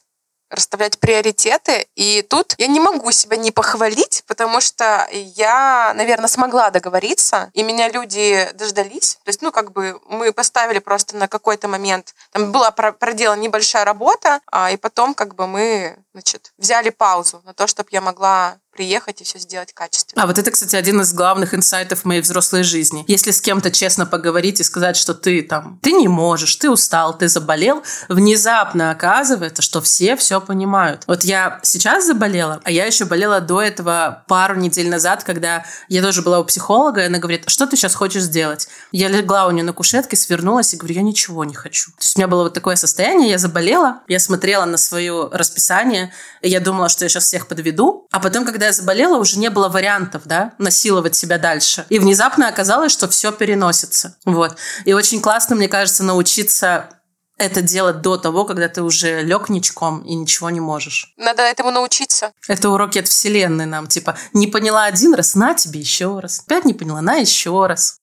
расставлять 0.51 0.99
приоритеты. 0.99 1.87
И 1.95 2.23
тут 2.23 2.55
я 2.59 2.67
не 2.67 2.81
могу 2.81 3.11
себя 3.11 3.37
не 3.37 3.51
похвалить, 3.51 4.25
потому 4.27 4.61
что 4.61 5.09
я, 5.11 5.93
наверное, 5.95 6.29
смогла 6.29 6.71
договориться, 6.71 7.51
и 7.55 7.63
меня 7.63 7.89
люди 7.89 8.49
дождались. 8.55 9.19
То 9.25 9.29
есть, 9.29 9.43
ну, 9.43 9.51
как 9.53 9.73
бы 9.73 10.01
мы 10.09 10.33
поставили 10.33 10.79
просто 10.79 11.17
на 11.17 11.29
какой-то 11.29 11.69
момент, 11.69 12.15
там 12.33 12.53
была 12.53 12.71
проделана 12.71 13.41
небольшая 13.41 13.85
работа, 13.85 14.41
а, 14.51 14.71
и 14.71 14.77
потом 14.77 15.15
как 15.15 15.35
бы 15.35 15.47
мы, 15.47 15.99
значит, 16.13 16.53
взяли 16.59 16.91
паузу 16.91 17.43
на 17.45 17.55
то, 17.55 17.67
чтобы 17.67 17.89
я 17.93 18.01
могла 18.01 18.59
приехать 18.75 19.21
и 19.21 19.25
все 19.25 19.39
сделать 19.39 19.73
качественно. 19.73 20.23
А 20.23 20.27
вот 20.27 20.39
это, 20.39 20.51
кстати, 20.51 20.77
один 20.77 21.01
из 21.01 21.13
главных 21.13 21.55
инсайтов 21.55 22.05
моей 22.05 22.21
взрослой 22.21 22.63
жизни. 22.63 23.05
Если 23.09 23.31
с 23.31 23.41
кем-то 23.41 23.71
честно 23.71 24.07
поговорить 24.07 24.61
и 24.61 24.65
сказать, 24.65 24.97
что 24.97 25.15
ты 25.15 25.43
там, 25.43 25.79
ты 25.83 25.93
не 25.93 26.09
можешь, 26.09 26.57
ты 26.57 26.71
устал, 26.71 27.17
ты 27.17 27.29
заболел, 27.29 27.83
внезапно 28.09 28.91
оказывается, 28.91 29.63
что 29.63 29.81
все 29.81 30.17
все 30.17 30.41
понимают. 30.41 31.05
Вот 31.07 31.25
я 31.25 31.61
сейчас 31.63 32.07
заболела, 32.07 32.61
а 32.65 32.71
я 32.71 32.87
еще 32.87 33.05
болела 33.05 33.41
до 33.41 33.63
этого 33.63 34.25
пару 34.29 34.57
недель 34.57 34.89
назад, 34.89 35.25
когда 35.25 35.65
я 35.89 36.03
тоже 36.03 36.23
была 36.23 36.41
у 36.41 36.45
психолога, 36.45 37.03
и 37.03 37.07
она 37.07 37.19
говорит, 37.19 37.45
что 37.47 37.67
ты 37.67 37.77
сейчас 37.77 37.95
хочешь 37.95 38.23
сделать? 38.23 38.69
Я 38.93 39.09
легла 39.09 39.47
у 39.47 39.51
нее 39.51 39.65
на 39.65 39.73
кушетке, 39.73 40.17
свернулась 40.17 40.75
и 40.75 40.77
говорю, 40.77 40.95
я 40.95 41.03
ничего 41.03 41.45
не 41.45 41.55
хочу. 41.55 41.91
То 41.93 42.03
есть 42.03 42.17
у 42.17 42.19
меня 42.19 42.29
было 42.29 42.45
вот 42.45 42.55
такое 42.55 42.77
состояние, 42.77 43.31
я 43.31 43.39
заболела, 43.39 44.03
я 44.09 44.19
смотрела 44.19 44.65
на 44.65 44.77
свое 44.77 45.29
расписание, 45.33 46.13
и 46.41 46.49
я 46.49 46.61
думала, 46.61 46.89
что 46.89 47.05
я 47.05 47.09
сейчас 47.09 47.25
всех 47.25 47.47
подведу, 47.47 48.07
а 48.11 48.21
потом, 48.21 48.45
когда 48.45 48.64
когда 48.65 48.69
я 48.69 48.73
заболела, 48.73 49.19
уже 49.19 49.39
не 49.39 49.51
было 49.51 49.69
вариантов, 49.69 50.23
да, 50.25 50.55
насиловать 50.57 51.15
себя 51.15 51.37
дальше. 51.37 51.85
И 51.91 51.99
внезапно 51.99 52.49
оказалось, 52.49 52.93
что 52.93 53.09
все 53.09 53.31
переносится. 53.31 54.17
Вот. 54.25 54.57
И 54.87 54.95
очень 54.95 55.21
классно, 55.21 55.55
мне 55.55 55.69
кажется, 55.69 56.03
научиться 56.03 56.89
это 57.37 57.61
делать 57.61 58.01
до 58.01 58.17
того, 58.17 58.47
когда 58.47 58.69
ты 58.69 58.83
уже 58.83 59.23
лег 59.23 59.51
ничком 59.51 60.01
и 60.01 60.15
ничего 60.15 60.49
не 60.49 60.61
можешь. 60.61 61.13
Надо 61.19 61.43
этому 61.43 61.73
научиться. 61.73 62.33
Это 62.49 62.71
уроки 62.71 62.99
от 63.01 63.09
вселенной 63.09 63.67
нам. 63.67 63.87
Типа, 63.87 64.17
не 64.33 64.47
поняла 64.47 64.85
один 64.85 65.15
раз, 65.15 65.35
на 65.35 65.53
тебе 65.53 65.81
еще 65.81 66.21
раз. 66.21 66.41
Опять 66.47 66.65
не 66.65 66.73
поняла, 66.73 67.03
на 67.03 67.17
еще 67.17 67.67
раз. 67.67 67.99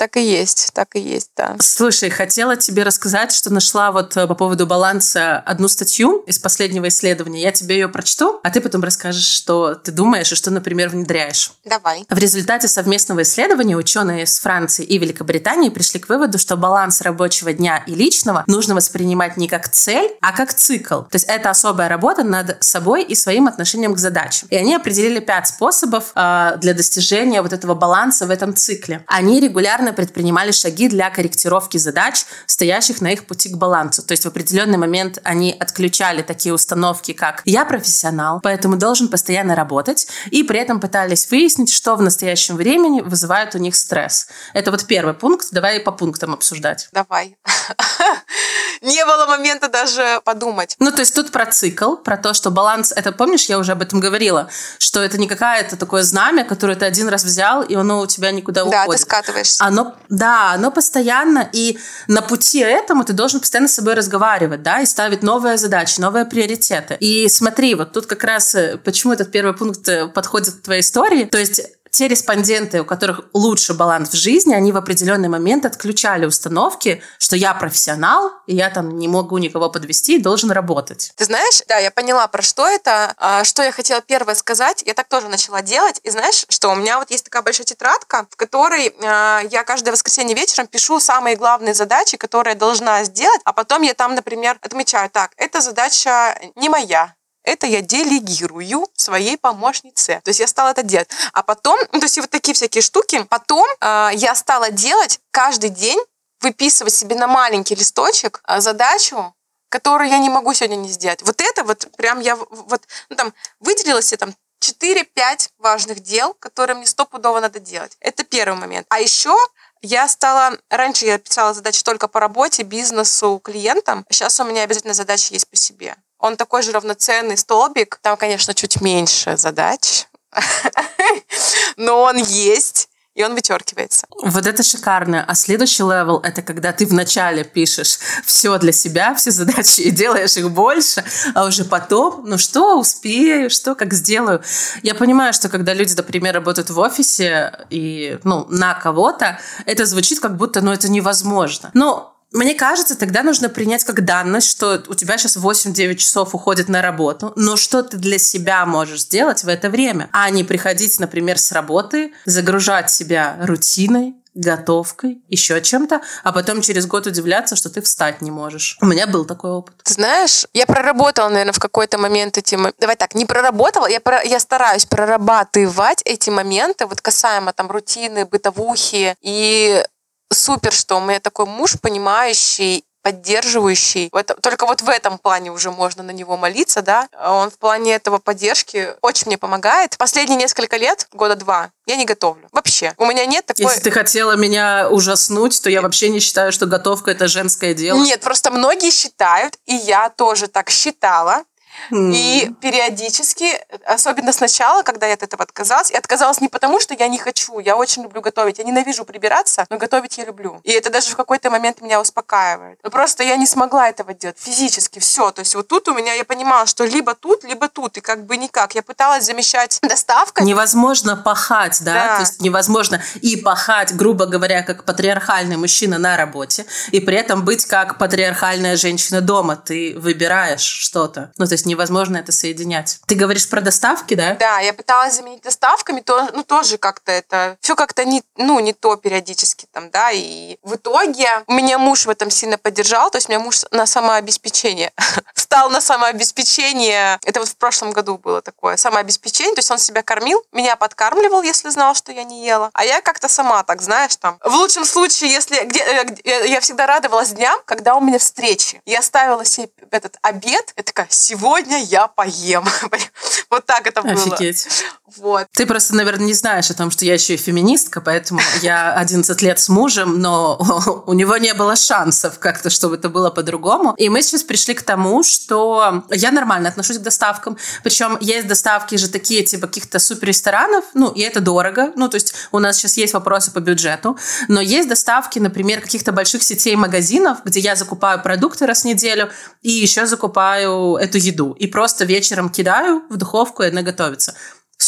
Так 0.00 0.16
и 0.16 0.22
есть, 0.22 0.70
так 0.72 0.96
и 0.96 0.98
есть, 0.98 1.32
да. 1.36 1.56
Слушай, 1.60 2.08
хотела 2.08 2.56
тебе 2.56 2.84
рассказать, 2.84 3.32
что 3.32 3.52
нашла 3.52 3.92
вот 3.92 4.16
э, 4.16 4.26
по 4.26 4.34
поводу 4.34 4.66
баланса 4.66 5.36
одну 5.40 5.68
статью 5.68 6.24
из 6.26 6.38
последнего 6.38 6.88
исследования. 6.88 7.42
Я 7.42 7.52
тебе 7.52 7.74
ее 7.74 7.86
прочту, 7.86 8.40
а 8.42 8.48
ты 8.48 8.62
потом 8.62 8.82
расскажешь, 8.82 9.26
что 9.26 9.74
ты 9.74 9.92
думаешь 9.92 10.32
и 10.32 10.36
что, 10.36 10.50
например, 10.50 10.88
внедряешь. 10.88 11.52
Давай. 11.66 12.06
В 12.08 12.16
результате 12.16 12.66
совместного 12.66 13.24
исследования 13.24 13.76
ученые 13.76 14.22
из 14.22 14.38
Франции 14.38 14.86
и 14.86 14.96
Великобритании 14.96 15.68
пришли 15.68 16.00
к 16.00 16.08
выводу, 16.08 16.38
что 16.38 16.56
баланс 16.56 17.02
рабочего 17.02 17.52
дня 17.52 17.84
и 17.86 17.94
личного 17.94 18.44
нужно 18.46 18.74
воспринимать 18.74 19.36
не 19.36 19.48
как 19.48 19.68
цель, 19.68 20.12
а 20.22 20.32
как 20.32 20.54
цикл. 20.54 21.02
То 21.02 21.16
есть 21.16 21.26
это 21.28 21.50
особая 21.50 21.90
работа 21.90 22.24
над 22.24 22.56
собой 22.64 23.02
и 23.02 23.14
своим 23.14 23.48
отношением 23.48 23.94
к 23.94 23.98
задачам. 23.98 24.48
И 24.50 24.56
они 24.56 24.74
определили 24.76 25.20
пять 25.20 25.48
способов 25.48 26.12
э, 26.14 26.56
для 26.56 26.72
достижения 26.72 27.42
вот 27.42 27.52
этого 27.52 27.74
баланса 27.74 28.24
в 28.24 28.30
этом 28.30 28.56
цикле. 28.56 29.04
Они 29.06 29.40
регулярно 29.40 29.89
постоянно 29.90 29.92
предпринимали 29.92 30.52
шаги 30.52 30.88
для 30.88 31.10
корректировки 31.10 31.78
задач, 31.78 32.24
стоящих 32.46 33.00
на 33.00 33.12
их 33.12 33.26
пути 33.26 33.48
к 33.48 33.56
балансу. 33.56 34.02
То 34.02 34.12
есть 34.12 34.24
в 34.24 34.28
определенный 34.28 34.78
момент 34.78 35.18
они 35.24 35.56
отключали 35.60 36.22
такие 36.22 36.52
установки, 36.54 37.12
как 37.12 37.42
«я 37.44 37.64
профессионал, 37.64 38.40
поэтому 38.42 38.76
должен 38.76 39.08
постоянно 39.08 39.54
работать», 39.54 40.06
и 40.32 40.42
при 40.42 40.60
этом 40.60 40.80
пытались 40.80 41.30
выяснить, 41.30 41.72
что 41.72 41.96
в 41.96 42.02
настоящем 42.02 42.56
времени 42.56 43.00
вызывает 43.00 43.54
у 43.54 43.58
них 43.58 43.74
стресс. 43.74 44.28
Это 44.54 44.70
вот 44.70 44.86
первый 44.86 45.14
пункт. 45.14 45.48
Давай 45.52 45.80
по 45.80 45.92
пунктам 45.92 46.32
обсуждать. 46.32 46.88
Давай. 46.92 47.36
Не 48.82 49.04
было 49.04 49.26
момента 49.26 49.68
даже 49.68 50.20
подумать. 50.24 50.74
Ну, 50.78 50.90
то 50.90 51.00
есть 51.00 51.14
тут 51.14 51.30
про 51.30 51.46
цикл, 51.46 51.96
про 51.96 52.16
то, 52.16 52.32
что 52.32 52.50
баланс, 52.50 52.92
это 52.92 53.12
помнишь, 53.12 53.48
я 53.48 53.58
уже 53.58 53.72
об 53.72 53.82
этом 53.82 54.00
говорила, 54.00 54.48
что 54.78 55.02
это 55.02 55.18
не 55.18 55.28
какая-то 55.28 55.76
такое 55.76 56.02
знамя, 56.02 56.44
которое 56.44 56.76
ты 56.76 56.86
один 56.86 57.08
раз 57.08 57.24
взял, 57.24 57.62
и 57.62 57.74
оно 57.74 58.00
у 58.00 58.06
тебя 58.06 58.30
никуда 58.30 58.64
да, 58.64 58.84
уходит. 58.84 58.88
Да, 58.88 58.96
ты 58.96 59.02
скатываешься. 59.02 59.64
Оно 59.64 59.79
оно, 59.80 59.96
да, 60.08 60.52
оно 60.52 60.70
постоянно, 60.70 61.48
и 61.52 61.78
на 62.08 62.22
пути 62.22 62.60
этому 62.60 63.04
ты 63.04 63.12
должен 63.12 63.40
постоянно 63.40 63.68
с 63.68 63.74
собой 63.74 63.94
разговаривать, 63.94 64.62
да, 64.62 64.80
и 64.80 64.86
ставить 64.86 65.22
новые 65.22 65.56
задачи, 65.56 66.00
новые 66.00 66.24
приоритеты. 66.24 66.96
И 67.00 67.28
смотри, 67.28 67.74
вот 67.74 67.92
тут 67.92 68.06
как 68.06 68.24
раз, 68.24 68.54
э, 68.54 68.78
почему 68.84 69.12
этот 69.12 69.30
первый 69.30 69.54
пункт 69.54 69.88
э, 69.88 70.08
подходит 70.08 70.54
к 70.54 70.62
твоей 70.62 70.80
истории, 70.80 71.24
то 71.24 71.38
есть 71.38 71.62
те 71.90 72.08
респонденты, 72.08 72.80
у 72.80 72.84
которых 72.84 73.22
лучше 73.32 73.74
баланс 73.74 74.10
в 74.10 74.16
жизни, 74.16 74.54
они 74.54 74.72
в 74.72 74.76
определенный 74.76 75.28
момент 75.28 75.64
отключали 75.64 76.26
установки, 76.26 77.02
что 77.18 77.36
я 77.36 77.54
профессионал, 77.54 78.32
и 78.46 78.54
я 78.54 78.70
там 78.70 78.98
не 78.98 79.08
могу 79.08 79.38
никого 79.38 79.70
подвести, 79.70 80.18
должен 80.18 80.50
работать. 80.50 81.12
Ты 81.16 81.24
знаешь, 81.24 81.62
да, 81.68 81.78
я 81.78 81.90
поняла, 81.90 82.26
про 82.28 82.42
что 82.42 82.66
это. 82.66 83.14
А, 83.16 83.44
что 83.44 83.62
я 83.62 83.72
хотела 83.72 84.00
первое 84.00 84.34
сказать, 84.34 84.82
я 84.86 84.94
так 84.94 85.08
тоже 85.08 85.28
начала 85.28 85.62
делать. 85.62 86.00
И 86.02 86.10
знаешь, 86.10 86.44
что 86.48 86.70
у 86.70 86.74
меня 86.74 86.98
вот 86.98 87.10
есть 87.10 87.24
такая 87.24 87.42
большая 87.42 87.66
тетрадка, 87.66 88.26
в 88.30 88.36
которой 88.36 88.94
а, 89.02 89.40
я 89.50 89.64
каждое 89.64 89.92
воскресенье 89.92 90.36
вечером 90.36 90.66
пишу 90.66 91.00
самые 91.00 91.36
главные 91.36 91.74
задачи, 91.74 92.16
которые 92.16 92.54
я 92.54 92.58
должна 92.58 93.04
сделать, 93.04 93.40
а 93.44 93.52
потом 93.52 93.82
я 93.82 93.94
там, 93.94 94.14
например, 94.14 94.58
отмечаю, 94.62 95.10
так, 95.10 95.32
эта 95.36 95.60
задача 95.60 96.38
не 96.56 96.68
моя, 96.68 97.14
это 97.42 97.66
я 97.66 97.80
делегирую 97.80 98.88
своей 98.94 99.36
помощнице. 99.36 100.20
То 100.24 100.30
есть 100.30 100.40
я 100.40 100.46
стала 100.46 100.70
это 100.70 100.82
делать. 100.82 101.08
А 101.32 101.42
потом, 101.42 101.78
ну, 101.92 102.00
то 102.00 102.06
есть 102.06 102.18
вот 102.18 102.30
такие 102.30 102.54
всякие 102.54 102.82
штуки. 102.82 103.24
Потом 103.28 103.66
э, 103.80 104.10
я 104.14 104.34
стала 104.34 104.70
делать 104.70 105.20
каждый 105.30 105.70
день, 105.70 105.98
выписывать 106.40 106.94
себе 106.94 107.16
на 107.16 107.26
маленький 107.26 107.74
листочек 107.74 108.42
э, 108.46 108.60
задачу, 108.60 109.34
которую 109.68 110.10
я 110.10 110.18
не 110.18 110.28
могу 110.28 110.52
сегодня 110.54 110.76
не 110.76 110.88
сделать. 110.88 111.22
Вот 111.22 111.40
это 111.40 111.64
вот 111.64 111.88
прям 111.96 112.20
я 112.20 112.36
вот, 112.36 112.82
ну, 113.08 113.16
там, 113.16 113.32
выделила 113.60 114.02
себе 114.02 114.18
там 114.18 114.34
4-5 114.62 115.50
важных 115.58 116.00
дел, 116.00 116.34
которые 116.34 116.76
мне 116.76 116.86
стопудово 116.86 117.40
надо 117.40 117.60
делать. 117.60 117.96
Это 118.00 118.24
первый 118.24 118.58
момент. 118.58 118.86
А 118.90 119.00
еще 119.00 119.34
я 119.82 120.08
стала... 120.08 120.58
Раньше 120.68 121.06
я 121.06 121.18
писала 121.18 121.54
задачи 121.54 121.82
только 121.82 122.08
по 122.08 122.20
работе, 122.20 122.62
бизнесу, 122.62 123.40
клиентам. 123.42 124.04
Сейчас 124.10 124.38
у 124.40 124.44
меня 124.44 124.62
обязательно 124.62 124.94
задачи 124.94 125.32
есть 125.32 125.48
по 125.48 125.56
себе. 125.56 125.96
Он 126.20 126.36
такой 126.36 126.62
же 126.62 126.72
равноценный 126.72 127.36
столбик. 127.36 127.98
Там, 128.02 128.16
конечно, 128.16 128.54
чуть 128.54 128.80
меньше 128.80 129.36
задач, 129.36 130.06
но 131.76 132.02
он 132.02 132.18
есть 132.18 132.90
и 133.14 133.24
он 133.24 133.34
вычеркивается. 133.34 134.06
Вот 134.22 134.46
это 134.46 134.62
шикарно. 134.62 135.24
А 135.26 135.34
следующий 135.34 135.82
level— 135.82 136.20
это 136.24 136.42
когда 136.42 136.72
ты 136.72 136.86
вначале 136.86 137.44
пишешь 137.44 137.98
все 138.24 138.56
для 138.58 138.72
себя, 138.72 139.14
все 139.14 139.30
задачи, 139.30 139.80
и 139.82 139.90
делаешь 139.90 140.36
их 140.36 140.50
больше, 140.50 141.04
а 141.34 141.44
уже 141.44 141.64
потом, 141.64 142.24
ну 142.26 142.38
что, 142.38 142.78
успею, 142.78 143.50
что, 143.50 143.74
как 143.74 143.92
сделаю. 143.92 144.42
Я 144.82 144.94
понимаю, 144.94 145.32
что 145.32 145.48
когда 145.48 145.74
люди, 145.74 145.94
например, 145.94 146.34
работают 146.34 146.70
в 146.70 146.78
офисе 146.78 147.66
и, 147.68 148.18
ну, 148.24 148.46
на 148.48 148.74
кого-то, 148.74 149.38
это 149.66 149.86
звучит 149.86 150.20
как 150.20 150.36
будто, 150.36 150.60
ну, 150.60 150.72
это 150.72 150.88
невозможно. 150.88 151.70
Но 151.74 152.19
Мне 152.32 152.54
кажется, 152.54 152.96
тогда 152.96 153.22
нужно 153.22 153.48
принять 153.48 153.84
как 153.84 154.04
данность, 154.04 154.48
что 154.48 154.82
у 154.86 154.94
тебя 154.94 155.18
сейчас 155.18 155.36
8-9 155.36 155.96
часов 155.96 156.34
уходит 156.34 156.68
на 156.68 156.80
работу, 156.80 157.32
но 157.36 157.56
что 157.56 157.82
ты 157.82 157.96
для 157.96 158.18
себя 158.18 158.64
можешь 158.66 159.02
сделать 159.02 159.42
в 159.42 159.48
это 159.48 159.68
время, 159.68 160.08
а 160.12 160.30
не 160.30 160.44
приходить, 160.44 161.00
например, 161.00 161.38
с 161.38 161.50
работы, 161.50 162.12
загружать 162.26 162.90
себя 162.90 163.36
рутиной, 163.40 164.14
готовкой, 164.34 165.22
еще 165.28 165.60
чем-то, 165.60 166.02
а 166.22 166.32
потом 166.32 166.60
через 166.60 166.86
год 166.86 167.06
удивляться, 167.06 167.56
что 167.56 167.68
ты 167.68 167.82
встать 167.82 168.22
не 168.22 168.30
можешь. 168.30 168.78
У 168.80 168.86
меня 168.86 169.06
был 169.06 169.24
такой 169.24 169.50
опыт. 169.50 169.74
Знаешь, 169.84 170.46
я 170.54 170.66
проработала, 170.66 171.28
наверное, 171.28 171.52
в 171.52 171.58
какой-то 171.58 171.98
момент 171.98 172.38
эти... 172.38 172.56
Давай 172.78 172.96
так, 172.96 173.14
не 173.14 173.26
проработала, 173.26 173.88
я, 173.88 174.00
про... 174.00 174.22
я 174.22 174.38
стараюсь 174.38 174.86
прорабатывать 174.86 176.02
эти 176.04 176.30
моменты, 176.30 176.86
вот 176.86 177.00
касаемо 177.00 177.52
там 177.52 177.70
рутины, 177.70 178.24
бытовухи, 178.24 179.16
и 179.20 179.84
супер, 180.32 180.72
что 180.72 180.96
у 180.96 181.00
меня 181.00 181.20
такой 181.20 181.46
муж, 181.46 181.76
понимающий 181.80 182.84
поддерживающий. 183.02 184.10
Это, 184.12 184.34
только 184.34 184.66
вот 184.66 184.82
в 184.82 184.88
этом 184.88 185.18
плане 185.18 185.50
уже 185.50 185.70
можно 185.70 186.02
на 186.02 186.10
него 186.10 186.36
молиться, 186.36 186.82
да. 186.82 187.08
Он 187.18 187.50
в 187.50 187.58
плане 187.58 187.94
этого 187.94 188.18
поддержки 188.18 188.94
очень 189.00 189.26
мне 189.26 189.38
помогает. 189.38 189.96
Последние 189.96 190.36
несколько 190.36 190.76
лет, 190.76 191.06
года 191.12 191.34
два, 191.34 191.70
я 191.86 191.96
не 191.96 192.04
готовлю. 192.04 192.48
Вообще. 192.52 192.92
У 192.98 193.06
меня 193.06 193.26
нет 193.26 193.46
такой... 193.46 193.64
Если 193.64 193.80
ты 193.80 193.90
хотела 193.90 194.36
меня 194.36 194.88
ужаснуть, 194.90 195.62
то 195.62 195.70
я 195.70 195.80
вообще 195.80 196.08
не 196.08 196.20
считаю, 196.20 196.52
что 196.52 196.66
готовка– 196.66 197.10
это 197.12 197.28
женское 197.28 197.74
дело. 197.74 197.98
Нет, 198.02 198.20
просто 198.20 198.50
многие 198.50 198.90
считают, 198.90 199.58
и 199.66 199.74
я 199.74 200.10
тоже 200.10 200.48
так 200.48 200.70
считала, 200.70 201.44
и 201.90 202.52
периодически, 202.60 203.60
особенно 203.84 204.32
сначала, 204.32 204.82
когда 204.82 205.06
я 205.06 205.14
от 205.14 205.22
этого 205.22 205.42
отказалась, 205.42 205.90
и 205.90 205.96
отказалась 205.96 206.40
не 206.40 206.48
потому, 206.48 206.80
что 206.80 206.94
я 206.94 207.08
не 207.08 207.18
хочу, 207.18 207.58
я 207.58 207.76
очень 207.76 208.02
люблю 208.02 208.20
готовить, 208.20 208.58
я 208.58 208.64
ненавижу 208.64 209.04
прибираться, 209.04 209.66
но 209.70 209.78
готовить 209.78 210.18
я 210.18 210.24
люблю. 210.24 210.60
И 210.64 210.72
это 210.72 210.90
даже 210.90 211.10
в 211.10 211.16
какой-то 211.16 211.50
момент 211.50 211.80
меня 211.80 212.00
успокаивает. 212.00 212.78
Но 212.82 212.90
просто 212.90 213.22
я 213.22 213.36
не 213.36 213.46
смогла 213.46 213.88
этого 213.88 214.14
делать 214.14 214.36
физически, 214.38 214.98
все. 214.98 215.30
То 215.30 215.40
есть 215.40 215.54
вот 215.54 215.68
тут 215.68 215.88
у 215.88 215.94
меня, 215.94 216.14
я 216.14 216.24
понимала, 216.24 216.66
что 216.66 216.84
либо 216.84 217.14
тут, 217.14 217.44
либо 217.44 217.68
тут, 217.68 217.96
и 217.96 218.00
как 218.00 218.24
бы 218.26 218.36
никак. 218.36 218.74
Я 218.74 218.82
пыталась 218.82 219.24
замещать 219.24 219.78
доставкой. 219.82 220.44
Невозможно 220.44 221.16
пахать, 221.16 221.78
да? 221.82 221.94
да? 221.94 222.14
То 222.16 222.20
есть 222.22 222.40
невозможно 222.40 223.02
и 223.20 223.36
пахать, 223.36 223.94
грубо 223.94 224.26
говоря, 224.26 224.62
как 224.62 224.84
патриархальный 224.84 225.56
мужчина 225.56 225.98
на 225.98 226.16
работе, 226.16 226.66
и 226.90 227.00
при 227.00 227.16
этом 227.16 227.44
быть 227.44 227.64
как 227.66 227.98
патриархальная 227.98 228.76
женщина 228.76 229.20
дома. 229.20 229.56
Ты 229.56 229.94
выбираешь 229.98 230.60
что-то. 230.60 231.32
Ну, 231.36 231.46
то 231.46 231.52
есть 231.52 231.66
невозможно 231.70 232.18
это 232.18 232.32
соединять. 232.32 233.00
Ты 233.06 233.14
говоришь 233.14 233.48
про 233.48 233.60
доставки, 233.60 234.14
да? 234.14 234.34
Да, 234.34 234.58
я 234.60 234.72
пыталась 234.72 235.14
заменить 235.14 235.42
доставками, 235.42 236.00
то, 236.00 236.28
ну, 236.32 236.44
тоже 236.44 236.78
как-то 236.78 237.12
это, 237.12 237.56
все 237.60 237.74
как-то 237.74 238.04
не, 238.04 238.22
ну, 238.36 238.60
не 238.60 238.72
то 238.72 238.96
периодически 238.96 239.66
там, 239.72 239.90
да, 239.90 240.10
и 240.10 240.58
в 240.62 240.74
итоге 240.74 241.28
меня 241.48 241.78
муж 241.78 242.06
в 242.06 242.10
этом 242.10 242.30
сильно 242.30 242.58
поддержал, 242.58 243.10
то 243.10 243.16
есть 243.18 243.28
у 243.28 243.32
меня 243.32 243.40
муж 243.40 243.64
на 243.70 243.86
самообеспечение 243.86 244.92
стал 245.34 245.70
на 245.70 245.80
самообеспечение, 245.80 247.18
это 247.24 247.40
вот 247.40 247.48
в 247.48 247.56
прошлом 247.56 247.92
году 247.92 248.18
было 248.18 248.42
такое, 248.42 248.76
самообеспечение, 248.76 249.54
то 249.54 249.60
есть 249.60 249.70
он 249.70 249.78
себя 249.78 250.02
кормил, 250.02 250.42
меня 250.52 250.76
подкармливал, 250.76 251.42
если 251.42 251.70
знал, 251.70 251.94
что 251.94 252.12
я 252.12 252.24
не 252.24 252.44
ела, 252.44 252.70
а 252.72 252.84
я 252.84 253.00
как-то 253.00 253.28
сама 253.28 253.62
так, 253.62 253.82
знаешь, 253.82 254.16
там, 254.16 254.38
в 254.44 254.54
лучшем 254.54 254.84
случае, 254.84 255.30
если, 255.30 255.64
где, 255.64 255.80
э, 255.80 256.04
где, 256.04 256.48
я 256.48 256.60
всегда 256.60 256.86
радовалась 256.86 257.30
дням, 257.30 257.58
когда 257.64 257.94
у 257.94 258.00
меня 258.00 258.18
встречи, 258.18 258.82
я 258.86 259.02
ставила 259.02 259.44
себе 259.44 259.70
этот 259.90 260.16
обед, 260.22 260.72
я 260.76 260.82
такая, 260.82 261.06
сегодня 261.10 261.59
сегодня 261.60 261.84
я 261.84 262.08
поем. 262.08 262.64
вот 263.50 263.66
так 263.66 263.86
это 263.86 264.02
было. 264.02 264.12
Офигеть. 264.12 264.84
Вот. 265.16 265.46
Ты 265.52 265.66
просто, 265.66 265.94
наверное, 265.94 266.26
не 266.26 266.34
знаешь 266.34 266.70
о 266.70 266.74
том, 266.74 266.90
что 266.90 267.04
я 267.04 267.14
еще 267.14 267.34
и 267.34 267.36
феминистка, 267.36 268.00
поэтому 268.00 268.40
я 268.62 268.92
11 268.94 269.42
лет 269.42 269.58
с 269.58 269.68
мужем, 269.68 270.20
но 270.20 271.02
у 271.06 271.12
него 271.12 271.36
не 271.36 271.54
было 271.54 271.76
шансов 271.76 272.38
как-то, 272.38 272.70
чтобы 272.70 272.96
это 272.96 273.08
было 273.08 273.30
по-другому. 273.30 273.94
И 273.96 274.08
мы 274.08 274.22
сейчас 274.22 274.42
пришли 274.42 274.74
к 274.74 274.82
тому, 274.82 275.22
что 275.22 276.04
я 276.10 276.30
нормально 276.30 276.68
отношусь 276.68 276.98
к 276.98 277.02
доставкам. 277.02 277.56
Причем 277.82 278.18
есть 278.20 278.46
доставки 278.46 278.96
же 278.96 279.08
такие, 279.08 279.42
типа 279.42 279.66
каких-то 279.66 279.98
суперресторанов, 279.98 280.84
ну, 280.94 281.10
и 281.10 281.20
это 281.20 281.40
дорого. 281.40 281.92
Ну, 281.96 282.08
то 282.08 282.16
есть 282.16 282.34
у 282.52 282.58
нас 282.58 282.76
сейчас 282.76 282.96
есть 282.96 283.14
вопросы 283.14 283.50
по 283.50 283.60
бюджету. 283.60 284.18
Но 284.48 284.60
есть 284.60 284.88
доставки, 284.88 285.38
например, 285.38 285.80
каких-то 285.80 286.12
больших 286.12 286.42
сетей 286.42 286.76
магазинов, 286.76 287.38
где 287.44 287.60
я 287.60 287.76
закупаю 287.76 288.22
продукты 288.22 288.66
раз 288.66 288.82
в 288.82 288.84
неделю 288.84 289.30
и 289.62 289.70
еще 289.70 290.06
закупаю 290.06 290.96
эту 290.96 291.18
еду. 291.18 291.52
И 291.52 291.66
просто 291.66 292.04
вечером 292.04 292.50
кидаю 292.50 293.02
в 293.08 293.16
духовку, 293.16 293.62
и 293.62 293.68
она 293.68 293.82
готовится. 293.82 294.34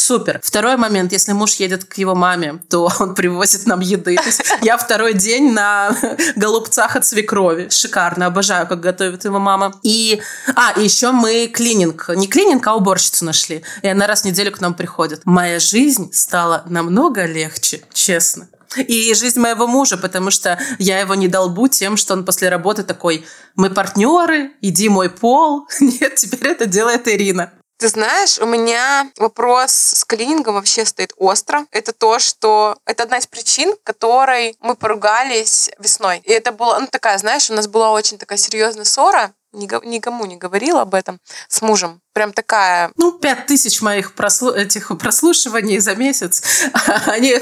Супер. 0.05 0.41
Второй 0.43 0.75
момент, 0.75 1.13
если 1.13 1.31
муж 1.31 1.53
едет 1.53 1.85
к 1.85 1.97
его 1.97 2.13
маме, 2.13 2.59
то 2.69 2.91
он 2.99 3.15
привозит 3.15 3.65
нам 3.65 3.79
еды. 3.79 4.17
То 4.17 4.25
есть 4.25 4.41
я 4.61 4.77
второй 4.77 5.13
день 5.13 5.53
на 5.53 5.95
голубцах 6.35 6.97
от 6.97 7.05
свекрови. 7.05 7.69
Шикарно, 7.69 8.25
обожаю, 8.25 8.67
как 8.67 8.81
готовит 8.81 9.23
его 9.23 9.39
мама. 9.39 9.73
И, 9.81 10.21
а, 10.55 10.73
и 10.77 10.83
еще 10.83 11.11
мы 11.11 11.47
клининг, 11.47 12.09
не 12.17 12.27
клининг, 12.27 12.67
а 12.67 12.75
уборщицу 12.75 13.23
нашли. 13.23 13.63
И 13.81 13.87
она 13.87 14.05
раз 14.05 14.23
в 14.23 14.25
неделю 14.25 14.51
к 14.51 14.59
нам 14.59 14.73
приходит. 14.73 15.21
Моя 15.23 15.59
жизнь 15.59 16.11
стала 16.11 16.63
намного 16.67 17.25
легче, 17.25 17.81
честно. 17.93 18.49
И 18.75 19.13
жизнь 19.13 19.39
моего 19.39 19.67
мужа, 19.67 19.95
потому 19.95 20.31
что 20.31 20.59
я 20.79 20.99
его 20.99 21.15
не 21.15 21.29
долбу 21.29 21.69
тем, 21.69 21.95
что 21.95 22.13
он 22.13 22.25
после 22.25 22.49
работы 22.49 22.83
такой, 22.83 23.25
мы 23.55 23.69
партнеры, 23.69 24.51
иди 24.59 24.89
мой 24.89 25.09
пол. 25.09 25.65
Нет, 25.79 26.15
теперь 26.15 26.49
это 26.49 26.65
делает 26.65 27.07
Ирина. 27.07 27.53
Ты 27.83 27.89
знаешь, 27.89 28.39
у 28.39 28.45
меня 28.45 29.11
вопрос 29.17 29.73
с 29.73 30.05
клинингом 30.05 30.55
вообще 30.55 30.85
стоит 30.85 31.11
остро. 31.17 31.65
Это 31.69 31.91
то, 31.91 32.17
что... 32.17 32.77
Это 32.85 33.03
одна 33.03 33.17
из 33.17 33.27
причин, 33.27 33.75
которой 33.83 34.55
мы 34.61 34.77
поругались 34.77 35.69
весной. 35.79 36.19
И 36.19 36.31
это 36.31 36.53
была, 36.53 36.79
ну, 36.79 36.87
такая, 36.87 37.17
знаешь, 37.17 37.49
у 37.49 37.53
нас 37.53 37.67
была 37.67 37.91
очень 37.91 38.17
такая 38.17 38.37
серьезная 38.37 38.85
ссора, 38.85 39.33
никому 39.51 40.25
не 40.25 40.37
говорила 40.37 40.83
об 40.83 40.95
этом 40.95 41.19
с 41.49 41.61
мужем. 41.61 41.99
Прям 42.13 42.31
такая... 42.31 42.89
Ну, 42.95 43.11
пять 43.11 43.47
тысяч 43.47 43.81
моих 43.81 44.15
прослу... 44.15 44.51
этих 44.51 44.97
прослушиваний 44.97 45.79
за 45.79 45.95
месяц, 45.95 46.41
они 47.05 47.33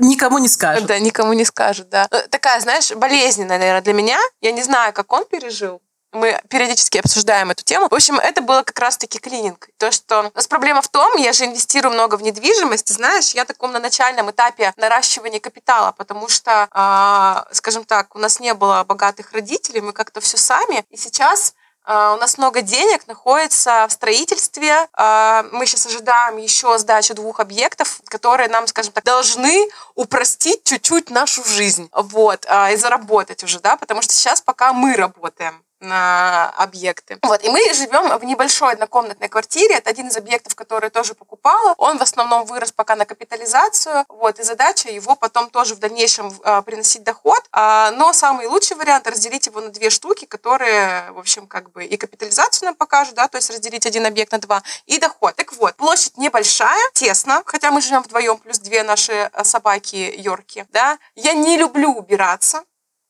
никому 0.00 0.38
не 0.38 0.48
скажут. 0.48 0.86
Да, 0.86 0.98
никому 0.98 1.32
не 1.32 1.44
скажут, 1.44 1.90
да. 1.90 2.08
Э, 2.10 2.22
такая, 2.28 2.60
знаешь, 2.60 2.90
болезненная, 2.90 3.58
наверное, 3.58 3.82
для 3.82 3.92
меня. 3.92 4.18
Я 4.40 4.50
не 4.50 4.64
знаю, 4.64 4.92
как 4.92 5.12
он 5.12 5.24
пережил 5.26 5.80
мы 6.16 6.40
периодически 6.48 6.98
обсуждаем 6.98 7.50
эту 7.50 7.62
тему. 7.62 7.88
В 7.88 7.94
общем, 7.94 8.18
это 8.18 8.40
было 8.40 8.62
как 8.62 8.78
раз-таки 8.78 9.18
клининг. 9.18 9.68
То, 9.78 9.92
что 9.92 10.20
у 10.20 10.36
нас 10.36 10.48
проблема 10.48 10.82
в 10.82 10.88
том, 10.88 11.16
я 11.16 11.32
же 11.32 11.44
инвестирую 11.44 11.92
много 11.92 12.16
в 12.16 12.22
недвижимость, 12.22 12.88
знаешь, 12.88 13.30
я 13.32 13.44
таком 13.44 13.72
на 13.72 13.78
начальном 13.78 14.30
этапе 14.30 14.72
наращивания 14.76 15.40
капитала, 15.40 15.92
потому 15.92 16.28
что, 16.28 16.68
э, 16.72 17.54
скажем 17.54 17.84
так, 17.84 18.16
у 18.16 18.18
нас 18.18 18.40
не 18.40 18.54
было 18.54 18.84
богатых 18.84 19.32
родителей, 19.32 19.80
мы 19.80 19.92
как-то 19.92 20.20
все 20.20 20.36
сами, 20.36 20.84
и 20.90 20.96
сейчас 20.96 21.54
Uh, 21.88 22.16
у 22.16 22.16
нас 22.18 22.36
много 22.36 22.62
денег 22.62 23.06
находится 23.06 23.86
в 23.88 23.92
строительстве. 23.92 24.88
Uh, 24.98 25.48
мы 25.52 25.66
сейчас 25.66 25.86
ожидаем 25.86 26.36
еще 26.36 26.76
сдачу 26.78 27.14
двух 27.14 27.38
объектов, 27.38 28.00
которые 28.08 28.48
нам, 28.48 28.66
скажем 28.66 28.90
так, 28.92 29.04
должны 29.04 29.68
упростить 29.94 30.64
чуть-чуть 30.64 31.10
нашу 31.10 31.44
жизнь. 31.44 31.88
Вот, 31.92 32.44
и 32.72 32.74
заработать 32.74 33.44
уже, 33.44 33.60
да, 33.60 33.76
потому 33.76 34.02
что 34.02 34.12
сейчас 34.12 34.40
пока 34.40 34.72
мы 34.72 34.96
работаем 34.96 35.62
на 35.86 36.50
объекты. 36.56 37.18
Вот, 37.22 37.44
и 37.44 37.48
мы 37.48 37.60
живем 37.72 38.16
в 38.18 38.24
небольшой 38.24 38.72
однокомнатной 38.72 39.28
квартире. 39.28 39.76
Это 39.76 39.90
один 39.90 40.08
из 40.08 40.16
объектов, 40.16 40.54
который 40.54 40.90
тоже 40.90 41.14
покупала. 41.14 41.74
Он 41.78 41.98
в 41.98 42.02
основном 42.02 42.44
вырос 42.44 42.72
пока 42.72 42.96
на 42.96 43.04
капитализацию. 43.04 44.04
Вот, 44.08 44.38
и 44.38 44.42
задача 44.42 44.90
его 44.90 45.16
потом 45.16 45.50
тоже 45.50 45.74
в 45.74 45.78
дальнейшем 45.78 46.32
э, 46.44 46.62
приносить 46.62 47.02
доход. 47.04 47.42
А, 47.52 47.90
но 47.92 48.12
самый 48.12 48.46
лучший 48.46 48.76
вариант 48.76 49.06
разделить 49.06 49.46
его 49.46 49.60
на 49.60 49.68
две 49.68 49.90
штуки, 49.90 50.24
которые, 50.24 51.10
в 51.12 51.18
общем, 51.18 51.46
как 51.46 51.70
бы 51.70 51.84
и 51.84 51.96
капитализацию 51.96 52.66
нам 52.66 52.74
покажут, 52.74 53.14
да, 53.14 53.28
то 53.28 53.36
есть 53.38 53.50
разделить 53.50 53.86
один 53.86 54.06
объект 54.06 54.32
на 54.32 54.38
два, 54.38 54.62
и 54.86 54.98
доход. 54.98 55.34
Так 55.36 55.52
вот, 55.54 55.76
площадь 55.76 56.16
небольшая, 56.16 56.90
тесно, 56.92 57.42
хотя 57.46 57.70
мы 57.70 57.80
живем 57.80 58.02
вдвоем, 58.02 58.38
плюс 58.38 58.58
две 58.58 58.82
наши 58.82 59.12
э, 59.12 59.44
собаки 59.44 60.14
Йорки, 60.16 60.66
да. 60.70 60.98
Я 61.14 61.32
не 61.32 61.56
люблю 61.56 61.92
убираться, 61.92 62.64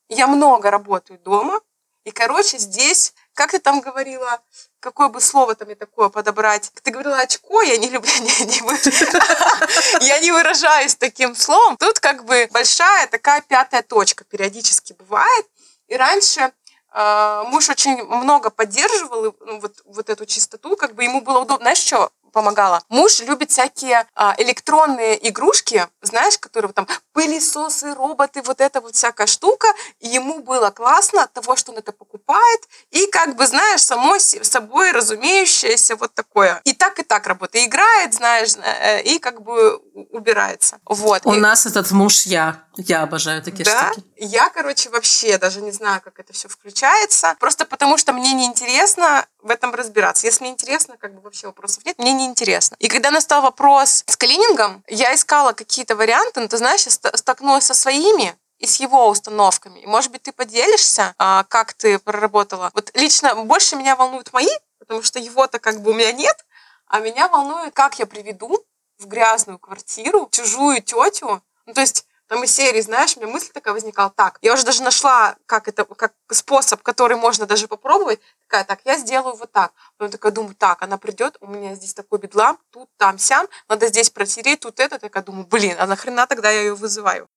я 0.09 0.27
много 0.27 0.71
работаю 0.71 1.19
дома, 1.19 1.61
и, 2.07 2.13
короче, 2.13 2.57
здесь, 2.59 3.15
как 3.35 3.51
ты 3.51 3.59
там 3.59 3.81
говорила, 3.81 4.41
какое 4.79 5.09
бы 5.09 5.21
слово 5.21 5.57
там 5.57 5.67
мне 5.67 5.75
такое 5.75 6.09
подобрать? 6.09 6.71
Ты 6.85 6.93
говорила 6.93 7.19
очко, 7.19 7.63
я 7.63 7.77
не 7.79 7.89
люблю, 7.89 8.09
я 10.01 10.21
не 10.21 10.31
выражаюсь 10.31 10.95
таким 10.95 11.35
словом. 11.35 11.77
Тут 11.77 11.99
как 11.99 12.25
бы 12.25 12.49
большая 12.53 13.09
такая 13.09 13.41
пятая 13.41 13.83
точка 13.83 14.23
периодически 14.23 14.93
бывает. 14.93 15.47
И 15.89 15.97
раньше 15.97 16.53
э, 16.95 17.43
муж 17.49 17.69
очень 17.71 18.01
много 18.05 18.51
поддерживал 18.51 19.35
ну, 19.41 19.59
вот, 19.59 19.83
вот 19.85 20.09
эту 20.09 20.27
чистоту, 20.27 20.77
как 20.77 20.95
бы 20.95 21.03
ему 21.03 21.23
было 21.23 21.41
удобно. 21.41 21.65
Знаешь 21.65 21.79
что? 21.79 22.13
Помогала. 22.37 22.83
Муж 22.91 23.21
любит 23.21 23.51
всякие 23.51 24.05
а, 24.15 24.35
электронные 24.37 25.17
игрушки, 25.31 25.89
знаешь, 26.03 26.39
которые 26.39 26.71
там 26.71 26.87
пылесосы, 27.15 27.95
роботы, 27.95 28.43
вот 28.43 28.61
эта 28.61 28.83
вот 28.83 28.95
всякая 28.95 29.27
штука. 29.27 29.69
И 30.01 30.09
ему 30.09 30.43
было 30.43 30.69
классно 30.69 31.23
от 31.23 31.33
того, 31.33 31.57
что 31.57 31.73
он 31.73 31.79
это 31.79 31.93
покупает. 31.93 32.61
И 32.91 33.07
как 33.07 33.37
бы, 33.37 33.47
знаешь, 33.47 33.81
само 33.81 34.19
собой 34.19 34.93
разумеющееся 34.93 35.97
вот 35.97 36.13
такое. 36.13 36.61
И 36.65 36.75
так, 36.75 36.99
и 36.99 37.05
так 37.05 37.27
работает. 37.27 37.65
И 37.65 37.69
играет, 37.69 38.13
знаешь, 38.13 38.53
э, 38.63 39.01
и 39.01 39.19
как 39.19 39.41
бы 39.41 39.79
убирается. 40.11 40.79
Вот. 40.85 41.25
У 41.25 41.33
и... 41.33 41.41
нас 41.41 41.65
этот 41.65 41.91
муж 41.91 42.27
я. 42.27 42.67
Я 42.77 43.03
обожаю 43.03 43.43
такие 43.43 43.65
да? 43.65 43.93
штуки. 43.93 44.07
Я, 44.19 44.51
короче, 44.51 44.91
вообще 44.91 45.39
даже 45.39 45.63
не 45.63 45.73
знаю, 45.73 46.03
как 46.03 46.21
это 46.21 46.35
все 46.35 46.49
включается. 46.49 47.35
Просто 47.41 47.65
потому, 47.65 47.97
что 47.97 48.13
мне 48.13 48.35
неинтересно 48.35 49.27
в 49.47 49.51
этом 49.51 49.73
разбираться. 49.75 50.27
Если 50.27 50.47
интересно, 50.47 50.97
как 50.99 51.15
бы 51.15 51.21
вообще 51.21 51.47
вопросов 51.47 51.85
нет, 51.85 51.99
мне 51.99 52.13
неинтересно. 52.13 52.77
И 52.79 52.89
когда 52.89 53.11
настал 53.11 53.43
вопрос 53.43 54.05
с 54.07 54.17
клинингом, 54.17 54.83
я 54.89 55.15
искала 55.15 55.53
какие-то 55.53 55.97
варианты, 55.97 56.41
но 56.41 56.49
ты 56.49 56.57
знаешь, 56.59 56.85
я 56.85 56.93
столкнулась 56.93 57.65
со 57.65 57.75
своими, 57.75 58.37
и 58.59 58.67
с 58.67 58.81
его 58.81 59.09
установками. 59.09 59.85
может 59.85 60.11
быть, 60.11 60.23
ты 60.23 60.33
поделишься, 60.33 61.15
а, 61.19 61.45
как 61.45 61.75
ты 61.75 61.99
проработала. 61.99 62.71
Вот 62.73 62.91
лично 62.95 63.35
больше 63.35 63.77
меня 63.77 63.97
волнуют 63.97 64.33
мои, 64.33 64.49
потому 64.79 65.03
что 65.03 65.19
его-то 65.19 65.59
как 65.59 65.83
бы 65.83 65.91
у 65.91 65.95
меня 65.95 66.13
нет, 66.13 66.47
а 66.87 67.01
меня 67.01 67.29
волнует, 67.29 67.75
как 67.75 67.99
я 67.99 68.07
приведу 68.07 68.65
в 68.99 69.07
грязную 69.07 69.59
квартиру 69.59 70.29
чужую 70.31 70.83
тетю. 70.83 71.43
Ну, 71.67 71.75
то 71.75 71.83
есть 71.83 72.06
там 72.29 72.43
из 72.43 72.55
серии, 72.55 72.81
знаешь, 72.81 73.17
у 73.17 73.21
меня 73.21 73.33
мысль 73.33 73.51
такая 73.53 73.75
возникала, 73.75 74.11
так, 74.11 74.39
я 74.43 74.53
уже 74.53 74.65
даже 74.65 74.83
нашла, 74.83 75.37
как 75.47 75.69
это, 75.69 75.85
как 75.85 76.13
способ, 76.31 76.83
который 76.83 77.17
можно 77.17 77.47
даже 77.47 77.69
попробовать, 77.69 78.21
такая, 78.49 78.65
так, 78.65 78.81
я 78.85 78.99
сделаю 78.99 79.37
вот 79.37 79.53
так. 79.53 79.73
Потом 79.97 80.11
такая 80.11 80.33
думаю, 80.33 80.55
так, 80.55 80.83
она 80.83 80.99
придет, 80.99 81.37
у 81.41 81.47
меня 81.47 81.75
здесь 81.75 81.95
такой 81.95 82.19
бедлам, 82.19 82.59
тут, 82.71 82.89
там, 82.97 83.19
сям, 83.19 83.47
надо 83.69 83.87
здесь 83.89 84.11
протереть, 84.11 84.61
тут 84.61 84.81
это, 84.81 84.99
такая 84.99 85.23
думаю, 85.23 85.47
блин, 85.47 85.77
а 85.79 85.87
нахрена 85.87 86.27
тогда 86.27 86.51
я 86.51 86.61
ее 86.61 86.75
вызываю? 86.75 87.29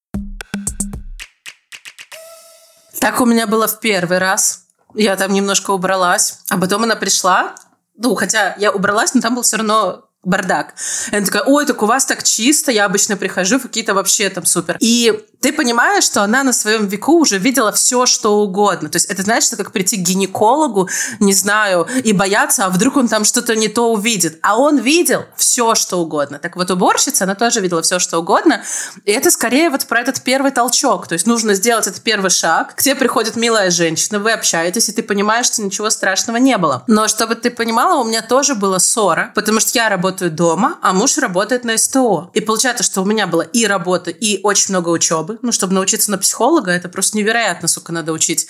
Так 2.99 3.21
у 3.21 3.25
меня 3.25 3.47
было 3.47 3.67
в 3.67 3.79
первый 3.79 4.17
раз. 4.17 4.65
Я 4.93 5.15
там 5.15 5.31
немножко 5.31 5.71
убралась, 5.71 6.39
а 6.49 6.59
потом 6.59 6.83
она 6.83 6.95
пришла, 6.95 7.55
ну, 7.95 8.15
хотя 8.15 8.55
я 8.57 8.71
убралась, 8.71 9.13
но 9.13 9.21
там 9.21 9.35
был 9.35 9.43
все 9.43 9.57
равно 9.57 10.09
бардак. 10.24 10.74
И 11.11 11.15
она 11.15 11.26
такая, 11.26 11.43
ой, 11.43 11.65
так 11.65 11.82
у 11.82 11.86
вас 11.86 12.05
так 12.05 12.24
чисто, 12.24 12.72
я 12.72 12.86
обычно 12.86 13.15
прихожу, 13.15 13.59
какие-то 13.59 13.93
вообще 13.93 14.30
там 14.30 14.45
супер. 14.45 14.78
И 14.80 15.26
ты 15.41 15.53
понимаешь, 15.53 16.03
что 16.03 16.22
она 16.24 16.43
на 16.43 16.51
своем 16.51 16.88
веку 16.88 17.13
уже 17.20 17.38
видела 17.38 17.72
все, 17.72 18.05
что 18.05 18.41
угодно. 18.41 18.89
То 18.89 18.97
есть 18.97 19.05
это, 19.05 19.22
это 19.22 19.55
как 19.55 19.72
прийти 19.72 19.95
к 19.95 20.01
гинекологу, 20.01 20.89
не 21.20 21.34
знаю, 21.34 21.88
и 22.03 22.11
бояться, 22.11 22.65
а 22.65 22.70
вдруг 22.70 22.97
он 22.97 23.07
там 23.07 23.24
что-то 23.24 23.55
не 23.55 23.70
то 23.70 23.93
увидит. 23.93 24.39
А 24.41 24.57
он 24.57 24.78
видел 24.78 25.26
все, 25.38 25.76
что 25.76 25.97
угодно. 25.97 26.39
Так 26.39 26.57
вот, 26.57 26.70
уборщица, 26.70 27.24
она 27.24 27.36
тоже 27.36 27.61
видела 27.61 27.82
все, 27.82 27.99
что 27.99 28.20
угодно. 28.20 28.61
И 29.05 29.11
это 29.11 29.32
скорее 29.32 29.70
вот 29.70 29.86
про 29.86 30.01
этот 30.01 30.22
первый 30.22 30.51
толчок. 30.51 31.07
То 31.07 31.13
есть 31.13 31.26
нужно 31.26 31.53
сделать 31.53 31.88
этот 31.88 32.01
первый 32.01 32.30
шаг. 32.30 32.76
К 32.76 32.82
тебе 32.82 32.95
приходит 32.95 33.38
милая 33.38 33.72
женщина, 33.72 34.20
вы 34.20 34.34
общаетесь, 34.34 34.89
и 34.89 34.91
ты 34.91 35.01
понимаешь, 35.01 35.45
что 35.45 35.61
ничего 35.61 35.89
страшного 35.89 36.38
не 36.38 36.57
было. 36.57 36.84
Но 36.88 37.07
чтобы 37.07 37.36
ты 37.36 37.49
понимала, 37.49 38.01
у 38.01 38.03
меня 38.03 38.22
тоже 38.22 38.55
была 38.55 38.80
ссора, 38.80 39.32
потому 39.34 39.61
что 39.61 39.72
я 39.78 39.88
работаю 40.10 40.32
дома, 40.32 40.80
а 40.82 40.93
муж 40.93 41.18
работает 41.18 41.64
на 41.64 41.78
СТО. 41.78 42.32
И 42.34 42.41
получается, 42.41 42.84
что 42.84 43.01
у 43.01 43.05
меня 43.05 43.28
была 43.28 43.43
и 43.43 43.68
работа, 43.68 44.10
и 44.10 44.39
очень 44.43 44.72
много 44.72 44.89
учебы. 44.89 45.38
Ну, 45.41 45.51
чтобы 45.51 45.74
научиться 45.74 46.10
на 46.12 46.18
психолога, 46.18 46.72
это 46.72 46.89
просто 46.89 47.18
невероятно, 47.18 47.68
сука, 47.68 47.91
надо 47.91 48.12
учить. 48.12 48.47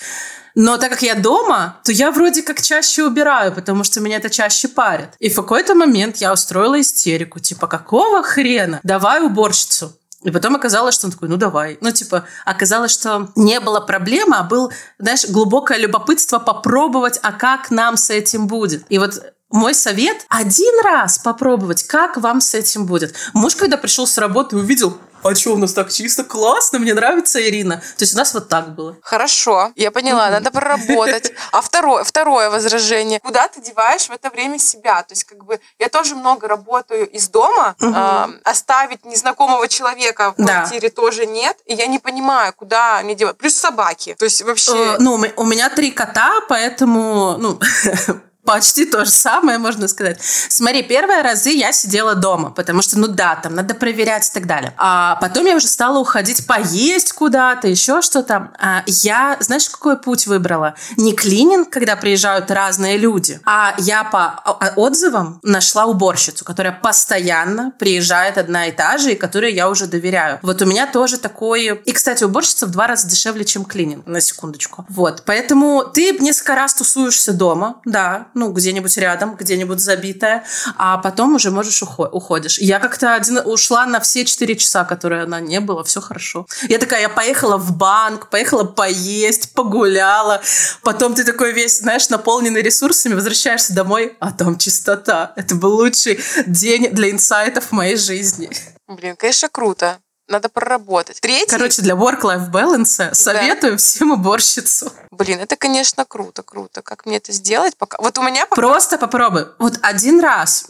Но 0.54 0.78
так 0.78 0.90
как 0.90 1.02
я 1.02 1.14
дома, 1.14 1.80
то 1.84 1.92
я 1.92 2.10
вроде 2.10 2.42
как 2.42 2.62
чаще 2.62 3.04
убираю, 3.04 3.52
потому 3.52 3.84
что 3.84 4.00
меня 4.00 4.16
это 4.16 4.30
чаще 4.30 4.68
парит. 4.68 5.10
И 5.18 5.28
в 5.28 5.36
какой-то 5.36 5.74
момент 5.74 6.16
я 6.16 6.32
устроила 6.32 6.80
истерику, 6.80 7.40
типа, 7.40 7.66
какого 7.66 8.22
хрена? 8.22 8.80
Давай 8.82 9.22
уборщицу. 9.22 9.92
И 10.22 10.30
потом 10.30 10.56
оказалось, 10.56 10.94
что 10.94 11.06
он 11.06 11.12
такой, 11.12 11.28
ну 11.28 11.36
давай. 11.36 11.78
Ну, 11.80 11.90
типа, 11.92 12.24
оказалось, 12.44 12.92
что 12.92 13.28
не 13.36 13.60
было 13.60 13.80
проблемы, 13.80 14.36
а 14.36 14.42
был, 14.42 14.72
знаешь, 14.98 15.26
глубокое 15.26 15.78
любопытство 15.78 16.38
попробовать, 16.38 17.18
а 17.22 17.32
как 17.32 17.70
нам 17.70 17.96
с 17.96 18.10
этим 18.10 18.46
будет. 18.46 18.84
И 18.90 18.98
вот 18.98 19.22
мой 19.50 19.74
совет– 19.74 20.24
один 20.28 20.84
раз 20.84 21.18
попробовать, 21.18 21.82
как 21.84 22.16
вам 22.16 22.40
с 22.40 22.54
этим 22.54 22.86
будет. 22.86 23.14
Муж, 23.34 23.56
когда 23.56 23.76
пришел 23.76 24.06
с 24.06 24.18
работы, 24.18 24.56
увидел, 24.56 24.98
а 25.22 25.34
что 25.34 25.52
у 25.52 25.56
нас 25.56 25.72
так 25.72 25.90
чисто? 25.90 26.24
Классно, 26.24 26.78
мне 26.78 26.94
нравится 26.94 27.46
Ирина. 27.46 27.76
То 27.76 28.04
есть 28.04 28.14
у 28.14 28.16
нас 28.16 28.32
вот 28.32 28.48
так 28.48 28.74
было. 28.74 28.96
Хорошо, 29.02 29.72
я 29.76 29.90
поняла, 29.90 30.30
надо 30.30 30.50
проработать. 30.50 31.32
А 31.52 31.62
второе, 31.62 32.04
второе 32.04 32.48
возражение. 32.48 33.18
Куда 33.18 33.48
ты 33.48 33.60
деваешь 33.60 34.06
в 34.06 34.10
это 34.10 34.30
время 34.30 34.58
себя? 34.58 35.02
То 35.02 35.12
есть 35.12 35.24
как 35.24 35.44
бы 35.44 35.58
я 35.78 35.88
тоже 35.88 36.14
много 36.14 36.46
работаю 36.48 37.08
из 37.08 37.28
дома, 37.28 37.74
э, 37.80 38.26
оставить 38.44 39.04
незнакомого 39.04 39.66
человека 39.68 40.32
в 40.32 40.42
квартире 40.42 40.88
да. 40.88 40.94
тоже 40.94 41.26
нет, 41.26 41.56
и 41.66 41.74
я 41.74 41.86
не 41.86 41.98
понимаю, 41.98 42.52
куда 42.54 43.00
мне 43.02 43.14
девать. 43.14 43.36
Плюс 43.36 43.54
собаки. 43.54 44.14
То 44.18 44.24
есть 44.26 44.42
вообще... 44.42 44.94
Э, 44.94 44.96
ну, 44.98 45.14
у 45.14 45.44
меня 45.44 45.70
три 45.70 45.90
кота, 45.90 46.40
поэтому, 46.48 47.36
ну, 47.38 47.58
Почти 48.44 48.86
то 48.86 49.04
же 49.04 49.10
самое, 49.10 49.58
можно 49.58 49.86
сказать. 49.86 50.18
Смотри, 50.20 50.82
первые 50.82 51.22
разы 51.22 51.50
я 51.50 51.72
сидела 51.72 52.14
дома, 52.14 52.50
потому 52.50 52.82
что, 52.82 52.98
ну 52.98 53.06
да, 53.06 53.36
там 53.36 53.54
надо 53.54 53.74
проверять 53.74 54.28
и 54.28 54.32
так 54.32 54.46
далее. 54.46 54.72
А 54.78 55.16
потом 55.16 55.46
я 55.46 55.56
уже 55.56 55.66
стала 55.66 55.98
уходить 55.98 56.46
поесть 56.46 57.12
куда-то, 57.12 57.68
еще 57.68 58.00
что-то. 58.02 58.50
А 58.58 58.82
я, 58.86 59.36
знаешь, 59.40 59.68
какой 59.68 59.98
путь 59.98 60.26
выбрала? 60.26 60.74
Не 60.96 61.12
клининг, 61.12 61.70
когда 61.70 61.96
приезжают 61.96 62.50
разные 62.50 62.96
люди, 62.96 63.40
а 63.44 63.74
я 63.78 64.04
по 64.04 64.42
отзывам 64.76 65.38
нашла 65.42 65.84
уборщицу, 65.84 66.44
которая 66.44 66.72
постоянно 66.72 67.72
приезжает 67.78 68.38
одна 68.38 68.66
и 68.66 68.72
та 68.72 68.98
же, 68.98 69.12
и 69.12 69.16
которой 69.16 69.52
я 69.52 69.68
уже 69.68 69.86
доверяю. 69.86 70.38
Вот 70.42 70.62
у 70.62 70.66
меня 70.66 70.86
тоже 70.86 71.18
такой... 71.18 71.80
И, 71.84 71.92
кстати, 71.92 72.24
уборщица 72.24 72.66
в 72.66 72.70
два 72.70 72.86
раза 72.86 73.06
дешевле, 73.06 73.44
чем 73.44 73.64
клининг, 73.64 74.06
на 74.06 74.20
секундочку. 74.20 74.86
Вот, 74.88 75.24
поэтому 75.26 75.84
ты 75.84 76.16
несколько 76.18 76.54
раз 76.54 76.74
тусуешься 76.74 77.32
дома, 77.32 77.80
да, 77.84 78.28
ну, 78.34 78.52
где-нибудь 78.52 78.96
рядом, 78.96 79.36
где-нибудь 79.36 79.80
забитая, 79.80 80.44
а 80.76 80.98
потом 80.98 81.34
уже 81.34 81.50
можешь 81.50 81.82
уходишь. 81.82 82.58
Я 82.58 82.78
как-то 82.78 83.14
один 83.14 83.38
ушла 83.44 83.86
на 83.86 84.00
все 84.00 84.24
четыре 84.24 84.56
часа, 84.56 84.84
которые 84.84 85.22
она 85.22 85.40
не 85.40 85.60
было, 85.60 85.84
все 85.84 86.00
хорошо. 86.00 86.46
Я 86.68 86.78
такая, 86.78 87.02
я 87.02 87.08
поехала 87.08 87.56
в 87.56 87.76
банк, 87.76 88.30
поехала 88.30 88.64
поесть, 88.64 89.54
погуляла, 89.54 90.40
потом 90.82 91.14
ты 91.14 91.24
такой 91.24 91.52
весь, 91.52 91.78
знаешь, 91.78 92.08
наполненный 92.08 92.62
ресурсами, 92.62 93.14
возвращаешься 93.14 93.74
домой, 93.74 94.16
а 94.20 94.32
там 94.32 94.58
чистота. 94.58 95.32
Это 95.36 95.54
был 95.54 95.74
лучший 95.76 96.20
день 96.46 96.90
для 96.92 97.10
инсайтов 97.10 97.66
в 97.66 97.72
моей 97.72 97.96
жизни. 97.96 98.50
Блин, 98.88 99.16
конечно, 99.16 99.48
круто 99.48 99.98
надо 100.30 100.48
проработать. 100.48 101.20
Третий... 101.20 101.50
Короче, 101.50 101.82
для 101.82 101.94
work-life 101.94 102.50
balance 102.50 103.14
советую 103.14 103.72
да. 103.72 103.78
всем 103.78 104.12
уборщицу. 104.12 104.92
Блин, 105.10 105.40
это, 105.40 105.56
конечно, 105.56 106.04
круто, 106.04 106.42
круто. 106.42 106.82
Как 106.82 107.06
мне 107.06 107.16
это 107.16 107.32
сделать? 107.32 107.76
Пока... 107.76 107.98
Вот 108.00 108.16
у 108.18 108.22
меня 108.22 108.46
пока... 108.46 108.60
Просто 108.60 108.98
попробуй. 108.98 109.46
Вот 109.58 109.78
один 109.82 110.20
раз. 110.20 110.66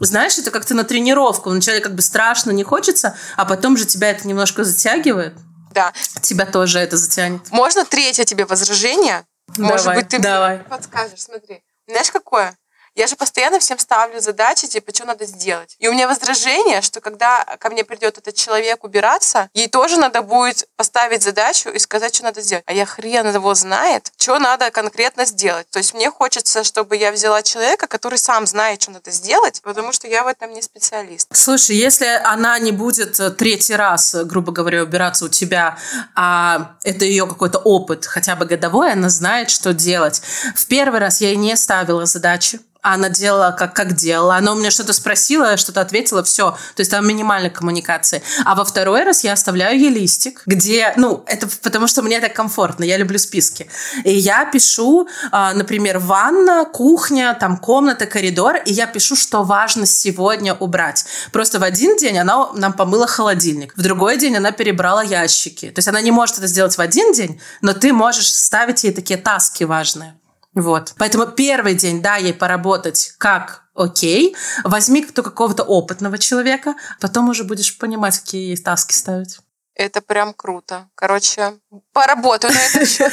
Знаешь, 0.00 0.38
это 0.38 0.50
как-то 0.50 0.74
на 0.74 0.84
тренировку. 0.84 1.50
Вначале 1.50 1.80
как 1.80 1.94
бы 1.94 2.02
страшно, 2.02 2.50
не 2.50 2.64
хочется, 2.64 3.16
а 3.36 3.44
потом 3.44 3.76
же 3.76 3.86
тебя 3.86 4.10
это 4.10 4.26
немножко 4.26 4.64
затягивает. 4.64 5.34
Да. 5.72 5.92
Тебя 6.20 6.44
тоже 6.44 6.78
это 6.80 6.96
затянет. 6.96 7.40
Можно 7.50 7.84
третье 7.84 8.24
тебе 8.24 8.44
возражение? 8.44 9.24
Давай, 9.56 9.72
Может 9.72 9.94
быть, 9.94 10.08
ты 10.08 10.18
давай. 10.18 10.58
подскажешь. 10.58 11.20
Смотри. 11.22 11.62
Знаешь, 11.86 12.10
какое? 12.10 12.56
Я 12.94 13.06
же 13.06 13.16
постоянно 13.16 13.58
всем 13.58 13.78
ставлю 13.78 14.20
задачи, 14.20 14.66
типа, 14.66 14.94
что 14.94 15.06
надо 15.06 15.24
сделать. 15.24 15.76
И 15.78 15.88
у 15.88 15.92
меня 15.92 16.06
возражение, 16.08 16.82
что 16.82 17.00
когда 17.00 17.44
ко 17.58 17.70
мне 17.70 17.84
придет 17.84 18.18
этот 18.18 18.34
человек 18.34 18.84
убираться, 18.84 19.48
ей 19.54 19.68
тоже 19.68 19.96
надо 19.96 20.20
будет 20.20 20.68
поставить 20.76 21.22
задачу 21.22 21.70
и 21.70 21.78
сказать, 21.78 22.14
что 22.14 22.24
надо 22.24 22.42
сделать. 22.42 22.64
А 22.66 22.72
я 22.74 22.84
хрен 22.84 23.32
его 23.32 23.54
знает, 23.54 24.12
что 24.18 24.38
надо 24.38 24.70
конкретно 24.70 25.24
сделать. 25.24 25.66
То 25.70 25.78
есть 25.78 25.94
мне 25.94 26.10
хочется, 26.10 26.64
чтобы 26.64 26.96
я 26.96 27.12
взяла 27.12 27.42
человека, 27.42 27.86
который 27.86 28.18
сам 28.18 28.46
знает, 28.46 28.82
что 28.82 28.90
надо 28.90 29.10
сделать, 29.10 29.62
потому 29.62 29.92
что 29.92 30.06
я 30.06 30.22
в 30.22 30.26
этом 30.26 30.52
не 30.52 30.60
специалист. 30.60 31.28
Слушай, 31.32 31.76
если 31.76 32.06
она 32.24 32.58
не 32.58 32.72
будет 32.72 33.18
э, 33.20 33.30
третий 33.30 33.74
раз, 33.74 34.14
э, 34.14 34.24
грубо 34.24 34.52
говоря, 34.52 34.82
убираться 34.82 35.24
у 35.24 35.28
тебя, 35.28 35.78
а 36.14 36.76
это 36.84 37.06
ее 37.06 37.26
какой-то 37.26 37.58
опыт, 37.58 38.04
хотя 38.04 38.36
бы 38.36 38.44
годовой, 38.44 38.92
она 38.92 39.08
знает, 39.08 39.48
что 39.48 39.72
делать. 39.72 40.20
В 40.54 40.66
первый 40.66 41.00
раз 41.00 41.22
я 41.22 41.28
ей 41.28 41.36
не 41.36 41.56
ставила 41.56 42.04
задачи, 42.04 42.60
она 42.82 43.08
делала, 43.08 43.54
как, 43.56 43.74
как 43.74 43.94
делала. 43.94 44.36
Она 44.36 44.52
у 44.52 44.56
меня 44.56 44.72
что-то 44.72 44.92
спросила, 44.92 45.56
что-то 45.56 45.80
ответила, 45.80 46.24
все. 46.24 46.50
То 46.74 46.80
есть 46.80 46.90
там 46.90 47.06
минимальной 47.06 47.48
коммуникации. 47.48 48.22
А 48.44 48.56
во 48.56 48.64
второй 48.64 49.04
раз 49.04 49.22
я 49.22 49.32
оставляю 49.32 49.78
ей 49.78 49.90
листик, 49.90 50.42
где, 50.46 50.92
ну, 50.96 51.22
это 51.26 51.46
потому 51.62 51.86
что 51.86 52.02
мне 52.02 52.20
так 52.20 52.34
комфортно, 52.34 52.82
я 52.82 52.96
люблю 52.96 53.18
списки. 53.18 53.70
И 54.04 54.12
я 54.12 54.44
пишу, 54.44 55.08
а, 55.30 55.54
например, 55.54 56.00
ванна, 56.00 56.64
кухня, 56.64 57.36
там 57.38 57.56
комната, 57.56 58.06
коридор, 58.06 58.56
и 58.56 58.72
я 58.72 58.86
пишу, 58.86 59.14
что 59.14 59.44
важно 59.44 59.86
сегодня 59.86 60.54
убрать. 60.54 61.04
Просто 61.30 61.60
в 61.60 61.62
один 61.62 61.96
день 61.96 62.18
она 62.18 62.52
нам 62.54 62.72
помыла 62.72 63.06
холодильник, 63.06 63.74
в 63.76 63.82
другой 63.82 64.18
день 64.18 64.36
она 64.36 64.50
перебрала 64.50 65.04
ящики. 65.04 65.70
То 65.70 65.78
есть 65.78 65.88
она 65.88 66.00
не 66.00 66.10
может 66.10 66.38
это 66.38 66.48
сделать 66.48 66.76
в 66.76 66.80
один 66.80 67.12
день, 67.12 67.40
но 67.60 67.74
ты 67.74 67.92
можешь 67.92 68.32
ставить 68.32 68.82
ей 68.82 68.92
такие 68.92 69.18
таски 69.18 69.62
важные. 69.62 70.16
Вот. 70.54 70.94
Поэтому 70.98 71.26
первый 71.26 71.74
день, 71.74 72.02
да, 72.02 72.16
ей 72.16 72.34
поработать, 72.34 73.14
как 73.18 73.64
окей. 73.74 74.36
Возьми 74.64 75.02
кто 75.02 75.22
какого-то 75.22 75.62
опытного 75.62 76.18
человека, 76.18 76.74
потом 77.00 77.28
уже 77.28 77.44
будешь 77.44 77.78
понимать, 77.78 78.18
какие 78.18 78.50
есть 78.50 78.64
таски 78.64 78.92
ставить. 78.92 79.38
Это 79.74 80.02
прям 80.02 80.34
круто. 80.34 80.90
Короче, 80.94 81.54
поработаю 81.94 82.52
на 82.52 82.60
этот 82.60 82.86
счет. 82.86 83.12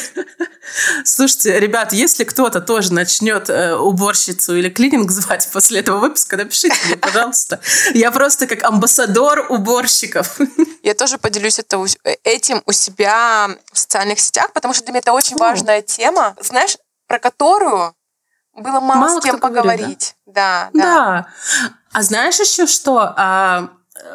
Слушайте, 1.05 1.57
ребят, 1.57 1.93
если 1.93 2.25
кто-то 2.25 2.59
тоже 2.59 2.93
начнет 2.93 3.49
э, 3.49 3.75
уборщицу 3.75 4.57
или 4.57 4.69
клининг 4.69 5.09
звать 5.09 5.47
после 5.53 5.79
этого 5.79 5.99
выпуска, 5.99 6.35
напишите 6.35 6.75
мне, 6.85 6.97
пожалуйста. 6.97 7.61
Я 7.93 8.11
просто 8.11 8.45
как 8.45 8.63
амбассадор 8.63 9.45
уборщиков. 9.49 10.37
Я 10.83 10.95
тоже 10.95 11.17
поделюсь 11.17 11.59
это, 11.59 11.81
э, 12.03 12.15
этим 12.25 12.61
у 12.65 12.73
себя 12.73 13.49
в 13.71 13.79
социальных 13.79 14.19
сетях, 14.19 14.51
потому 14.51 14.73
что 14.73 14.83
для 14.83 14.91
меня 14.91 14.99
это 14.99 15.13
очень 15.13 15.37
важная 15.37 15.81
тема, 15.81 16.35
знаешь, 16.41 16.75
про 17.09 17.19
которую 17.19 17.95
было 18.53 18.79
мало, 18.79 18.99
мало 18.99 19.19
с 19.19 19.23
кем 19.23 19.39
поговорить. 19.39 19.79
Говорит, 19.79 20.15
да? 20.27 20.69
Да, 20.73 20.79
да. 20.79 20.81
Да. 20.83 21.73
А 21.91 22.03
знаешь 22.03 22.39
еще 22.39 22.67
что? 22.67 23.13
А, 23.17 23.69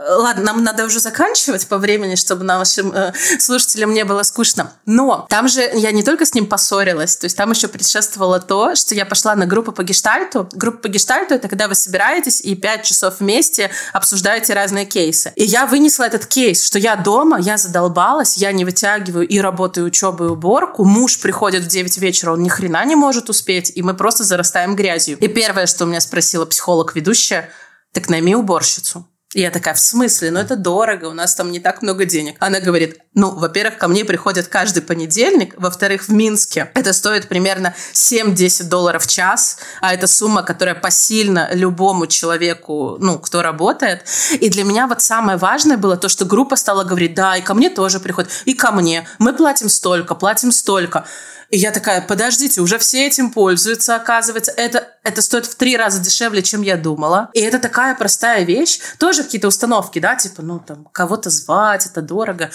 ладно, 0.08 0.44
нам 0.44 0.64
надо 0.64 0.84
уже 0.84 1.00
заканчивать 1.00 1.66
по 1.66 1.78
времени, 1.78 2.14
чтобы 2.14 2.44
нашим 2.44 2.92
э, 2.92 3.12
слушателям 3.38 3.92
не 3.92 4.04
было 4.04 4.22
скучно. 4.22 4.72
Но 4.86 5.26
там 5.28 5.48
же 5.48 5.60
я 5.74 5.92
не 5.92 6.02
только 6.02 6.26
с 6.26 6.34
ним 6.34 6.46
поссорилась, 6.46 7.16
то 7.16 7.24
есть 7.24 7.36
там 7.36 7.50
еще 7.50 7.68
предшествовало 7.68 8.40
то, 8.40 8.74
что 8.74 8.94
я 8.94 9.06
пошла 9.06 9.34
на 9.34 9.46
группу 9.46 9.72
по 9.72 9.82
гештальту. 9.82 10.48
Группа 10.52 10.78
по 10.78 10.88
гештальту— 10.88 11.34
это 11.36 11.48
когда 11.48 11.68
вы 11.68 11.74
собираетесь 11.74 12.40
и 12.40 12.54
пять 12.54 12.84
часов 12.84 13.20
вместе 13.20 13.70
обсуждаете 13.92 14.54
разные 14.54 14.86
кейсы. 14.86 15.32
И 15.36 15.44
я 15.44 15.66
вынесла 15.66 16.04
этот 16.04 16.26
кейс, 16.26 16.64
что 16.64 16.78
я 16.78 16.96
дома, 16.96 17.38
я 17.40 17.56
задолбалась, 17.56 18.36
я 18.36 18.52
не 18.52 18.64
вытягиваю 18.64 19.26
и 19.26 19.38
работаю, 19.40 19.86
учебу, 19.86 20.24
и 20.24 20.28
уборку. 20.28 20.84
Муж 20.84 21.18
приходит 21.18 21.64
в 21.64 21.66
9 21.66 21.98
вечера, 21.98 22.32
он 22.32 22.42
ни 22.42 22.48
хрена 22.48 22.84
не 22.84 22.96
может 22.96 23.30
успеть, 23.30 23.72
и 23.74 23.82
мы 23.82 23.94
просто 23.94 24.24
зарастаем 24.24 24.76
грязью. 24.76 25.18
И 25.18 25.28
первое, 25.28 25.66
что 25.66 25.84
у 25.84 25.86
меня 25.86 26.00
спросила 26.00 26.44
психолог-ведущая, 26.44 27.50
так 27.92 28.08
найми 28.08 28.34
уборщицу. 28.34 29.06
Я 29.34 29.50
такая, 29.50 29.74
в 29.74 29.80
смысле? 29.80 30.30
Ну, 30.30 30.38
это 30.38 30.56
дорого, 30.56 31.06
у 31.06 31.12
нас 31.12 31.34
там 31.34 31.50
не 31.50 31.60
так 31.60 31.82
много 31.82 32.04
денег. 32.04 32.36
Она 32.38 32.60
говорит, 32.60 33.00
ну, 33.14 33.30
во-первых, 33.30 33.78
ко 33.78 33.88
мне 33.88 34.04
приходят 34.04 34.48
каждый 34.48 34.82
понедельник, 34.82 35.54
во-вторых, 35.56 36.08
в 36.08 36.12
Минске 36.12 36.70
это 36.74 36.92
стоит 36.92 37.28
примерно 37.28 37.74
7-10 37.92 38.64
долларов 38.64 39.04
в 39.04 39.06
час, 39.06 39.58
а 39.80 39.94
это 39.94 40.06
сумма, 40.06 40.42
которая 40.42 40.74
посильна 40.74 41.48
любому 41.52 42.06
человеку, 42.06 42.96
ну, 43.00 43.18
кто 43.18 43.42
работает. 43.42 44.04
И 44.40 44.48
для 44.48 44.64
меня 44.64 44.86
вот 44.86 45.00
самое 45.00 45.38
важное 45.38 45.76
было 45.76 45.96
то, 45.96 46.08
что 46.08 46.24
группа 46.24 46.56
стала 46.56 46.84
говорить, 46.84 47.14
да, 47.14 47.36
и 47.36 47.42
ко 47.42 47.54
мне 47.54 47.70
тоже 47.70 48.00
приходят, 48.00 48.30
и 48.44 48.54
ко 48.54 48.72
мне. 48.72 49.06
Мы 49.18 49.32
платим 49.32 49.68
столько, 49.68 50.14
платим 50.14 50.50
столько. 50.52 51.06
И 51.50 51.58
я 51.58 51.70
такая, 51.70 52.00
подождите, 52.00 52.60
уже 52.60 52.78
все 52.78 53.06
этим 53.06 53.30
пользуются, 53.30 53.94
оказывается. 53.94 54.52
Это, 54.56 54.88
это 55.04 55.22
стоит 55.22 55.46
в 55.46 55.54
три 55.54 55.76
раза 55.76 56.00
дешевле, 56.00 56.42
чем 56.42 56.62
я 56.62 56.76
думала. 56.76 57.30
И 57.32 57.40
это 57.40 57.58
такая 57.58 57.94
простая 57.94 58.44
вещь. 58.44 58.80
Тоже 58.98 59.22
какие-то 59.22 59.48
установки, 59.48 59.98
да, 59.98 60.16
типа, 60.16 60.42
ну, 60.42 60.58
там, 60.58 60.84
кого-то 60.90 61.30
звать, 61.30 61.86
это 61.86 62.02
дорого. 62.02 62.50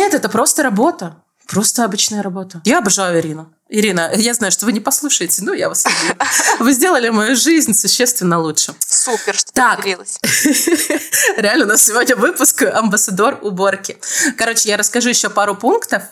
Нет, 0.00 0.14
это 0.14 0.30
просто 0.30 0.62
работа. 0.62 1.14
Просто 1.46 1.84
обычная 1.84 2.22
работа. 2.22 2.62
Я 2.64 2.78
обожаю 2.78 3.20
Ирину. 3.20 3.52
Ирина, 3.68 4.10
я 4.14 4.32
знаю, 4.32 4.50
что 4.50 4.64
вы 4.64 4.72
не 4.72 4.80
послушаете, 4.80 5.42
но 5.44 5.52
я 5.52 5.68
вас 5.68 5.84
люблю. 5.84 6.16
Вы 6.58 6.72
сделали 6.72 7.10
мою 7.10 7.36
жизнь 7.36 7.74
существенно 7.74 8.38
лучче. 8.38 8.72
Супер, 8.78 9.34
что 9.34 9.52
так. 9.52 9.76
поделилась. 9.76 10.18
Реально, 11.36 11.66
у 11.66 11.68
нас 11.68 11.82
сегодня 11.82 12.16
выпуск 12.16 12.62
«Амбассадор 12.62 13.40
уборки». 13.42 13.98
Короче, 14.38 14.70
я 14.70 14.78
расскажу 14.78 15.10
еще 15.10 15.28
пару 15.28 15.54
пунктов, 15.54 16.04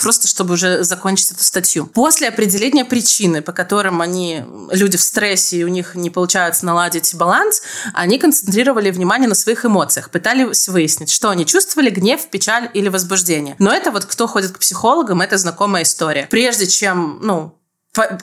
просто 0.00 0.26
чтобы 0.28 0.54
уже 0.54 0.84
закончить 0.84 1.32
эту 1.32 1.44
статью. 1.44 1.86
После 1.86 2.28
определения 2.28 2.84
причины, 2.84 3.42
по 3.42 3.52
которым 3.52 4.00
они, 4.00 4.44
люди 4.70 4.96
в 4.96 5.02
стрессе, 5.02 5.58
и 5.58 5.64
у 5.64 5.68
них 5.68 5.94
не 5.94 6.10
получается 6.10 6.64
наладить 6.66 7.14
баланс, 7.14 7.62
они 7.92 8.18
концентрировали 8.18 8.90
внимание 8.90 9.28
на 9.28 9.34
своих 9.34 9.64
эмоциях, 9.64 10.10
пытались 10.10 10.68
выяснить, 10.68 11.10
что 11.10 11.30
они 11.30 11.44
чувствовали, 11.46 11.90
гнев, 11.90 12.26
печаль 12.30 12.70
или 12.74 12.88
возбуждение. 12.88 13.56
Но 13.58 13.72
это 13.72 13.90
вот 13.90 14.04
кто 14.06 14.26
ходит 14.26 14.52
к 14.52 14.58
психологам, 14.58 15.20
это 15.20 15.36
знакомая 15.36 15.82
история. 15.82 16.26
Прежде 16.30 16.66
чем, 16.66 17.18
ну, 17.22 17.58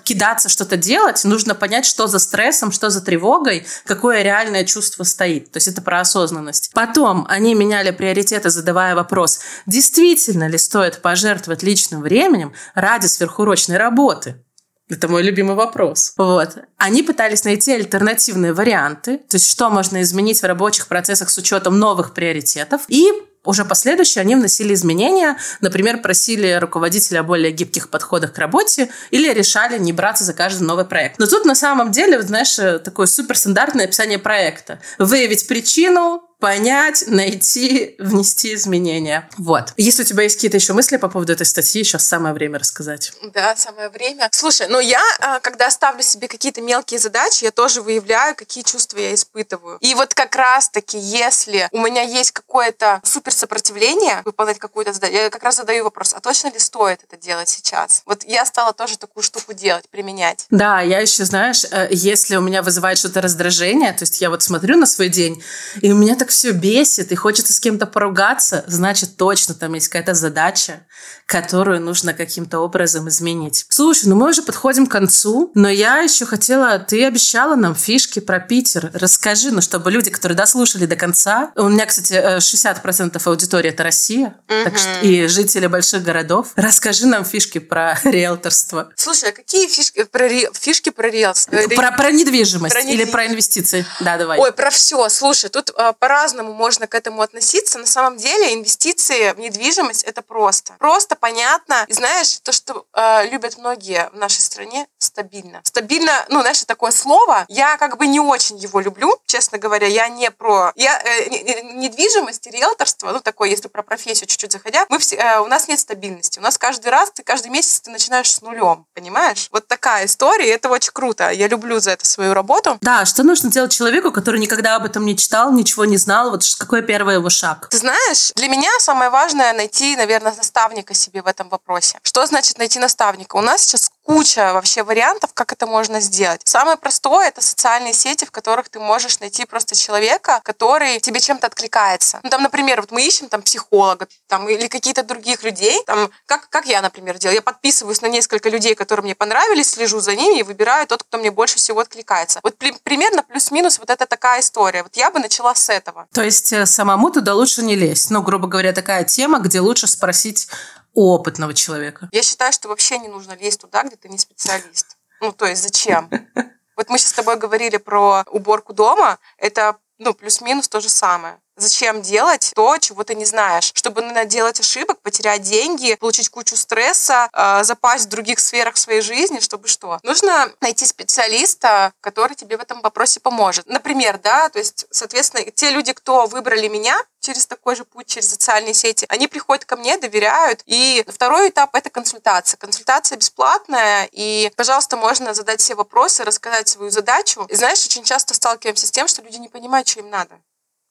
кидаться 0.04 0.50
что-то 0.50 0.78
делать, 0.78 1.24
нужно 1.24 1.54
понять, 1.54 1.86
что 1.86 2.08
за 2.08 2.20
стрессом, 2.20 2.72
что 2.72 2.90
за 2.90 3.02
тревогой, 3.02 3.68
какое 3.86 4.24
реальное 4.24 4.64
чувство 4.66 5.04
стоит. 5.04 5.52
То 5.52 5.58
есть 5.58 5.68
это 5.68 5.82
про 5.82 6.02
осознанность. 6.02 6.72
Потом 6.74 7.26
они 7.30 7.54
меняли 7.54 7.92
приоритеты, 7.92 8.50
задавая 8.50 8.96
вопрос, 8.96 9.40
действительно 9.66 10.48
ли 10.48 10.58
стоит 10.58 11.02
пожертвовать 11.02 11.64
личным 11.64 12.02
временем 12.02 12.54
ради 12.74 13.06
сверхурочной 13.06 13.78
работы. 13.78 14.44
Это 14.90 15.08
мой 15.08 15.22
любимый 15.22 15.56
вопрос. 15.56 16.14
Вот. 16.18 16.58
Они 16.78 17.04
пытались 17.04 17.44
найти 17.44 17.74
альтернативные 17.74 18.54
варианты, 18.54 19.20
то 19.20 19.36
есть 19.36 19.48
что 19.48 19.70
можно 19.70 20.02
изменить 20.02 20.42
в 20.42 20.46
рабочих 20.46 20.88
процессах 20.88 21.30
с 21.30 21.38
учетом 21.38 21.78
новых 21.78 22.16
приоритетов, 22.16 22.82
и 22.88 23.12
уже 23.46 23.66
последующие 23.66 24.22
они 24.22 24.36
вносили 24.36 24.74
изменения, 24.74 25.38
например, 25.62 26.02
просили 26.02 26.58
руководителя 26.60 27.20
о 27.20 27.24
более 27.24 27.52
гибких 27.52 27.90
подходах 27.90 28.34
к 28.34 28.38
работе 28.38 28.90
или 29.12 29.32
решали 29.32 29.80
не 29.80 29.94
браться 29.94 30.24
за 30.24 30.34
каждый 30.34 30.64
новый 30.64 30.86
проект. 30.86 31.20
Но 31.20 31.26
тут 31.26 31.46
на 31.46 31.56
самом 31.56 31.92
деле, 31.92 32.18
вот, 32.18 32.28
знаешь, 32.28 32.58
э, 32.60 32.80
такое 32.80 33.08
суперстандартное 33.08 33.86
описание 33.86 34.20
проекта. 34.20 34.80
Выявить 34.98 35.48
причину, 35.48 36.29
понять, 36.40 37.04
найти, 37.08 37.96
внести 38.00 38.54
изменения. 38.54 39.30
Вот. 39.38 39.74
Если 39.78 40.04
у 40.04 40.06
тебя 40.06 40.24
есть 40.24 40.36
какие-то 40.36 40.58
еще 40.58 40.74
мысли 40.74 40.98
по 40.98 41.10
поводу 41.10 41.34
этой 41.34 41.46
статьи, 41.46 41.84
сейчас 41.84 42.08
самое 42.08 42.34
время 42.34 42.60
рассказать. 42.60 43.12
Да, 43.34 43.56
самое 43.56 43.90
время. 43.90 44.30
Слушай, 44.32 44.68
ну 44.70 44.80
я, 44.80 45.02
а, 45.20 45.40
когда 45.42 45.70
ставлю 45.70 46.02
себе 46.02 46.28
какие-то 46.28 46.62
мелкие 46.62 47.00
задачи, 47.00 47.44
я 47.44 47.52
тоже 47.52 47.82
выявляю, 47.82 48.36
какие 48.36 48.64
чувства 48.64 49.00
я 49.00 49.14
испытываю. 49.14 49.78
И 49.82 49.94
вот 49.96 50.14
как 50.14 50.36
раз-таки, 50.36 50.98
если 50.98 51.68
у 51.72 51.80
меня 51.80 52.02
есть 52.04 52.32
какое-то 52.32 53.02
супер 53.04 53.34
сопротивление 53.34 54.22
выполнять 54.24 54.60
какую-то 54.60 54.94
задачу, 54.94 55.14
я 55.14 55.30
как 55.30 55.44
раз 55.44 55.58
задаю 55.58 55.84
вопрос, 55.84 56.14
а 56.14 56.22
точно 56.22 56.52
ли 56.52 56.60
стоит 56.60 57.04
это 57.04 57.18
делать 57.18 57.50
сейчас? 57.50 58.02
Вот 58.06 58.24
я 58.24 58.46
стала 58.46 58.72
тоже 58.72 58.98
такую 58.98 59.24
штуку 59.24 59.54
делать, 59.54 59.90
применять. 59.90 60.46
Да, 60.50 60.82
я 60.82 61.00
еще, 61.00 61.26
знаешь, 61.26 61.66
э, 61.70 61.90
если 61.92 62.38
у 62.38 62.42
меня 62.42 62.62
вызывает 62.62 62.98
что-то 62.98 63.20
раздражение, 63.22 63.92
то 63.92 64.04
есть 64.04 64.22
я 64.22 64.30
вот 64.30 64.42
смотрю 64.42 64.78
на 64.78 64.86
свой 64.86 65.10
день, 65.10 65.44
и 65.82 65.92
у 65.92 65.98
меня 65.98 66.16
так 66.16 66.29
все 66.30 66.52
бесит 66.52 67.12
и 67.12 67.16
хочется 67.16 67.54
с 67.54 67.60
кем-то 67.60 67.86
поругаться, 67.86 68.64
значит, 68.68 69.18
точно 69.18 69.54
там 69.54 69.74
есть 69.74 69.88
какая-то 69.88 70.14
задача, 70.14 70.82
которую 71.26 71.80
нужно 71.82 72.14
каким-то 72.14 72.60
образом 72.60 73.08
изменить. 73.08 73.66
Слушай, 73.70 74.08
ну 74.08 74.16
мы 74.16 74.30
уже 74.30 74.42
подходим 74.42 74.88
к 74.88 74.92
концу, 74.92 75.52
но 75.54 75.70
я 75.70 76.00
еще 76.00 76.26
хотела... 76.26 76.80
Ты 76.80 77.06
обещала 77.06 77.56
нам 77.56 77.76
фишки 77.76 78.20
про 78.20 78.40
Питер. 78.40 78.90
Расскажи, 78.94 79.52
ну, 79.52 79.62
чтобы 79.62 79.92
люди, 79.92 80.10
которые 80.10 80.36
дослушали 80.36 80.86
до 80.86 80.96
конца... 80.96 81.52
У 81.56 81.70
меня, 81.70 81.86
кстати, 81.86 82.14
60% 82.14 83.12
э, 83.16 83.30
аудитории— 83.30 83.70
это 83.72 83.84
Россия, 83.84 84.40
угу. 84.48 84.64
так 84.64 84.78
что 84.78 85.02
и 85.02 85.28
жители 85.28 85.68
больших 85.68 86.04
городов. 86.04 86.48
Расскажи 86.56 87.06
нам 87.06 87.24
фишки 87.24 87.60
про 87.60 88.00
риэлторство. 88.04 88.90
Слушай, 88.96 89.30
а 89.30 89.32
какие 89.32 89.68
фишки 89.68 90.04
про, 90.06 90.28
фишки 90.54 90.90
про 90.90 91.10
риэлторство? 91.10 91.76
Про, 91.76 91.92
про 91.92 92.12
недвижимость 92.12 92.74
про 92.74 92.82
или 92.82 93.06
про 93.06 93.28
инвестиции? 93.28 93.86
Да, 94.00 94.18
давай. 94.18 94.40
Ой, 94.40 94.52
про 94.52 94.72
все. 94.72 95.08
Слушай, 95.10 95.50
тут 95.52 95.72
э, 95.78 95.94
по-разному 96.20 96.54
можно 96.54 96.86
к 96.86 96.96
этому 96.96 97.22
относиться. 97.22 97.80
На 97.80 97.86
самом 97.86 98.18
деле 98.18 98.54
инвестиции 98.54 99.32
в 99.32 99.40
недвижимость— 99.40 100.04
это 100.10 100.22
просто. 100.22 100.74
Просто 100.78 101.16
понятно. 101.16 101.86
И 101.88 101.94
знаешь, 101.94 102.40
то, 102.44 102.52
что 102.52 102.86
э, 102.94 103.30
любят 103.30 103.58
многие 103.58 104.10
в 104.12 104.18
нашей 104.18 104.42
стране, 104.42 104.88
стабильно. 104.98 105.62
Стабильно, 105.64 106.26
ну, 106.28 106.42
знаешь, 106.42 106.62
такое 106.66 106.92
слово, 106.92 107.46
я 107.48 107.78
как 107.78 107.98
бы 107.98 108.06
не 108.06 108.20
очень 108.20 108.58
его 108.58 108.82
люблю, 108.82 109.18
честно 109.28 109.60
говоря, 109.60 109.88
я 109.88 110.10
не 110.10 110.30
про... 110.30 110.74
Я, 110.76 111.02
э, 111.02 111.30
недвижимость 111.76 112.48
и 112.48 112.50
риэлторство, 112.50 113.12
ну, 113.12 113.22
такое, 113.22 113.50
если 113.50 113.70
про 113.70 113.82
профессию 113.82 114.28
чуть-чуть 114.28 114.52
заходя, 114.52 114.86
мы 114.90 115.00
все, 115.00 115.16
э, 115.16 115.40
у 115.40 115.48
нас 115.48 115.70
нет 115.70 115.80
стабильности. 115.80 116.40
У 116.40 116.42
нас 116.42 116.58
каждый 116.58 116.90
раз, 116.90 117.12
ты 117.14 117.24
каждый 117.24 117.50
месяц 117.50 117.80
ты 117.80 117.92
начинаешь 117.92 118.30
с 118.30 118.42
нулем, 118.42 118.86
понимаешь? 118.94 119.48
Вот 119.52 119.68
такая 119.68 120.06
история, 120.06 120.50
и 120.50 120.52
это 120.52 120.68
очень 120.68 120.92
круто. 120.92 121.30
Я 121.30 121.48
люблю 121.48 121.80
за 121.80 121.92
это 121.92 122.06
свою 122.06 122.34
работу. 122.34 122.78
Да, 122.82 123.06
что 123.06 123.24
нужно 123.24 123.50
делать 123.50 123.72
человеку, 123.72 124.12
который 124.12 124.42
никогда 124.42 124.76
об 124.76 124.84
этом 124.84 125.06
не 125.06 125.16
читал, 125.16 125.54
ничего 125.54 125.86
не 125.86 125.96
знал, 126.10 126.32
вот 126.32 126.44
какой 126.58 126.82
первый 126.82 127.16
его 127.16 127.30
шаг? 127.30 127.68
Ты 127.70 127.78
знаешь, 127.78 128.32
для 128.34 128.48
меня 128.48 128.72
самое 128.80 129.12
важное 129.12 129.54
найти, 129.54 129.96
наверное, 129.96 130.34
наставника 130.36 130.96
себе 130.96 131.22
в 131.22 131.28
этом 131.28 131.50
вопросе. 131.50 132.00
Что 132.02 132.26
значит 132.26 132.58
найти 132.58 132.80
наставника? 132.80 133.36
У 133.36 133.42
нас 133.42 133.62
сейчас 133.62 133.92
куча 134.10 134.54
вообще 134.54 134.82
вариантов, 134.82 135.30
как 135.36 135.54
это 135.54 135.68
можно 135.68 136.00
сделать. 136.02 136.42
Самое 136.44 136.78
простое— 136.78 137.28
это 137.30 137.42
социальные 137.42 137.94
сети, 137.94 138.26
в 138.26 138.32
которых 138.32 138.68
ты 138.68 138.80
можешь 138.80 139.20
найти 139.20 139.46
просто 139.46 139.76
человека, 139.76 140.42
который 140.44 141.00
тебе 141.00 141.20
чем-то 141.20 141.46
откликается. 141.46 142.20
Ну, 142.24 142.32
там, 142.32 142.42
например, 142.42 142.82
вот 142.82 142.90
мы 142.90 143.06
ищем 143.06 143.30
там 143.30 143.44
психолога 143.44 144.08
там, 144.28 144.50
или 144.50 144.68
какие-то 144.68 145.04
других 145.04 145.44
людей. 145.44 145.84
Там, 145.86 146.10
как, 146.26 146.50
как 146.50 146.66
я, 146.66 146.82
например, 146.82 147.20
делаю. 147.20 147.36
Я 147.36 147.42
подписываюсь 147.44 148.02
на 148.02 148.08
несколько 148.08 148.50
людей, 148.50 148.74
которые 148.74 149.04
мне 149.04 149.14
понравились, 149.14 149.70
слежу 149.70 150.00
за 150.00 150.16
ними 150.16 150.40
и 150.40 150.44
выбираю 150.44 150.88
тот, 150.88 151.04
кто 151.04 151.20
мне 151.20 151.30
больше 151.30 151.58
всего 151.58 151.82
откликается. 151.82 152.40
Вот 152.42 152.58
при, 152.58 152.72
примерно 152.82 153.22
плюс-минус 153.22 153.78
вот 153.78 153.92
это 153.92 154.08
такая 154.08 154.40
история. 154.40 154.82
Вот 154.82 154.98
я 154.98 155.12
бы 155.12 155.20
начала 155.20 155.54
с 155.54 155.70
этого. 155.70 156.08
То 156.16 156.24
есть 156.24 156.52
э, 156.52 156.66
самому 156.66 157.12
туда 157.12 157.36
лучше 157.36 157.62
не 157.62 157.76
лезть. 157.76 158.10
Ну, 158.10 158.24
грубо 158.24 158.48
говоря, 158.48 158.74
такая 158.74 159.04
тема, 159.04 159.38
где 159.38 159.60
лучше 159.60 159.86
спросить 159.86 160.48
опытного 160.94 161.54
человека. 161.54 162.10
Я 162.12 162.24
считаю, 162.24 162.54
что 162.54 162.70
вообще 162.70 162.98
не 163.00 163.08
нужно 163.08 163.36
лезть 163.36 163.62
туда, 163.62 163.84
где 163.84 163.96
ты 163.96 164.10
не 164.10 164.18
специалист. 164.18 164.98
Ну, 165.22 165.32
то 165.32 165.46
есть 165.46 165.64
зачем? 165.64 166.10
Вот 166.76 166.88
мы 166.88 166.98
сейчас 166.98 167.10
с 167.10 167.16
тобой 167.16 167.36
говорили 167.36 167.76
про 167.76 168.24
уборку 168.32 168.72
дома. 168.72 169.20
Это 169.38 169.76
ну, 169.98 170.14
плюс-минус 170.14 170.70
то 170.70 170.80
же 170.80 170.88
самое. 170.88 171.42
Зачем 171.60 172.02
делать 172.02 172.52
то, 172.56 172.78
чего 172.78 173.04
ты 173.04 173.16
не 173.16 173.26
знаешь? 173.26 173.72
Чтобы 173.76 174.02
наделать 174.02 174.60
ошибок, 174.60 175.00
потерять 175.02 175.42
деньги, 175.42 175.96
получить 175.96 176.30
кучу 176.30 176.56
стресса, 176.56 177.30
э, 177.34 177.64
запасть 177.64 178.06
в 178.06 178.10
других 178.10 178.40
сферах 178.40 178.78
своей 178.78 179.02
жизни, 179.02 179.40
чтобы 179.40 179.68
что? 179.68 180.00
Нужно 180.04 180.52
найти 180.62 180.86
специалиста, 180.86 181.92
который 182.02 182.36
тебе 182.36 182.56
в 182.58 182.62
этом 182.62 182.82
вопросе 182.82 183.20
поможет. 183.20 183.68
Например, 183.68 184.18
да, 184.18 184.48
то 184.50 184.60
есть, 184.60 184.86
соответственно, 184.90 185.44
те 185.52 185.72
люди, 185.72 185.92
кто 185.92 186.28
выбрали 186.28 186.70
меня, 186.70 186.98
через 187.20 187.46
такой 187.46 187.76
же 187.76 187.84
путь, 187.84 188.08
через 188.08 188.30
социальные 188.30 188.74
сети, 188.74 189.06
они 189.10 189.28
приходят 189.28 189.66
ко 189.66 189.76
мне, 189.76 189.98
доверяют. 189.98 190.62
И 190.66 191.04
второй 191.08 191.50
этап— 191.50 191.72
это 191.76 191.90
консультация. 191.90 192.58
Консультация 192.58 193.18
бесплатная, 193.18 194.08
и, 194.12 194.52
пожалуйста, 194.56 194.96
можно 194.96 195.34
задать 195.34 195.60
все 195.60 195.76
вопросы, 195.76 196.24
рассказать 196.24 196.70
свою 196.70 196.92
задачу. 196.92 197.46
И 197.50 197.56
знаешь, 197.56 197.86
очень 197.86 198.04
часто 198.04 198.34
сталкиваемся 198.34 198.88
с 198.88 198.92
тем, 198.92 199.08
что 199.08 199.22
люди 199.22 199.38
не 199.38 199.50
понимают, 199.50 199.88
что 199.88 200.00
им 200.00 200.10
надо. 200.10 200.40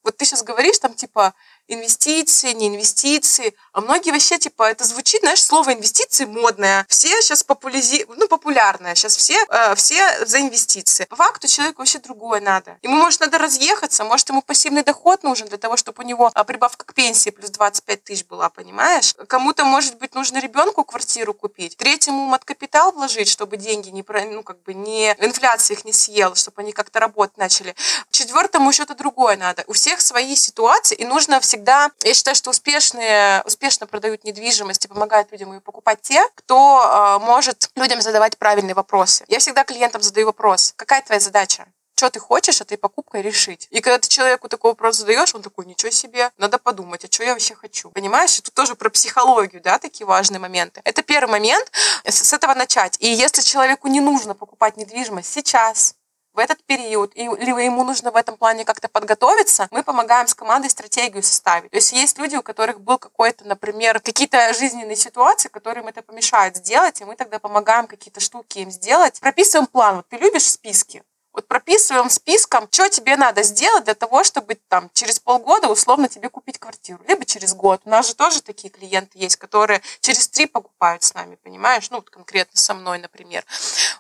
Вот 0.09 0.17
ты 0.17 0.25
сейчас 0.25 0.43
говоришь 0.43 0.79
там 0.79 0.95
типа 0.95 1.35
инвестиции, 1.69 2.53
не 2.53 2.69
инвестиции, 2.69 3.55
а 3.73 3.81
многие 3.81 4.11
вообще 4.11 4.39
типа 4.39 4.71
это 4.71 4.85
звучит, 4.85 5.21
знаешь, 5.21 5.43
слово 5.43 5.75
инвестиции 5.75 6.25
модное. 6.25 6.87
Все 6.89 7.21
сейчас 7.23 7.45
популязи... 7.45 8.07
ну, 8.09 8.27
популярное, 8.29 8.95
сейчас 8.95 9.17
все, 9.17 9.37
э, 9.49 9.75
все 9.75 10.27
за 10.27 10.41
инвестиции. 10.41 11.05
По 11.05 11.17
факту 11.17 11.47
человеку 11.47 11.83
вообще 11.83 11.99
другое 11.99 12.41
надо. 12.41 12.79
Ему, 12.83 12.97
может, 12.97 13.21
надо 13.21 13.39
разъехаться, 13.39 14.05
может, 14.05 14.29
ему 14.29 14.43
пассивный 14.43 14.83
доход 14.83 15.23
нужен 15.23 15.49
для 15.49 15.59
того, 15.59 15.77
чтобы 15.77 16.03
у 16.03 16.07
него 16.07 16.31
а, 16.35 16.45
прибавка 16.45 16.85
к 16.85 16.95
пенсии 16.95 17.31
плюс 17.31 17.51
25 17.51 18.05
тысяч 18.05 18.25
была, 18.25 18.49
понимаешь? 18.49 19.15
Кому-то, 19.27 19.65
может 19.65 19.99
быть, 19.99 20.15
нужно 20.15 20.39
ребенку 20.39 20.85
квартиру 20.85 21.35
купить, 21.35 21.77
третьему 21.77 22.25
мат 22.27 22.45
капитал 22.45 22.93
вложить, 22.93 23.29
чтобы 23.29 23.57
деньги 23.57 23.91
не, 23.91 24.05
ну, 24.33 24.43
как 24.43 24.63
бы 24.63 24.75
не, 24.75 25.15
инфляция 25.19 25.77
их 25.77 25.85
не 25.85 25.93
съела, 25.93 26.35
чтобы 26.35 26.63
они 26.63 26.73
как-то 26.73 27.01
работать 27.01 27.37
начали. 27.37 27.75
Четвертому 28.11 28.73
что-то 28.73 28.95
другое 28.95 29.37
надо. 29.37 29.65
У 29.67 29.73
всех 29.73 30.01
свои 30.01 30.35
ситуации, 30.35 30.95
и 30.95 31.05
нужно 31.05 31.41
всегда, 31.41 31.58
я 31.67 32.15
считаю, 32.15 32.35
что 32.35 32.51
успешные, 32.51 33.43
успешно 33.45 33.87
продают 33.87 34.25
недвижимость 34.25 34.85
и 34.85 34.89
помогают 34.89 35.33
людям 35.33 35.53
ее 35.53 35.61
покупать 35.61 36.01
те, 36.03 36.23
кто 36.35 37.19
э, 37.21 37.25
может 37.25 37.71
людям 37.77 38.01
задавать 38.01 38.39
правильные 38.39 38.75
вопросы. 38.75 39.25
Я 39.29 39.39
всегда 39.39 39.65
клиентам 39.65 40.03
задаю 40.03 40.27
вопрос, 40.27 40.73
какая 40.77 41.03
твоя 41.03 41.21
задача? 41.21 41.67
что 41.99 42.11
ты 42.11 42.21
хочешь 42.21 42.61
этой 42.61 42.79
покупкой 42.79 43.23
решить. 43.23 43.67
И 43.71 43.81
когда 43.81 43.99
ты 43.99 44.09
человеку 44.09 44.49
такой 44.49 44.71
вопрос 44.71 44.99
задаешь, 44.99 45.35
он 45.35 45.43
такой, 45.43 45.67
ничего 45.67 45.91
себе, 45.91 46.31
надо 46.39 46.59
подумать, 46.59 47.05
а 47.05 47.13
что 47.13 47.25
я 47.25 47.33
вообще 47.33 47.55
хочу. 47.55 47.91
Понимаешь? 47.91 48.39
И 48.39 48.43
тут 48.43 48.55
тоже 48.55 48.77
про 48.77 48.89
психологию, 48.89 49.61
да, 49.61 49.79
такие 49.79 50.07
важные 50.07 50.39
моменты. 50.39 50.81
Это 50.85 51.03
первый 51.03 51.31
момент, 51.33 51.71
с 52.05 52.33
этого 52.33 52.55
начать. 52.55 52.97
И 53.01 53.09
если 53.09 53.43
человеку 53.43 53.89
не 53.89 54.01
нужно 54.01 54.35
покупать 54.35 54.77
недвижимость 54.77 55.33
сейчас, 55.33 55.97
в 56.39 56.41
этот 56.41 56.63
период, 56.63 57.11
и, 57.17 57.23
либо 57.23 57.59
ему 57.59 57.83
нужно 57.83 58.13
в 58.13 58.17
этом 58.17 58.37
плане 58.37 58.65
как-то 58.65 58.89
подготовиться, 58.89 59.67
мы 59.73 59.83
помогаем 59.83 60.29
с 60.29 60.35
командой 60.35 60.71
стратегию 60.71 61.25
составить. 61.25 61.73
То 61.73 61.79
есть 61.79 61.91
есть 61.93 62.17
люди, 62.17 62.37
у 62.37 62.43
которых 62.43 62.81
был 62.81 62.97
какой-то, 62.97 63.45
например, 63.45 63.99
какие-то 63.99 64.55
жизненные 64.55 64.95
ситуации, 64.95 65.49
которые 65.49 65.83
им 65.83 65.89
это 65.89 66.01
помешают 66.01 66.57
сделать, 66.57 67.01
и 67.01 67.05
мы 67.05 67.17
тогда 67.17 67.41
помогаем 67.41 67.89
какие-то 67.89 68.21
штуки 68.21 68.61
им 68.61 68.71
сделать. 68.71 69.19
Прописываем 69.21 69.67
план. 69.67 69.97
Вот 69.97 70.09
ты 70.09 70.17
любишь 70.17 70.49
списки? 70.49 71.03
Вот 71.39 71.47
прописываем 71.47 72.11
списком, 72.11 72.67
что 72.69 72.89
тебе 72.89 73.17
надо 73.17 73.45
сделать 73.45 73.85
для 73.85 73.95
того, 73.95 74.25
чтобы 74.25 74.57
там 74.57 74.91
через 74.93 75.21
полгода 75.21 75.69
условно 75.69 76.09
тебе 76.09 76.29
купить 76.31 76.59
квартиру, 76.59 77.01
либо 77.07 77.25
через 77.25 77.55
год. 77.55 77.81
У 77.85 77.91
нас 77.91 78.09
же 78.09 78.17
тоже 78.17 78.43
такие 78.43 78.71
клиенты 78.71 79.21
есть, 79.21 79.37
которые 79.37 79.81
через 80.01 80.27
три 80.27 80.47
покупают 80.47 81.05
с 81.05 81.15
нами, 81.15 81.37
понимаешь? 81.37 81.91
Ну, 81.91 81.99
вот 81.99 82.11
конкретно 82.11 82.59
со 82.59 82.75
мной, 82.75 82.99
например. 82.99 83.45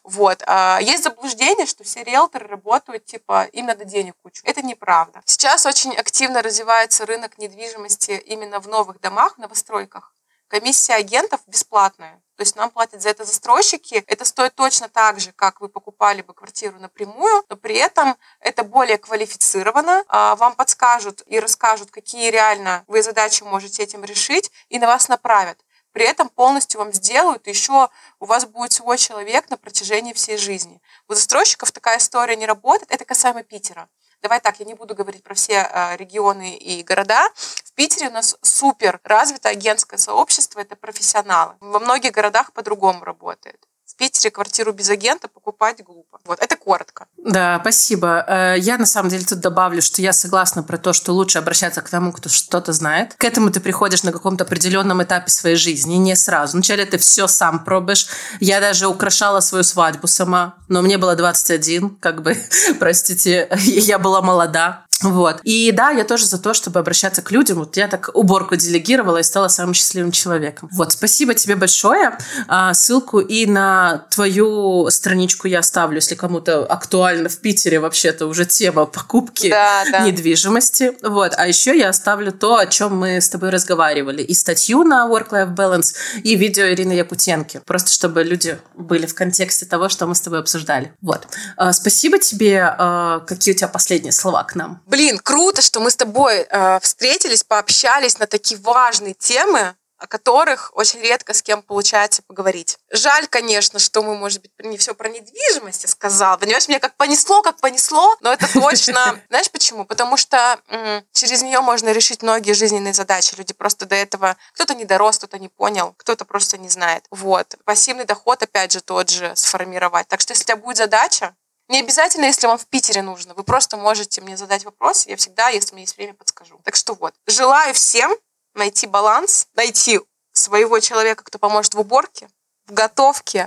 Вот. 0.02 0.42
А 0.48 0.80
есть 0.80 1.04
заблуждение, 1.04 1.66
что 1.66 1.84
все 1.84 2.02
риэлторы 2.02 2.48
работают, 2.48 3.04
типа, 3.04 3.44
им 3.52 3.66
надо 3.66 3.84
денег 3.84 4.16
кучу. 4.20 4.42
Это 4.44 4.62
неправда. 4.62 5.22
Сейчас 5.24 5.64
очень 5.64 5.94
активно 5.94 6.42
развивается 6.42 7.06
рынок 7.06 7.38
недвижимости 7.38 8.20
именно 8.26 8.58
в 8.58 8.66
новых 8.66 9.00
домах, 9.00 9.38
новостройках. 9.38 10.12
Комиссия 10.48 10.94
агентов 10.94 11.40
бесплатная. 11.46 12.22
То 12.36 12.42
есть 12.42 12.56
нам 12.56 12.70
платят 12.70 13.02
за 13.02 13.10
это 13.10 13.24
застройщики. 13.24 14.02
Это 14.06 14.24
стоит 14.24 14.54
точно 14.54 14.88
так 14.88 15.20
же, 15.20 15.32
как 15.32 15.60
вы 15.60 15.68
покупали 15.68 16.22
бы 16.22 16.32
квартиру 16.32 16.78
напрямую, 16.78 17.44
но 17.48 17.56
при 17.56 17.74
этом 17.74 18.16
это 18.40 18.62
более 18.62 18.96
квалифицировано. 18.96 20.04
А, 20.08 20.36
вам 20.36 20.54
подскажут 20.54 21.22
и 21.26 21.38
расскажут, 21.38 21.90
какие 21.90 22.30
реально 22.30 22.84
вы 22.86 23.02
задачи 23.02 23.42
можете 23.42 23.82
этим 23.82 24.04
решить, 24.04 24.50
и 24.68 24.78
на 24.78 24.86
вас 24.86 25.08
направят. 25.08 25.58
При 25.92 26.06
этом 26.06 26.28
полностью 26.28 26.78
вам 26.78 26.92
сделают, 26.92 27.46
еще 27.46 27.88
у 28.20 28.24
вас 28.24 28.46
будет 28.46 28.72
свой 28.72 28.98
человек 28.98 29.50
на 29.50 29.56
протяжении 29.56 30.12
всей 30.12 30.36
жизни. 30.36 30.80
У 31.08 31.14
застройщиков 31.14 31.72
такая 31.72 31.98
история 31.98 32.36
не 32.36 32.46
работает. 32.46 32.90
Это 32.90 33.04
касаемо 33.04 33.42
Питера. 33.42 33.88
Давай 34.22 34.40
так, 34.40 34.58
я 34.58 34.66
не 34.66 34.74
буду 34.74 34.94
говорить 34.96 35.22
про 35.22 35.34
все 35.34 35.60
а, 35.60 35.96
регионы 35.96 36.56
и 36.56 36.82
города. 36.82 37.28
В 37.36 37.72
Питере 37.74 38.08
у 38.08 38.12
нас 38.12 38.36
супер 38.42 39.00
развито 39.04 39.48
агентское 39.48 39.98
сообщество, 39.98 40.60
это 40.60 40.74
профессионалы. 40.74 41.54
Во 41.60 41.78
многих 41.78 42.12
городах 42.12 42.52
по-другому 42.52 43.04
работает. 43.04 43.67
Питере 43.98 44.30
квартиру 44.30 44.72
без 44.72 44.88
агента 44.90 45.26
покупать 45.26 45.82
глупо. 45.84 46.20
Вот, 46.24 46.38
это 46.40 46.56
коротко. 46.56 47.06
Да, 47.16 47.58
спасибо. 47.60 48.24
Э, 48.28 48.54
я 48.56 48.78
на 48.78 48.86
самом 48.86 49.10
деле 49.10 49.24
тут 49.24 49.40
добавлю, 49.40 49.82
что 49.82 50.00
я 50.00 50.12
согласна 50.12 50.62
про 50.62 50.78
то, 50.78 50.92
что 50.92 51.12
лучше 51.12 51.38
обращаться 51.38 51.82
к 51.82 51.90
тому, 51.90 52.12
кто 52.12 52.28
что-то 52.28 52.72
знает. 52.72 53.14
К 53.14 53.24
этому 53.24 53.50
ты 53.50 53.58
приходишь 53.58 54.04
на 54.04 54.12
каком-то 54.12 54.44
определенном 54.44 55.02
этапе 55.02 55.30
своей 55.30 55.56
жизни, 55.56 55.96
не 55.96 56.14
сразу. 56.14 56.52
Вначале 56.52 56.86
ты 56.86 56.96
все 56.96 57.26
сам 57.26 57.64
пробуешь. 57.64 58.06
Я 58.38 58.60
даже 58.60 58.86
украшала 58.86 59.40
свою 59.40 59.64
свадьбу 59.64 60.06
сама, 60.06 60.54
но 60.68 60.80
мне 60.80 60.96
было 60.96 61.16
21, 61.16 61.96
как 61.96 62.22
бы, 62.22 62.36
простите, 62.78 63.48
я 63.56 63.98
была 63.98 64.22
молода. 64.22 64.84
Вот. 65.02 65.40
И 65.44 65.70
да, 65.72 65.90
я 65.90 66.04
тоже 66.04 66.26
за 66.26 66.38
то, 66.38 66.54
чтобы 66.54 66.80
обращаться 66.80 67.22
к 67.22 67.30
людям. 67.30 67.58
Вот 67.58 67.76
я 67.76 67.88
так 67.88 68.10
уборку 68.14 68.56
делегировала 68.56 69.18
и 69.18 69.22
стала 69.22 69.48
самым 69.48 69.74
счастливым 69.74 70.12
человеком. 70.12 70.68
Вот, 70.72 70.92
спасибо 70.92 71.34
тебе 71.34 71.56
большое. 71.56 72.18
А, 72.48 72.74
ссылку 72.74 73.20
и 73.20 73.46
на 73.46 74.06
твою 74.10 74.88
страничку 74.90 75.46
я 75.46 75.60
оставлю, 75.60 75.96
если 75.96 76.14
кому-то 76.14 76.64
актуально 76.64 77.28
в 77.28 77.38
Питере 77.38 77.78
вообще-то 77.80 78.26
уже 78.26 78.44
тема 78.44 78.86
покупки 78.86 79.50
да, 79.50 79.84
да. 79.90 80.00
недвижимости. 80.00 80.92
Вот. 81.02 81.32
А 81.36 81.46
еще 81.46 81.78
я 81.78 81.90
оставлю 81.90 82.32
то, 82.32 82.56
о 82.56 82.66
чем 82.66 82.96
мы 82.96 83.20
с 83.20 83.28
тобой 83.28 83.50
разговаривали. 83.50 84.22
И 84.22 84.34
статью 84.34 84.84
на 84.84 85.06
Work-Life 85.08 85.54
Balance, 85.54 85.94
и 86.22 86.34
видео 86.34 86.64
Ирины 86.64 86.92
Якутенки. 86.92 87.60
Просто 87.64 87.92
чтобы 87.92 88.24
люди 88.24 88.58
были 88.74 89.06
в 89.06 89.14
контексте 89.14 89.66
того, 89.66 89.88
что 89.88 90.06
мы 90.06 90.14
с 90.14 90.20
тобой 90.20 90.40
обсуждали. 90.40 90.92
Вот. 91.00 91.28
А, 91.56 91.72
спасибо 91.72 92.18
тебе. 92.18 92.62
А, 92.78 93.20
какие 93.20 93.54
у 93.54 93.56
тебя 93.56 93.68
последние 93.68 94.12
слова 94.12 94.42
к 94.44 94.54
нам? 94.54 94.82
Блин, 94.88 95.18
круто, 95.18 95.60
что 95.60 95.80
мы 95.80 95.90
с 95.90 95.96
тобой 95.96 96.46
э, 96.48 96.80
встретились, 96.80 97.44
пообщались 97.44 98.18
на 98.18 98.26
такие 98.26 98.58
важные 98.58 99.12
темы, 99.12 99.76
о 99.98 100.06
которых 100.06 100.70
очень 100.74 101.00
редко 101.00 101.34
с 101.34 101.42
кем 101.42 101.60
получается 101.60 102.22
поговорить. 102.22 102.78
Жаль, 102.90 103.26
конечно, 103.26 103.80
что 103.80 104.02
мы, 104.02 104.16
может 104.16 104.40
быть, 104.40 104.52
не 104.60 104.78
все 104.78 104.94
про 104.94 105.10
недвижимость 105.10 105.86
сказал. 105.90 106.38
Понимаешь, 106.38 106.68
меня 106.68 106.78
как 106.78 106.96
понесло, 106.96 107.42
как 107.42 107.60
понесло, 107.60 108.16
но 108.22 108.32
это 108.32 108.50
точно... 108.50 109.20
Знаешь 109.28 109.50
почему? 109.50 109.84
Потому 109.84 110.16
что 110.16 110.58
м- 110.68 111.04
через 111.12 111.42
нее 111.42 111.60
можно 111.60 111.92
решить 111.92 112.22
многие 112.22 112.52
жизненные 112.52 112.94
задачи. 112.94 113.34
Люди 113.36 113.52
просто 113.52 113.84
до 113.84 113.94
этого... 113.94 114.38
Кто-то 114.54 114.74
не 114.74 114.86
дорос, 114.86 115.18
кто-то 115.18 115.38
не 115.38 115.50
понял, 115.50 115.94
кто-то 115.98 116.24
просто 116.24 116.56
не 116.56 116.70
знает. 116.70 117.04
Вот. 117.10 117.56
Пассивный 117.66 118.06
доход, 118.06 118.42
опять 118.42 118.72
же, 118.72 118.80
тот 118.80 119.10
же 119.10 119.36
сформировать. 119.36 120.08
Так 120.08 120.22
что, 120.22 120.32
если 120.32 120.44
у 120.44 120.46
тебя 120.46 120.56
будет 120.56 120.78
задача, 120.78 121.34
не 121.68 121.80
обязательно, 121.80 122.24
если 122.24 122.46
вам 122.46 122.58
в 122.58 122.66
Питере 122.66 123.02
нужно. 123.02 123.34
Вы 123.34 123.44
просто 123.44 123.76
можете 123.76 124.20
мне 124.20 124.36
задать 124.36 124.64
вопрос. 124.64 125.06
Я 125.06 125.16
всегда, 125.16 125.48
если 125.48 125.72
у 125.72 125.74
меня 125.74 125.82
есть 125.82 125.96
время, 125.96 126.14
подскажу. 126.14 126.60
Так 126.64 126.76
что 126.76 126.94
вот. 126.94 127.14
Желаю 127.26 127.74
всем 127.74 128.14
найти 128.54 128.86
баланс, 128.86 129.46
найти 129.54 130.00
своего 130.32 130.80
человека, 130.80 131.24
кто 131.24 131.38
поможет 131.38 131.74
в 131.74 131.80
уборке, 131.80 132.28
в 132.66 132.72
готовке 132.72 133.46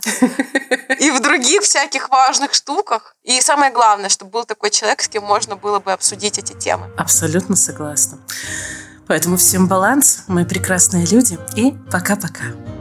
и 1.00 1.12
в 1.12 1.20
других 1.22 1.62
всяких 1.64 2.10
важных 2.10 2.54
штуках. 2.54 3.16
И 3.24 3.42
самое 3.42 3.72
главное, 3.72 4.10
чтобы 4.10 4.32
был 4.32 4.46
такой 4.46 4.70
человек, 4.70 5.02
с 5.02 5.08
кем 5.08 5.24
можно 5.24 5.56
было 5.56 5.80
бы 5.80 5.92
обсудить 5.92 6.38
эти 6.38 6.54
темы. 6.54 6.92
Абсолютно 6.98 7.56
согласна. 7.56 8.20
Поэтому 9.08 9.38
всем 9.38 9.68
баланс, 9.68 10.24
мы 10.28 10.46
прекрасные 10.46 11.06
люди, 11.06 11.38
и 11.56 11.74
пока-пока. 11.92 12.81